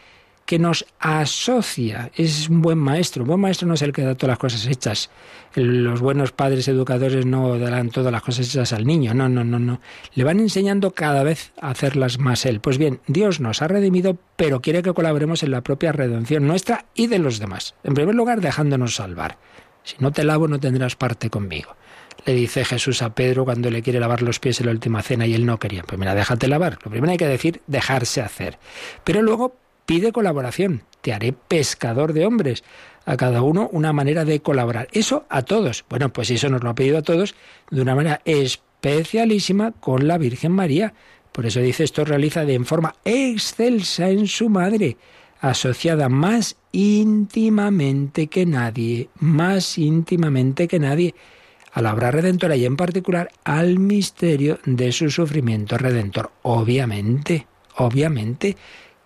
que 0.45 0.59
nos 0.59 0.85
asocia. 0.99 2.11
Es 2.15 2.49
un 2.49 2.61
buen 2.61 2.77
maestro. 2.77 3.23
Un 3.23 3.29
buen 3.29 3.39
maestro 3.39 3.67
no 3.67 3.73
es 3.73 3.81
el 3.81 3.91
que 3.91 4.03
da 4.03 4.15
todas 4.15 4.33
las 4.33 4.37
cosas 4.37 4.67
hechas. 4.67 5.09
Los 5.55 6.01
buenos 6.01 6.31
padres 6.31 6.67
educadores 6.67 7.25
no 7.25 7.57
darán 7.57 7.89
todas 7.89 8.11
las 8.11 8.21
cosas 8.21 8.47
hechas 8.47 8.71
al 8.73 8.85
niño. 8.85 9.13
No, 9.13 9.27
no, 9.27 9.43
no, 9.43 9.57
no. 9.57 9.81
Le 10.13 10.23
van 10.23 10.39
enseñando 10.39 10.91
cada 10.91 11.23
vez 11.23 11.51
a 11.59 11.71
hacerlas 11.71 12.19
más 12.19 12.45
él. 12.45 12.59
Pues 12.59 12.77
bien, 12.77 12.99
Dios 13.07 13.39
nos 13.39 13.61
ha 13.61 13.67
redimido, 13.67 14.17
pero 14.35 14.61
quiere 14.61 14.83
que 14.83 14.93
colaboremos 14.93 15.41
en 15.41 15.51
la 15.51 15.61
propia 15.61 15.91
redención 15.91 16.45
nuestra 16.45 16.85
y 16.93 17.07
de 17.07 17.19
los 17.19 17.39
demás. 17.39 17.73
En 17.83 17.95
primer 17.95 18.13
lugar, 18.13 18.41
dejándonos 18.41 18.95
salvar. 18.95 19.37
Si 19.83 19.95
no 19.99 20.11
te 20.11 20.23
lavo, 20.23 20.47
no 20.47 20.59
tendrás 20.59 20.95
parte 20.95 21.29
conmigo. 21.29 21.75
Le 22.25 22.33
dice 22.33 22.65
Jesús 22.65 23.01
a 23.01 23.13
Pedro 23.13 23.45
cuando 23.45 23.69
le 23.69 23.83
quiere 23.83 23.99
lavar 23.99 24.21
los 24.21 24.39
pies 24.39 24.59
en 24.59 24.67
la 24.67 24.71
última 24.71 25.01
cena 25.01 25.27
y 25.27 25.33
él 25.33 25.45
no 25.45 25.59
quería. 25.59 25.83
Pues 25.83 25.99
mira, 25.99 26.15
déjate 26.15 26.47
lavar. 26.47 26.79
Lo 26.83 26.89
primero 26.89 27.11
hay 27.11 27.17
que 27.17 27.27
decir, 27.27 27.61
dejarse 27.67 28.21
hacer. 28.21 28.57
Pero 29.03 29.21
luego 29.21 29.55
pide 29.85 30.11
colaboración. 30.11 30.83
Te 31.01 31.13
haré 31.13 31.33
pescador 31.33 32.13
de 32.13 32.25
hombres. 32.25 32.63
A 33.05 33.17
cada 33.17 33.43
uno 33.43 33.69
una 33.71 33.93
manera 33.93 34.25
de 34.25 34.39
colaborar. 34.39 34.87
Eso 34.91 35.25
a 35.29 35.43
todos. 35.43 35.85
Bueno, 35.89 36.11
pues 36.11 36.31
eso 36.31 36.49
nos 36.49 36.63
lo 36.63 36.71
ha 36.71 36.75
pedido 36.75 36.97
a 36.97 37.03
todos 37.03 37.35
de 37.69 37.81
una 37.81 37.93
manera 37.93 38.21
especialísima 38.25 39.71
con 39.71 40.07
la 40.07 40.17
Virgen 40.17 40.51
María. 40.51 40.93
Por 41.31 41.45
eso 41.45 41.59
dice 41.59 41.83
esto 41.83 42.05
realiza 42.05 42.45
de 42.45 42.55
en 42.55 42.65
forma 42.65 42.95
excelsa 43.03 44.09
en 44.09 44.25
su 44.27 44.49
madre, 44.49 44.97
asociada 45.39 46.09
más 46.09 46.55
íntimamente 46.71 48.27
que 48.27 48.45
nadie, 48.45 49.09
más 49.19 49.77
íntimamente 49.77 50.67
que 50.67 50.79
nadie 50.79 51.13
a 51.75 51.81
la 51.81 51.93
obra 51.93 52.09
redentora 52.09 52.55
y 52.55 52.63
en 52.63 52.77
particular 52.77 53.29
al 53.43 53.79
misterio 53.79 54.59
de 54.65 54.93
su 54.93 55.11
sufrimiento 55.11 55.77
redentor. 55.77 56.31
Obviamente, 56.43 57.47
obviamente, 57.75 58.55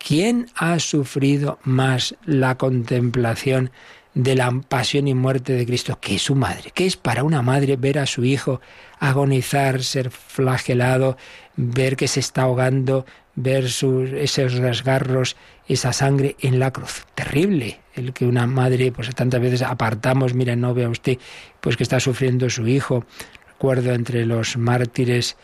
¿Quién 0.06 0.46
ha 0.56 0.78
sufrido 0.78 1.58
más 1.62 2.16
la 2.24 2.56
contemplación 2.56 3.70
de 4.14 4.34
la 4.34 4.50
pasión 4.66 5.06
y 5.08 5.14
muerte 5.14 5.52
de 5.52 5.66
Cristo 5.66 6.00
que 6.00 6.18
su 6.18 6.34
madre? 6.34 6.72
¿Qué 6.74 6.86
es 6.86 6.96
para 6.96 7.22
una 7.22 7.42
madre 7.42 7.76
ver 7.76 7.98
a 7.98 8.06
su 8.06 8.24
hijo 8.24 8.62
agonizar, 8.98 9.82
ser 9.82 10.10
flagelado, 10.10 11.18
ver 11.54 11.96
que 11.96 12.08
se 12.08 12.20
está 12.20 12.42
ahogando, 12.42 13.04
ver 13.34 13.70
sus, 13.70 14.10
esos 14.12 14.54
rasgarros, 14.54 15.36
esa 15.68 15.92
sangre 15.92 16.34
en 16.40 16.58
la 16.58 16.72
cruz? 16.72 17.04
Terrible 17.14 17.80
el 17.94 18.14
que 18.14 18.24
una 18.24 18.46
madre, 18.46 18.92
pues 18.92 19.14
tantas 19.14 19.40
veces 19.42 19.60
apartamos, 19.60 20.32
mira, 20.32 20.56
no 20.56 20.72
vea 20.72 20.88
usted, 20.88 21.18
pues 21.60 21.76
que 21.76 21.82
está 21.82 22.00
sufriendo 22.00 22.48
su 22.48 22.66
hijo. 22.66 23.04
Recuerdo 23.48 23.92
entre 23.92 24.24
los 24.24 24.56
mártires 24.56 25.36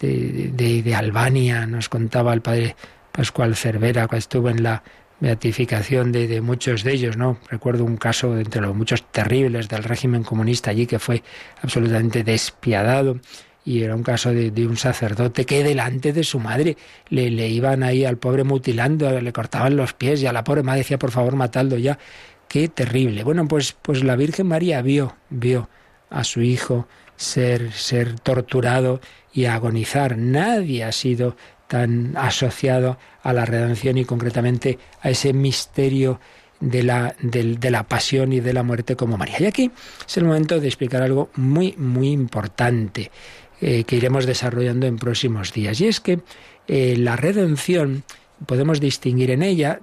de, 0.00 0.52
de, 0.54 0.82
de 0.84 0.94
Albania, 0.94 1.66
nos 1.66 1.88
contaba 1.88 2.32
el 2.32 2.42
padre 2.42 2.76
Pascual 3.18 3.56
Cervera, 3.56 4.06
que 4.06 4.16
estuvo 4.16 4.48
en 4.48 4.62
la 4.62 4.84
beatificación 5.18 6.12
de, 6.12 6.40
muchos 6.40 6.84
de 6.84 6.92
ellos, 6.92 7.16
¿no? 7.16 7.40
Recuerdo 7.50 7.84
un 7.84 7.96
caso 7.96 8.38
entre 8.38 8.60
los 8.60 8.76
muchos 8.76 9.10
terribles 9.10 9.68
del 9.68 9.82
régimen 9.82 10.22
comunista 10.22 10.70
allí 10.70 10.86
que 10.86 11.00
fue 11.00 11.24
absolutamente 11.60 12.22
despiadado 12.22 13.18
y 13.64 13.82
era 13.82 13.96
un 13.96 14.04
caso 14.04 14.32
de, 14.32 14.52
un 14.64 14.76
sacerdote 14.76 15.46
que 15.46 15.64
delante 15.64 16.12
de 16.12 16.22
su 16.22 16.38
madre 16.38 16.76
le, 17.08 17.28
le, 17.32 17.48
iban 17.48 17.82
ahí 17.82 18.04
al 18.04 18.18
pobre 18.18 18.44
mutilando, 18.44 19.20
le 19.20 19.32
cortaban 19.32 19.74
los 19.74 19.94
pies 19.94 20.22
y 20.22 20.26
a 20.28 20.32
la 20.32 20.44
pobre 20.44 20.62
madre 20.62 20.82
decía, 20.82 21.00
por 21.00 21.10
favor, 21.10 21.34
matadlo 21.34 21.76
ya. 21.76 21.98
Qué 22.46 22.68
terrible. 22.68 23.24
Bueno, 23.24 23.48
pues, 23.48 23.72
pues 23.72 24.04
la 24.04 24.14
Virgen 24.14 24.46
María 24.46 24.80
vio, 24.80 25.16
vio 25.28 25.68
a 26.08 26.22
su 26.22 26.40
hijo 26.40 26.86
ser, 27.16 27.72
ser 27.72 28.20
torturado 28.20 29.00
y 29.32 29.46
agonizar. 29.46 30.16
Nadie 30.16 30.84
ha 30.84 30.92
sido 30.92 31.36
tan 31.68 32.16
asociado 32.16 32.98
a 33.22 33.32
la 33.32 33.44
redención 33.44 33.98
y 33.98 34.04
concretamente 34.04 34.78
a 35.02 35.10
ese 35.10 35.32
misterio 35.32 36.18
de 36.60 36.82
la, 36.82 37.14
de, 37.20 37.70
la 37.70 37.84
pasión 37.84 38.32
y 38.32 38.40
de 38.40 38.52
la 38.52 38.62
muerte 38.62 38.96
como 38.96 39.16
María. 39.16 39.36
Y 39.40 39.46
aquí 39.46 39.70
es 40.06 40.16
el 40.16 40.24
momento 40.24 40.58
de 40.58 40.66
explicar 40.66 41.02
algo 41.02 41.30
muy, 41.36 41.74
muy 41.76 42.10
importante 42.10 43.10
eh, 43.60 43.84
que 43.84 43.96
iremos 43.96 44.26
desarrollando 44.26 44.86
en 44.86 44.96
próximos 44.96 45.52
días. 45.52 45.80
Y 45.80 45.86
es 45.86 46.00
que 46.00 46.20
eh, 46.66 46.96
la 46.98 47.16
redención 47.16 48.02
podemos 48.46 48.80
distinguir 48.80 49.30
en 49.30 49.42
ella 49.42 49.78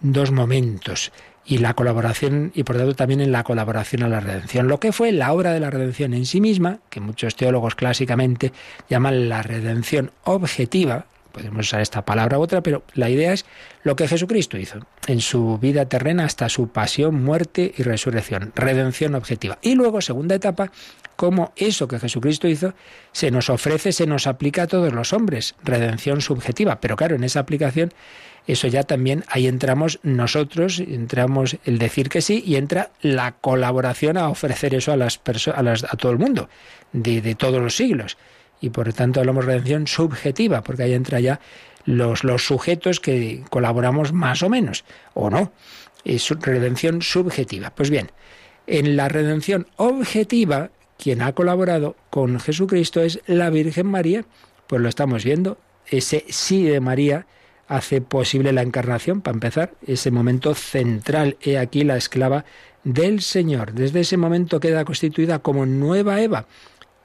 dos 0.00 0.30
momentos 0.30 1.12
y 1.44 1.58
la 1.58 1.74
colaboración 1.74 2.52
y 2.54 2.62
por 2.62 2.76
tanto 2.76 2.94
también 2.94 3.20
en 3.20 3.32
la 3.32 3.42
colaboración 3.42 4.02
a 4.02 4.08
la 4.08 4.20
redención. 4.20 4.68
Lo 4.68 4.78
que 4.78 4.92
fue 4.92 5.12
la 5.12 5.32
obra 5.32 5.52
de 5.52 5.60
la 5.60 5.70
redención 5.70 6.14
en 6.14 6.26
sí 6.26 6.40
misma, 6.40 6.78
que 6.88 7.00
muchos 7.00 7.34
teólogos 7.36 7.74
clásicamente 7.74 8.52
llaman 8.88 9.28
la 9.28 9.42
redención 9.42 10.12
objetiva, 10.24 11.06
podemos 11.32 11.66
usar 11.66 11.80
esta 11.80 12.04
palabra 12.04 12.38
u 12.38 12.42
otra, 12.42 12.62
pero 12.62 12.84
la 12.94 13.10
idea 13.10 13.32
es 13.32 13.44
lo 13.82 13.96
que 13.96 14.06
Jesucristo 14.06 14.58
hizo 14.58 14.86
en 15.06 15.20
su 15.20 15.58
vida 15.58 15.86
terrena 15.86 16.24
hasta 16.24 16.48
su 16.48 16.68
pasión, 16.68 17.22
muerte 17.24 17.74
y 17.76 17.82
resurrección, 17.82 18.52
redención 18.54 19.14
objetiva. 19.14 19.58
Y 19.62 19.74
luego, 19.74 20.00
segunda 20.00 20.34
etapa, 20.34 20.70
cómo 21.16 21.52
eso 21.56 21.88
que 21.88 21.98
Jesucristo 21.98 22.48
hizo 22.48 22.74
se 23.12 23.30
nos 23.30 23.50
ofrece, 23.50 23.92
se 23.92 24.06
nos 24.06 24.26
aplica 24.26 24.62
a 24.62 24.66
todos 24.66 24.92
los 24.92 25.12
hombres, 25.12 25.54
redención 25.62 26.20
subjetiva. 26.20 26.80
Pero 26.80 26.96
claro, 26.96 27.16
en 27.16 27.24
esa 27.24 27.40
aplicación, 27.40 27.92
eso 28.46 28.66
ya 28.68 28.82
también, 28.82 29.24
ahí 29.28 29.46
entramos 29.46 30.00
nosotros, 30.02 30.80
entramos 30.80 31.56
el 31.64 31.78
decir 31.78 32.08
que 32.08 32.22
sí 32.22 32.42
y 32.44 32.56
entra 32.56 32.90
la 33.00 33.32
colaboración 33.32 34.16
a 34.16 34.28
ofrecer 34.28 34.74
eso 34.74 34.92
a, 34.92 34.96
las 34.96 35.18
personas, 35.18 35.84
a, 35.84 35.96
todo 35.96 36.12
el 36.12 36.18
mundo, 36.18 36.48
de 36.92 37.34
todos 37.34 37.62
los 37.62 37.76
siglos 37.76 38.16
y 38.62 38.70
por 38.70 38.90
tanto 38.94 39.20
hablamos 39.20 39.44
de 39.44 39.52
redención 39.52 39.86
subjetiva, 39.86 40.62
porque 40.62 40.84
ahí 40.84 40.94
entra 40.94 41.20
ya 41.20 41.40
los, 41.84 42.24
los 42.24 42.46
sujetos 42.46 43.00
que 43.00 43.42
colaboramos 43.50 44.12
más 44.12 44.42
o 44.42 44.48
menos, 44.48 44.84
o 45.12 45.28
no. 45.28 45.52
Es 46.04 46.30
redención 46.30 47.02
subjetiva. 47.02 47.70
Pues 47.74 47.90
bien, 47.90 48.10
en 48.66 48.96
la 48.96 49.08
redención 49.08 49.66
objetiva, 49.76 50.70
quien 50.96 51.22
ha 51.22 51.32
colaborado 51.32 51.96
con 52.08 52.38
Jesucristo 52.38 53.02
es 53.02 53.20
la 53.26 53.50
Virgen 53.50 53.88
María, 53.88 54.24
pues 54.68 54.80
lo 54.80 54.88
estamos 54.88 55.24
viendo, 55.24 55.58
ese 55.86 56.24
sí 56.28 56.62
de 56.62 56.80
María 56.80 57.26
hace 57.66 58.00
posible 58.00 58.52
la 58.52 58.62
encarnación, 58.62 59.20
para 59.20 59.34
empezar, 59.34 59.74
ese 59.86 60.10
momento 60.10 60.54
central, 60.54 61.36
he 61.40 61.58
aquí 61.58 61.84
la 61.84 61.96
esclava 61.96 62.44
del 62.84 63.22
Señor. 63.22 63.72
Desde 63.72 64.00
ese 64.00 64.16
momento 64.16 64.60
queda 64.60 64.84
constituida 64.84 65.40
como 65.40 65.66
nueva 65.66 66.20
Eva, 66.20 66.46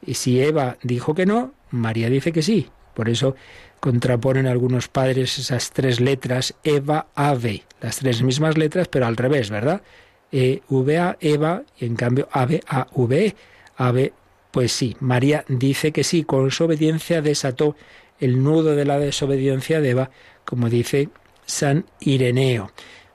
y 0.07 0.13
si 0.13 0.41
Eva 0.41 0.77
dijo 0.81 1.13
que 1.13 1.25
no, 1.25 1.53
María 1.69 2.09
dice 2.09 2.31
que 2.31 2.41
sí. 2.41 2.69
Por 2.95 3.09
eso 3.09 3.35
contraponen 3.79 4.47
algunos 4.47 4.87
padres 4.87 5.37
esas 5.37 5.71
tres 5.71 5.99
letras 5.99 6.55
Eva, 6.63 7.07
Ave, 7.13 7.63
las 7.81 7.97
tres 7.97 8.23
mismas 8.23 8.57
letras, 8.57 8.87
pero 8.87 9.05
al 9.05 9.17
revés, 9.17 9.51
¿verdad? 9.51 9.83
E, 10.31 10.61
v, 10.69 10.97
A, 10.97 11.17
Eva, 11.19 11.63
y 11.77 11.85
en 11.85 11.95
cambio 11.95 12.27
Ave, 12.31 12.61
A, 12.67 12.87
V, 12.93 13.25
E. 13.25 13.35
Ave, 13.75 14.13
pues 14.49 14.71
sí, 14.71 14.95
María 15.01 15.43
dice 15.49 15.91
que 15.91 16.05
sí, 16.05 16.23
con 16.23 16.49
su 16.51 16.63
obediencia 16.63 17.21
desató 17.21 17.75
el 18.19 18.41
nudo 18.41 18.75
de 18.75 18.85
la 18.85 18.97
desobediencia 18.97 19.81
de 19.81 19.89
Eva, 19.89 20.09
como 20.45 20.69
dice 20.69 21.09
San 21.45 21.85
Ireneo. 21.99 22.71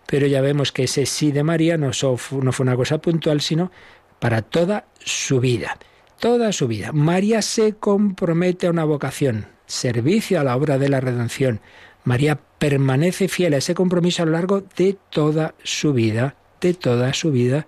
Pero 0.06 0.26
ya 0.26 0.42
vemos 0.42 0.72
que 0.72 0.84
ese 0.84 1.06
sí 1.06 1.32
de 1.32 1.42
María 1.42 1.78
no, 1.78 1.86
no 1.88 2.52
fue 2.52 2.64
una 2.64 2.76
cosa 2.76 2.98
puntual, 2.98 3.40
sino 3.40 3.72
para 4.20 4.42
toda 4.42 4.84
su 5.00 5.40
vida 5.40 5.78
toda 6.22 6.52
su 6.52 6.68
vida. 6.68 6.92
María 6.92 7.42
se 7.42 7.72
compromete 7.72 8.68
a 8.68 8.70
una 8.70 8.84
vocación, 8.84 9.48
servicio 9.66 10.38
a 10.38 10.44
la 10.44 10.54
obra 10.54 10.78
de 10.78 10.88
la 10.88 11.00
redención. 11.00 11.60
María 12.04 12.38
permanece 12.60 13.26
fiel 13.26 13.54
a 13.54 13.56
ese 13.56 13.74
compromiso 13.74 14.22
a 14.22 14.26
lo 14.26 14.32
largo 14.32 14.62
de 14.76 14.96
toda 15.10 15.56
su 15.64 15.92
vida, 15.92 16.36
de 16.60 16.74
toda 16.74 17.12
su 17.12 17.32
vida. 17.32 17.66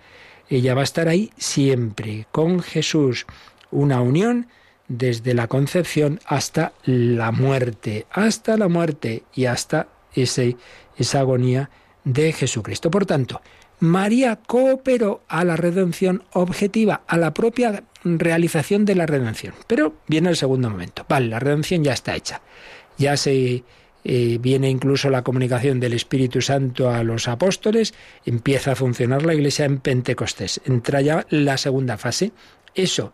Ella 0.49 0.77
va 0.77 0.83
a 0.83 0.85
estar 0.85 1.09
ahí 1.09 1.33
siempre, 1.37 2.29
con 2.31 2.63
Jesús. 2.63 3.27
Una 3.73 4.01
unión 4.01 4.47
desde 4.87 5.35
la 5.35 5.49
concepción 5.49 6.21
hasta 6.25 6.75
la 6.85 7.33
muerte, 7.33 8.07
hasta 8.13 8.57
la 8.57 8.69
muerte 8.69 9.25
y 9.35 9.47
hasta 9.47 9.89
ese, 10.15 10.57
esa 10.97 11.19
agonía 11.19 11.71
de 12.05 12.33
Jesucristo. 12.33 12.89
Por 12.89 13.05
tanto, 13.05 13.41
María 13.81 14.37
cooperó 14.37 15.22
a 15.29 15.45
la 15.45 15.57
redención 15.57 16.22
objetiva, 16.33 17.03
a 17.07 17.16
la 17.16 17.35
propia 17.35 17.85
realización 18.05 18.85
de 18.85 18.95
la 18.95 19.07
redención. 19.07 19.55
Pero 19.66 19.95
viene 20.07 20.31
el 20.31 20.37
segundo 20.37 20.70
momento. 20.70 21.05
Vale, 21.09 21.29
la 21.29 21.39
redención 21.39 21.83
ya 21.85 21.93
está 21.93 22.14
hecha. 22.14 22.41
Ya 22.99 23.16
se 23.16 23.64
eh, 24.05 24.39
viene 24.41 24.68
incluso 24.68 25.09
la 25.11 25.22
comunicación 25.22 25.81
del 25.81 25.95
Espíritu 25.95 26.43
Santo 26.43 26.91
a 26.91 27.03
los 27.03 27.27
apóstoles, 27.27 27.95
empieza 28.27 28.72
a 28.72 28.77
funcionar 28.77 29.25
la 29.25 29.35
iglesia 29.35 29.64
en 29.64 29.79
Pentecostés. 29.79 30.61
Entra 30.66 31.01
ya 31.01 31.27
la 31.31 31.57
segunda 31.57 31.97
fase. 31.97 32.33
Eso 32.75 33.12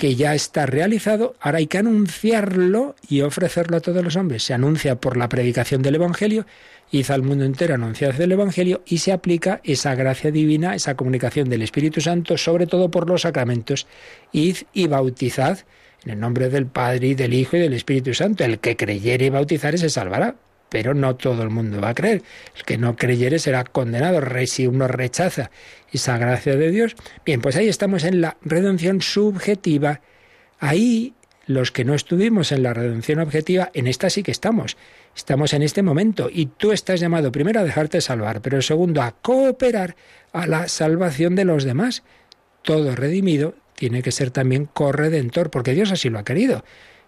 que 0.00 0.14
ya 0.14 0.34
está 0.34 0.64
realizado, 0.64 1.34
ahora 1.40 1.58
hay 1.58 1.66
que 1.66 1.76
anunciarlo 1.76 2.96
y 3.06 3.20
ofrecerlo 3.20 3.76
a 3.76 3.80
todos 3.80 4.02
los 4.02 4.16
hombres. 4.16 4.42
Se 4.42 4.54
anuncia 4.54 4.96
por 4.96 5.18
la 5.18 5.28
predicación 5.28 5.82
del 5.82 5.96
Evangelio, 5.96 6.46
hizo 6.90 7.12
al 7.12 7.22
mundo 7.22 7.44
entero 7.44 7.74
anunciar 7.74 8.18
el 8.18 8.32
Evangelio 8.32 8.82
y 8.86 8.96
se 8.96 9.12
aplica 9.12 9.60
esa 9.62 9.94
gracia 9.94 10.30
divina, 10.30 10.74
esa 10.74 10.94
comunicación 10.94 11.50
del 11.50 11.60
Espíritu 11.60 12.00
Santo, 12.00 12.38
sobre 12.38 12.66
todo 12.66 12.90
por 12.90 13.10
los 13.10 13.20
sacramentos. 13.20 13.86
Id 14.32 14.56
y 14.72 14.86
bautizad 14.86 15.58
en 16.06 16.12
el 16.12 16.20
nombre 16.20 16.48
del 16.48 16.64
Padre 16.64 17.08
y 17.08 17.14
del 17.14 17.34
Hijo 17.34 17.58
y 17.58 17.60
del 17.60 17.74
Espíritu 17.74 18.14
Santo. 18.14 18.42
El 18.42 18.58
que 18.58 18.78
creyere 18.78 19.26
y 19.26 19.28
bautizare 19.28 19.76
se 19.76 19.90
salvará, 19.90 20.34
pero 20.70 20.94
no 20.94 21.14
todo 21.16 21.42
el 21.42 21.50
mundo 21.50 21.78
va 21.78 21.90
a 21.90 21.94
creer. 21.94 22.22
El 22.56 22.62
que 22.62 22.78
no 22.78 22.96
creyere 22.96 23.38
será 23.38 23.64
condenado. 23.64 24.22
Si 24.46 24.66
uno 24.66 24.88
rechaza 24.88 25.50
esa 25.92 26.18
gracia 26.18 26.56
de 26.56 26.70
Dios, 26.70 26.96
bien, 27.24 27.40
pues 27.40 27.56
ahí 27.56 27.68
estamos 27.68 28.04
en 28.04 28.20
la 28.20 28.36
redención 28.42 29.00
subjetiva. 29.00 30.00
Ahí 30.58 31.14
los 31.46 31.72
que 31.72 31.84
no 31.84 31.94
estuvimos 31.94 32.52
en 32.52 32.62
la 32.62 32.74
redención 32.74 33.18
objetiva, 33.18 33.70
en 33.74 33.86
esta 33.86 34.08
sí 34.08 34.22
que 34.22 34.30
estamos. 34.30 34.76
Estamos 35.16 35.52
en 35.52 35.62
este 35.62 35.82
momento 35.82 36.28
y 36.32 36.46
tú 36.46 36.70
estás 36.70 37.00
llamado 37.00 37.32
primero 37.32 37.60
a 37.60 37.64
dejarte 37.64 38.00
salvar, 38.00 38.40
pero 38.40 38.62
segundo 38.62 39.02
a 39.02 39.12
cooperar 39.12 39.96
a 40.32 40.46
la 40.46 40.68
salvación 40.68 41.34
de 41.34 41.44
los 41.44 41.64
demás. 41.64 42.04
Todo 42.62 42.94
redimido 42.94 43.54
tiene 43.74 44.02
que 44.02 44.12
ser 44.12 44.30
también 44.30 44.66
corredentor, 44.66 45.50
porque 45.50 45.74
Dios 45.74 45.90
así 45.90 46.08
lo 46.08 46.18
ha 46.18 46.24
querido. 46.24 46.64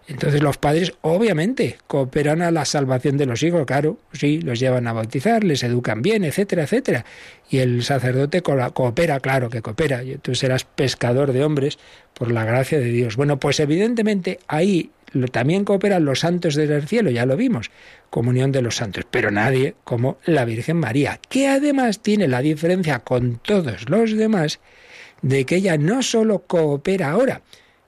Entonces 0.07 0.41
los 0.41 0.57
padres 0.57 0.93
obviamente 1.01 1.77
cooperan 1.87 2.41
a 2.41 2.51
la 2.51 2.65
salvación 2.65 3.17
de 3.17 3.25
los 3.25 3.41
hijos, 3.41 3.65
claro, 3.65 3.97
sí, 4.11 4.41
los 4.41 4.59
llevan 4.59 4.87
a 4.87 4.93
bautizar, 4.93 5.43
les 5.43 5.63
educan 5.63 6.01
bien, 6.01 6.25
etcétera, 6.25 6.63
etcétera. 6.63 7.05
Y 7.49 7.59
el 7.59 7.83
sacerdote 7.83 8.41
coopera, 8.41 9.19
claro 9.21 9.49
que 9.49 9.61
coopera, 9.61 10.01
tú 10.21 10.35
serás 10.35 10.65
pescador 10.65 11.31
de 11.31 11.43
hombres 11.43 11.79
por 12.13 12.31
la 12.31 12.43
gracia 12.43 12.79
de 12.79 12.89
Dios. 12.89 13.15
Bueno, 13.15 13.39
pues 13.39 13.59
evidentemente 13.61 14.39
ahí 14.47 14.91
también 15.31 15.63
cooperan 15.63 16.05
los 16.05 16.19
santos 16.19 16.55
desde 16.55 16.75
el 16.75 16.87
cielo, 16.87 17.09
ya 17.09 17.25
lo 17.25 17.37
vimos, 17.37 17.71
comunión 18.09 18.51
de 18.51 18.61
los 18.61 18.75
santos, 18.75 19.05
pero 19.09 19.31
nadie 19.31 19.75
como 19.83 20.17
la 20.25 20.43
Virgen 20.43 20.77
María, 20.77 21.19
que 21.29 21.47
además 21.47 21.99
tiene 22.01 22.27
la 22.27 22.41
diferencia 22.41 22.99
con 22.99 23.37
todos 23.37 23.89
los 23.89 24.17
demás 24.17 24.59
de 25.21 25.45
que 25.45 25.57
ella 25.57 25.77
no 25.77 26.03
solo 26.03 26.39
coopera 26.39 27.11
ahora 27.11 27.41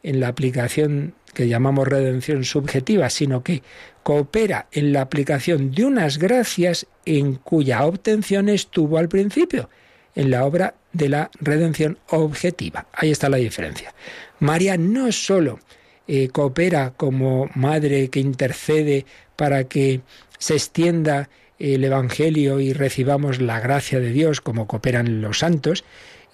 en 0.03 0.19
la 0.19 0.27
aplicación 0.27 1.13
que 1.35 1.47
llamamos 1.47 1.87
redención 1.87 2.43
subjetiva, 2.43 3.11
sino 3.11 3.43
que 3.43 3.61
coopera 4.01 4.65
en 4.71 4.91
la 4.93 5.01
aplicación 5.01 5.69
de 5.69 5.85
unas 5.85 6.17
gracias 6.17 6.87
en 7.05 7.35
cuya 7.35 7.85
obtención 7.85 8.49
estuvo 8.49 8.97
al 8.97 9.07
principio, 9.07 9.69
en 10.15 10.31
la 10.31 10.45
obra 10.45 10.73
de 10.93 11.09
la 11.09 11.29
redención 11.39 11.99
objetiva. 12.09 12.87
Ahí 12.93 13.11
está 13.11 13.29
la 13.29 13.37
diferencia. 13.37 13.93
María 14.39 14.77
no 14.77 15.11
solo 15.11 15.59
eh, 16.07 16.29
coopera 16.29 16.93
como 16.97 17.49
madre 17.53 18.09
que 18.09 18.19
intercede 18.19 19.05
para 19.35 19.65
que 19.65 20.01
se 20.37 20.53
extienda 20.53 21.29
el 21.59 21.83
Evangelio 21.83 22.59
y 22.59 22.73
recibamos 22.73 23.41
la 23.41 23.59
gracia 23.59 23.99
de 23.99 24.11
Dios 24.11 24.41
como 24.41 24.67
cooperan 24.67 25.21
los 25.21 25.39
santos, 25.39 25.83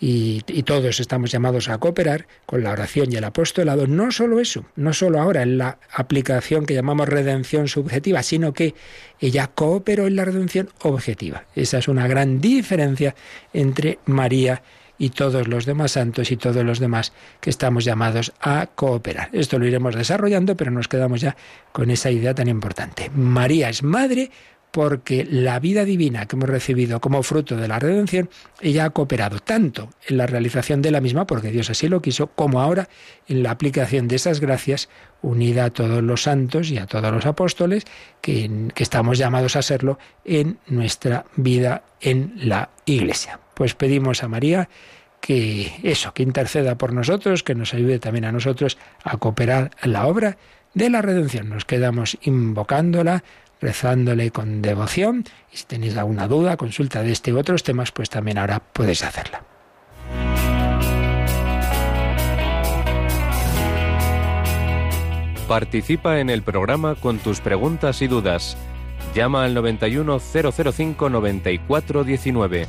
y, 0.03 0.41
todos 0.63 0.99
estamos 0.99 1.31
llamados 1.31 1.69
a 1.69 1.77
cooperar 1.77 2.25
con 2.47 2.63
la 2.63 2.71
oración 2.71 3.11
y 3.11 3.17
el 3.17 3.23
apostolado, 3.23 3.85
no 3.85 4.11
solo 4.11 4.39
eso, 4.39 4.65
no 4.75 4.93
solo 4.93 5.21
ahora 5.21 5.43
en 5.43 5.59
la 5.59 5.77
aplicación 5.93 6.65
que 6.65 6.73
llamamos 6.73 7.07
redención 7.07 7.67
subjetiva, 7.67 8.23
sino 8.23 8.51
que 8.51 8.73
ella 9.19 9.51
cooperó 9.53 10.07
en 10.07 10.15
la 10.15 10.25
redención 10.25 10.69
objetiva. 10.81 11.45
Esa 11.55 11.77
es 11.77 11.87
una 11.87 12.07
gran 12.07 12.41
diferencia 12.41 13.13
entre 13.53 13.99
María 14.05 14.63
y 14.97 15.11
todos 15.11 15.47
los 15.47 15.65
demás 15.65 15.91
santos 15.91 16.31
y 16.31 16.37
todos 16.37 16.63
los 16.65 16.79
demás 16.79 17.13
que 17.39 17.51
estamos 17.51 17.85
llamados 17.85 18.33
a 18.39 18.67
cooperar. 18.73 19.29
Esto 19.33 19.59
lo 19.59 19.67
iremos 19.67 19.95
desarrollando, 19.95 20.57
pero 20.57 20.71
nos 20.71 20.87
quedamos 20.87 21.21
ya 21.21 21.35
con 21.71 21.91
esa 21.91 22.09
idea 22.09 22.33
tan 22.33 22.47
importante. 22.47 23.11
María 23.13 23.69
es 23.69 23.83
madre 23.83 24.31
porque 24.71 25.27
la 25.29 25.59
vida 25.59 25.83
divina 25.85 26.25
que 26.25 26.35
hemos 26.35 26.49
recibido 26.49 27.01
como 27.01 27.23
fruto 27.23 27.57
de 27.57 27.67
la 27.67 27.79
redención, 27.79 28.29
ella 28.61 28.85
ha 28.85 28.89
cooperado 28.89 29.39
tanto 29.39 29.89
en 30.07 30.17
la 30.17 30.27
realización 30.27 30.81
de 30.81 30.91
la 30.91 31.01
misma, 31.01 31.27
porque 31.27 31.51
Dios 31.51 31.69
así 31.69 31.87
lo 31.87 32.01
quiso, 32.01 32.27
como 32.27 32.61
ahora 32.61 32.87
en 33.27 33.43
la 33.43 33.51
aplicación 33.51 34.07
de 34.07 34.15
esas 34.15 34.39
gracias 34.39 34.89
unida 35.21 35.65
a 35.65 35.69
todos 35.69 36.01
los 36.01 36.23
santos 36.23 36.71
y 36.71 36.77
a 36.77 36.87
todos 36.87 37.11
los 37.11 37.25
apóstoles, 37.25 37.85
que, 38.21 38.69
que 38.73 38.83
estamos 38.83 39.17
llamados 39.17 39.55
a 39.55 39.61
serlo 39.61 39.99
en 40.25 40.57
nuestra 40.67 41.25
vida 41.35 41.83
en 41.99 42.33
la 42.37 42.69
Iglesia. 42.85 43.39
Pues 43.53 43.75
pedimos 43.75 44.23
a 44.23 44.27
María 44.27 44.69
que 45.19 45.71
eso, 45.83 46.13
que 46.13 46.23
interceda 46.23 46.77
por 46.77 46.93
nosotros, 46.93 47.43
que 47.43 47.55
nos 47.55 47.73
ayude 47.73 47.99
también 47.99 48.25
a 48.25 48.31
nosotros 48.31 48.77
a 49.03 49.17
cooperar 49.17 49.71
en 49.83 49.93
la 49.93 50.07
obra 50.07 50.37
de 50.73 50.89
la 50.89 51.01
redención. 51.01 51.49
Nos 51.49 51.65
quedamos 51.65 52.17
invocándola, 52.23 53.23
rezándole 53.61 54.31
con 54.31 54.61
devoción. 54.61 55.23
Y 55.51 55.57
si 55.57 55.65
tenéis 55.65 55.95
alguna 55.97 56.27
duda, 56.27 56.57
consulta 56.57 57.03
de 57.03 57.11
este 57.11 57.31
u 57.31 57.39
otros 57.39 57.63
temas, 57.63 57.91
pues 57.91 58.09
también 58.09 58.37
ahora 58.37 58.59
podéis 58.59 59.03
hacerla. 59.03 59.43
Participa 65.47 66.19
en 66.19 66.29
el 66.29 66.43
programa 66.43 66.95
con 66.95 67.19
tus 67.19 67.41
preguntas 67.41 68.01
y 68.01 68.07
dudas. 68.07 68.57
Llama 69.13 69.43
al 69.43 69.53
91005 69.53 71.09
9419. 71.09 72.67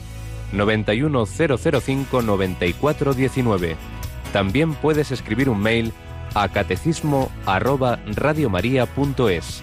91005 0.52 2.22
9419. 2.22 3.76
También 4.32 4.74
puedes 4.74 5.12
escribir 5.12 5.48
un 5.48 5.60
mail 5.60 5.92
a 6.34 6.48
catecismo 6.48 7.30
arroba 7.46 8.00
radiomaria.es. 8.06 9.62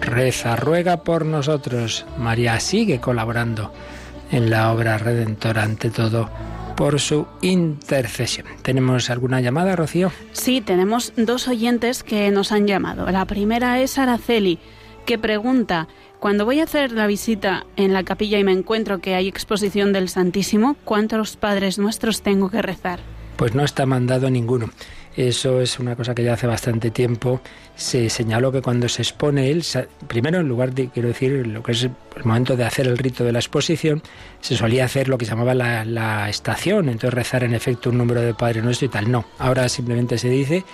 reza, 0.00 0.56
ruega 0.56 1.04
por 1.04 1.24
nosotros. 1.24 2.04
María 2.18 2.58
sigue 2.60 3.00
colaborando 3.00 3.72
en 4.30 4.50
la 4.50 4.72
obra 4.72 4.98
redentora 4.98 5.62
ante 5.62 5.90
todo 5.90 6.28
por 6.76 7.00
su 7.00 7.26
intercesión. 7.42 8.46
¿Tenemos 8.62 9.10
alguna 9.10 9.40
llamada, 9.40 9.74
Rocío? 9.76 10.12
Sí, 10.32 10.60
tenemos 10.60 11.12
dos 11.16 11.48
oyentes 11.48 12.02
que 12.02 12.30
nos 12.30 12.52
han 12.52 12.66
llamado. 12.66 13.10
La 13.10 13.24
primera 13.24 13.80
es 13.80 13.98
Araceli, 13.98 14.58
que 15.06 15.18
pregunta, 15.18 15.88
cuando 16.20 16.44
voy 16.44 16.60
a 16.60 16.64
hacer 16.64 16.92
la 16.92 17.06
visita 17.06 17.64
en 17.76 17.92
la 17.92 18.04
capilla 18.04 18.38
y 18.38 18.44
me 18.44 18.52
encuentro 18.52 18.98
que 19.00 19.14
hay 19.14 19.28
exposición 19.28 19.92
del 19.92 20.08
Santísimo, 20.08 20.76
¿cuántos 20.84 21.36
Padres 21.36 21.78
Nuestros 21.78 22.22
tengo 22.22 22.50
que 22.50 22.62
rezar? 22.62 23.00
Pues 23.36 23.54
no 23.54 23.64
está 23.64 23.86
mandado 23.86 24.28
ninguno. 24.30 24.70
Eso 25.18 25.60
es 25.60 25.80
una 25.80 25.96
cosa 25.96 26.14
que 26.14 26.22
ya 26.22 26.34
hace 26.34 26.46
bastante 26.46 26.92
tiempo 26.92 27.40
se 27.74 28.08
señaló 28.08 28.52
que 28.52 28.62
cuando 28.62 28.88
se 28.88 29.02
expone 29.02 29.50
él, 29.50 29.64
primero 30.06 30.38
en 30.38 30.46
lugar 30.46 30.72
de, 30.72 30.90
quiero 30.90 31.08
decir, 31.08 31.44
lo 31.44 31.60
que 31.60 31.72
es 31.72 31.82
el 31.82 32.24
momento 32.24 32.56
de 32.56 32.62
hacer 32.62 32.86
el 32.86 32.96
rito 32.96 33.24
de 33.24 33.32
la 33.32 33.40
exposición, 33.40 34.00
se 34.40 34.56
solía 34.56 34.84
hacer 34.84 35.08
lo 35.08 35.18
que 35.18 35.24
se 35.24 35.32
llamaba 35.32 35.54
la, 35.54 36.28
estación, 36.28 36.88
entonces 36.88 37.14
rezar 37.14 37.42
en 37.42 37.52
efecto 37.54 37.90
un 37.90 37.98
número 37.98 38.20
de 38.20 38.32
Padre 38.32 38.62
Nuestro 38.62 38.86
y 38.86 38.90
tal. 38.90 39.10
No, 39.10 39.26
ahora 39.40 39.68
simplemente 39.68 40.18
se 40.18 40.28
dice 40.28 40.64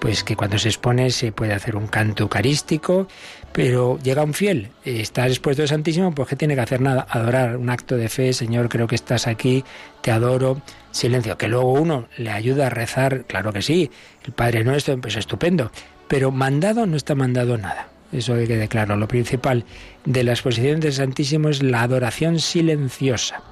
pues 0.00 0.22
que 0.22 0.36
cuando 0.36 0.58
se 0.58 0.68
expone 0.68 1.10
se 1.10 1.32
puede 1.32 1.54
hacer 1.54 1.74
un 1.74 1.86
canto 1.86 2.24
eucarístico, 2.24 3.08
pero 3.54 3.98
llega 4.02 4.22
un 4.22 4.34
fiel, 4.34 4.68
está 4.84 5.26
expuesto 5.26 5.62
al 5.62 5.68
Santísimo, 5.68 6.14
pues 6.14 6.28
que 6.28 6.36
tiene 6.36 6.54
que 6.54 6.60
hacer 6.60 6.82
nada, 6.82 7.06
adorar, 7.08 7.56
un 7.56 7.70
acto 7.70 7.96
de 7.96 8.10
fe, 8.10 8.34
Señor, 8.34 8.68
creo 8.68 8.86
que 8.86 8.96
estás 8.96 9.26
aquí, 9.26 9.64
te 10.02 10.10
adoro, 10.10 10.60
silencio, 10.94 11.36
que 11.36 11.48
luego 11.48 11.72
uno 11.72 12.08
le 12.16 12.30
ayuda 12.30 12.68
a 12.68 12.70
rezar, 12.70 13.24
claro 13.26 13.52
que 13.52 13.62
sí, 13.62 13.90
el 14.24 14.32
Padre 14.32 14.64
Nuestro, 14.64 14.98
pues 15.00 15.16
estupendo, 15.16 15.70
pero 16.08 16.30
mandado 16.30 16.86
no 16.86 16.96
está 16.96 17.14
mandado 17.14 17.58
nada. 17.58 17.88
Eso 18.12 18.34
hay 18.34 18.46
que 18.46 18.56
declarar. 18.56 18.96
Lo 18.96 19.08
principal 19.08 19.64
de 20.04 20.22
la 20.22 20.32
exposición 20.32 20.78
del 20.78 20.92
Santísimo 20.92 21.48
es 21.48 21.62
la 21.62 21.82
adoración 21.82 22.38
silenciosa. 22.38 23.42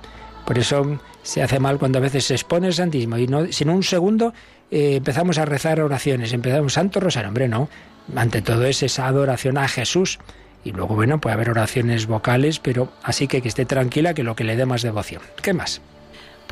Por 0.47 0.59
eso 0.59 1.01
se 1.23 1.43
hace 1.43 1.59
mal 1.59 1.79
cuando 1.79 1.99
a 1.99 2.03
veces 2.03 2.25
se 2.27 2.35
expone 2.35 2.69
el 2.69 2.75
Santísimo 2.75 3.19
y 3.19 3.27
no, 3.27 3.51
sin 3.51 3.71
un 3.71 3.83
segundo 3.83 4.33
eh, 4.71 4.97
empezamos 4.97 5.39
a 5.39 5.45
rezar 5.45 5.81
oraciones, 5.81 6.33
empezamos 6.33 6.75
Santo 6.75 7.01
Rosario, 7.01 7.29
hombre, 7.29 7.49
no. 7.49 7.69
Ante 8.15 8.41
todo 8.43 8.65
es 8.67 8.83
esa 8.83 9.07
adoración 9.07 9.59
a 9.59 9.67
Jesús. 9.67 10.21
Y 10.65 10.71
luego, 10.71 10.95
bueno, 10.95 11.21
puede 11.21 11.35
haber 11.35 11.51
oraciones 11.51 12.07
vocales, 12.07 12.61
pero 12.61 12.93
así 13.03 13.27
que 13.27 13.43
que 13.43 13.49
esté 13.49 13.65
tranquila 13.65 14.15
que 14.15 14.23
lo 14.23 14.37
que 14.37 14.45
le 14.45 14.55
dé 14.55 14.65
más 14.65 14.83
devoción. 14.83 15.23
¿Qué 15.43 15.53
más? 15.53 15.81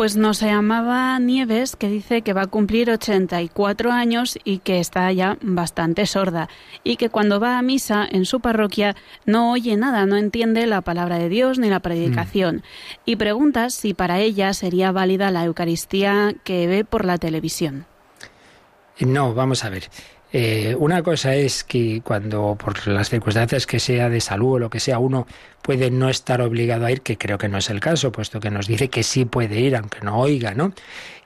Pues 0.01 0.17
nos 0.17 0.41
llamaba 0.41 1.19
Nieves, 1.19 1.77
que 1.77 1.91
dice 1.91 2.23
que 2.23 2.33
va 2.33 2.45
a 2.45 2.47
cumplir 2.47 2.91
84 2.91 3.93
años 3.93 4.39
y 4.45 4.61
que 4.61 4.81
está 4.81 5.13
ya 5.13 5.37
bastante 5.43 6.07
sorda, 6.07 6.49
y 6.83 6.97
que 6.97 7.11
cuando 7.11 7.39
va 7.39 7.59
a 7.59 7.63
misa 7.63 8.09
en 8.11 8.25
su 8.25 8.41
parroquia 8.41 8.97
no 9.27 9.53
oye 9.53 9.77
nada, 9.77 10.07
no 10.07 10.17
entiende 10.17 10.67
la 10.67 10.81
palabra 10.81 11.19
de 11.19 11.29
Dios 11.29 11.59
ni 11.59 11.69
la 11.69 11.81
predicación, 11.81 12.57
mm. 12.57 12.63
y 13.05 13.17
pregunta 13.17 13.69
si 13.69 13.93
para 13.93 14.21
ella 14.21 14.55
sería 14.55 14.91
válida 14.91 15.31
la 15.31 15.45
Eucaristía 15.45 16.35
que 16.45 16.67
ve 16.67 16.87
por 16.87 17.05
la 17.05 17.19
televisión. 17.19 17.85
No, 19.01 19.35
vamos 19.35 19.67
a 19.67 19.69
ver. 19.69 19.91
Eh, 20.33 20.77
una 20.79 21.03
cosa 21.03 21.35
es 21.35 21.65
que 21.65 22.03
cuando 22.03 22.57
por 22.57 22.87
las 22.87 23.11
circunstancias 23.11 23.67
que 23.67 23.81
sea 23.81 24.09
de 24.09 24.21
salud 24.21 24.55
o 24.55 24.59
lo 24.61 24.71
que 24.71 24.79
sea 24.79 24.99
uno 24.99 25.27
puede 25.63 25.91
no 25.91 26.09
estar 26.09 26.41
obligado 26.41 26.87
a 26.87 26.93
ir, 26.93 27.03
que 27.03 27.19
creo 27.19 27.39
que 27.39 27.49
no 27.49 27.59
es 27.59 27.71
el 27.71 27.81
caso, 27.81 28.13
puesto 28.13 28.41
que 28.41 28.51
nos 28.51 28.67
dice 28.67 28.89
que 28.89 29.03
sí 29.03 29.25
puede 29.25 29.61
ir 29.61 29.77
aunque 29.77 30.01
no 30.01 30.19
oiga, 30.19 30.55
¿no? 30.55 30.73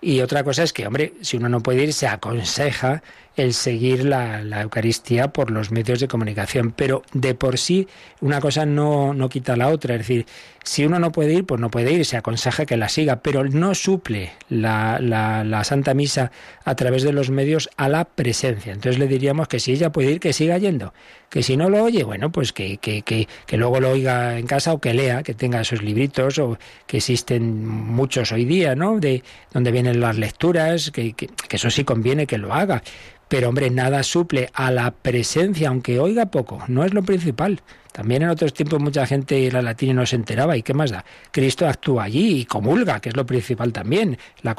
Y 0.01 0.21
otra 0.21 0.45
cosa 0.45 0.63
es 0.63 0.73
que, 0.73 0.87
hombre, 0.87 1.15
si 1.23 1.39
uno 1.39 1.49
no 1.49 1.61
puede 1.61 1.85
ir, 1.85 1.93
se 1.95 2.07
aconseja 2.07 3.03
el 3.37 3.53
seguir 3.53 4.05
la, 4.05 4.43
Eucaristía 4.63 5.29
por 5.33 5.51
los 5.51 5.71
medios 5.71 6.01
de 6.01 6.09
comunicación. 6.09 6.73
Pero 6.73 7.03
de 7.13 7.35
por 7.35 7.59
sí 7.59 7.89
una 8.21 8.41
cosa 8.41 8.67
no, 8.67 9.15
no 9.15 9.29
quita 9.29 9.57
la 9.57 9.69
otra. 9.69 9.95
Es 9.95 10.01
decir, 10.01 10.27
si 10.63 10.85
uno 10.85 10.99
no 10.99 11.11
puede 11.11 11.33
ir, 11.33 11.45
pues 11.45 11.61
no 11.61 11.71
puede 11.71 11.93
ir, 11.93 12.05
se 12.05 12.17
aconseja 12.17 12.67
que 12.67 12.77
la 12.77 12.89
siga, 12.89 13.21
pero 13.21 13.45
no 13.45 13.75
suple 13.75 14.33
la, 14.49 14.99
la, 15.01 15.65
Santa 15.65 15.95
Misa 15.95 16.31
a 16.65 16.75
través 16.75 17.03
de 17.03 17.13
los 17.13 17.31
medios 17.31 17.71
a 17.77 17.89
la 17.89 18.05
presencia. 18.05 18.73
Entonces 18.73 18.99
le 18.99 19.09
diríamos 19.09 19.49
que 19.49 19.61
si 19.61 19.73
ella 19.73 19.91
puede 19.91 20.13
ir, 20.13 20.21
que 20.21 20.33
siga 20.33 20.59
yendo. 20.59 20.93
Que 21.35 21.43
si 21.43 21.57
no 21.57 21.69
lo 21.69 21.83
oye, 21.83 22.05
bueno, 22.05 22.31
pues 22.31 22.53
que, 22.53 22.77
que, 22.77 23.03
que, 23.03 23.27
que 23.45 23.57
luego 23.57 23.81
lo 23.81 23.91
oiga 23.91 24.39
en 24.39 24.47
casa 24.47 24.73
o 24.73 24.79
que 24.79 24.95
lea, 24.95 25.25
que 25.25 25.35
tenga 25.35 25.63
esos 25.63 25.83
libritos 25.83 26.39
o 26.39 26.57
que 26.87 26.99
existen 26.99 27.67
muchos 27.67 28.31
hoy 28.31 28.45
día, 28.45 28.77
¿no? 28.77 29.01
De 29.01 29.25
donde 29.53 29.73
vienen 29.73 29.99
las 29.99 30.17
lecturas, 30.17 30.93
que, 30.93 31.13
que 31.15 31.29
eso 31.51 31.71
sí 31.71 31.83
conviene 31.83 32.29
que 32.29 32.39
lo 32.39 32.55
haga. 32.55 32.85
Pero 33.29 33.49
hombre, 33.49 33.71
nada 33.71 34.03
suple 34.03 34.51
a 34.55 34.71
la 34.71 34.91
presencia, 34.91 35.69
aunque 35.69 35.99
oiga 35.99 36.27
poco, 36.27 36.63
no 36.69 36.85
es 36.85 36.95
lo 36.95 37.03
principal. 37.03 37.61
También 37.95 38.23
en 38.23 38.31
otros 38.31 38.53
tiempos 38.53 38.81
mucha 38.81 39.07
gente 39.07 39.49
la 39.53 39.63
latina 39.63 39.95
no 39.95 40.05
se 40.05 40.17
enteraba. 40.17 40.57
¿Y 40.57 40.65
qué 40.65 40.75
más 40.75 40.91
da? 40.91 41.05
Cristo 41.31 41.69
actúa 41.69 42.03
allí 42.03 42.41
y 42.41 42.45
comulga, 42.45 42.99
que 42.99 43.11
es 43.11 43.17
lo 43.17 43.25
principal 43.25 43.73
también. 43.73 44.19
La, 44.43 44.57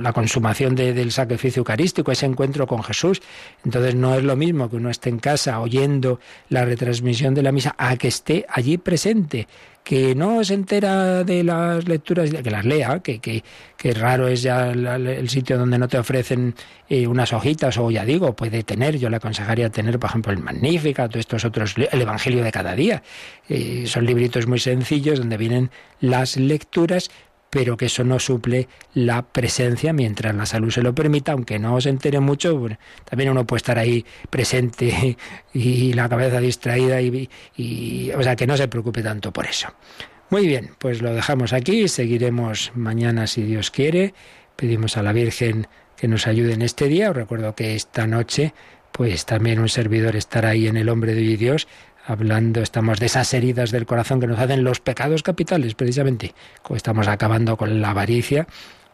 la 0.00 0.12
consumación 0.14 0.74
del 0.74 1.12
sacrificio 1.12 1.60
eucarístico, 1.60 2.10
ese 2.12 2.24
encuentro 2.24 2.66
con 2.66 2.82
Jesús. 2.82 3.20
Entonces 3.62 3.94
no 3.94 4.14
es 4.14 4.24
lo 4.24 4.36
mismo 4.36 4.70
que 4.70 4.76
uno 4.76 4.88
esté 4.88 5.10
en 5.10 5.18
casa 5.18 5.60
oyendo 5.60 6.18
la 6.48 6.64
retransmisión 6.64 7.34
de 7.34 7.42
la 7.42 7.52
misa 7.52 7.74
a 7.76 7.94
que 7.98 8.08
esté 8.08 8.46
allí 8.48 8.78
presente 8.78 9.48
que 9.84 10.14
no 10.14 10.44
se 10.44 10.54
entera 10.54 11.24
de 11.24 11.42
las 11.42 11.88
lecturas, 11.88 12.30
que 12.30 12.50
las 12.50 12.64
lea, 12.64 13.00
que, 13.00 13.18
que, 13.18 13.42
que 13.76 13.94
raro 13.94 14.28
es 14.28 14.42
ya 14.42 14.70
el 14.70 15.28
sitio 15.28 15.58
donde 15.58 15.78
no 15.78 15.88
te 15.88 15.98
ofrecen 15.98 16.54
eh, 16.88 17.06
unas 17.06 17.32
hojitas, 17.32 17.76
o 17.78 17.90
ya 17.90 18.04
digo, 18.04 18.36
puede 18.36 18.62
tener, 18.62 18.98
yo 18.98 19.10
le 19.10 19.16
aconsejaría 19.16 19.70
tener, 19.70 19.98
por 19.98 20.10
ejemplo, 20.10 20.32
el 20.32 20.38
Magnífica, 20.38 21.08
todos 21.08 21.20
estos 21.20 21.44
otros, 21.44 21.74
el 21.76 22.00
Evangelio 22.00 22.44
de 22.44 22.52
cada 22.52 22.74
día. 22.74 23.02
Eh, 23.48 23.84
son 23.86 24.06
libritos 24.06 24.46
muy 24.46 24.60
sencillos 24.60 25.18
donde 25.18 25.36
vienen 25.36 25.70
las 26.00 26.36
lecturas, 26.36 27.10
pero 27.52 27.76
que 27.76 27.84
eso 27.84 28.02
no 28.02 28.18
suple 28.18 28.66
la 28.94 29.20
presencia 29.20 29.92
mientras 29.92 30.34
la 30.34 30.46
salud 30.46 30.70
se 30.70 30.80
lo 30.80 30.94
permita, 30.94 31.32
aunque 31.32 31.58
no 31.58 31.78
se 31.82 31.90
entere 31.90 32.18
mucho, 32.18 32.58
también 33.04 33.28
uno 33.28 33.46
puede 33.46 33.58
estar 33.58 33.78
ahí 33.78 34.06
presente 34.30 35.18
y 35.52 35.92
la 35.92 36.08
cabeza 36.08 36.40
distraída 36.40 37.02
y, 37.02 37.28
y, 37.54 38.10
o 38.12 38.22
sea 38.22 38.36
que 38.36 38.46
no 38.46 38.56
se 38.56 38.68
preocupe 38.68 39.02
tanto 39.02 39.34
por 39.34 39.44
eso. 39.44 39.68
Muy 40.30 40.46
bien, 40.46 40.70
pues 40.78 41.02
lo 41.02 41.12
dejamos 41.12 41.52
aquí, 41.52 41.88
seguiremos 41.88 42.72
mañana 42.74 43.26
si 43.26 43.42
Dios 43.42 43.70
quiere. 43.70 44.14
Pedimos 44.56 44.96
a 44.96 45.02
la 45.02 45.12
Virgen 45.12 45.66
que 45.94 46.08
nos 46.08 46.26
ayude 46.26 46.54
en 46.54 46.62
este 46.62 46.88
día. 46.88 47.10
Os 47.10 47.16
recuerdo 47.16 47.54
que 47.54 47.74
esta 47.74 48.06
noche, 48.06 48.54
pues 48.92 49.26
también 49.26 49.58
un 49.58 49.68
servidor 49.68 50.16
estará 50.16 50.48
ahí 50.48 50.68
en 50.68 50.78
el 50.78 50.88
hombre 50.88 51.14
de 51.14 51.36
Dios 51.36 51.68
hablando, 52.06 52.60
estamos 52.60 52.98
de 52.98 53.06
esas 53.06 53.32
heridas 53.34 53.70
del 53.70 53.86
corazón 53.86 54.20
que 54.20 54.26
nos 54.26 54.38
hacen 54.38 54.64
los 54.64 54.80
pecados 54.80 55.22
capitales, 55.22 55.74
precisamente. 55.74 56.34
Estamos 56.74 57.08
acabando 57.08 57.56
con 57.56 57.80
la 57.80 57.90
avaricia 57.90 58.46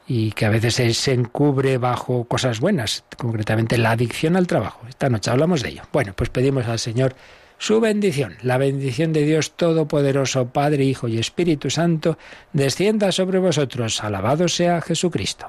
y 0.07 0.33
que 0.33 0.47
a 0.47 0.51
veces 0.51 0.97
se 0.97 1.13
encubre 1.13 1.79
bajo 1.79 2.25
cosas 2.25 2.61
buenas, 2.61 3.05
concretamente 3.17 3.77
la 3.77 3.93
adicción 3.93 4.37
al 4.37 4.47
trabajo. 4.47 4.87
Esta 4.89 5.11
noche 5.11 5.31
hablamos 5.31 5.63
de 5.63 5.71
ello. 5.71 5.83
Bueno, 5.93 6.15
pues 6.15 6.31
pedimos 6.31 6.67
al 6.67 6.79
Señor 6.79 7.15
su 7.59 7.81
bendición, 7.81 8.37
la 8.43 8.57
bendición 8.57 9.13
de 9.13 9.25
Dios 9.25 9.53
Todopoderoso, 9.57 10.49
Padre, 10.49 10.85
Hijo 10.85 11.09
y 11.09 11.19
Espíritu 11.19 11.71
Santo, 11.71 12.17
descienda 12.53 13.13
sobre 13.13 13.39
vosotros. 13.39 14.03
Alabado 14.03 14.49
sea 14.49 14.81
Jesucristo. 14.81 15.49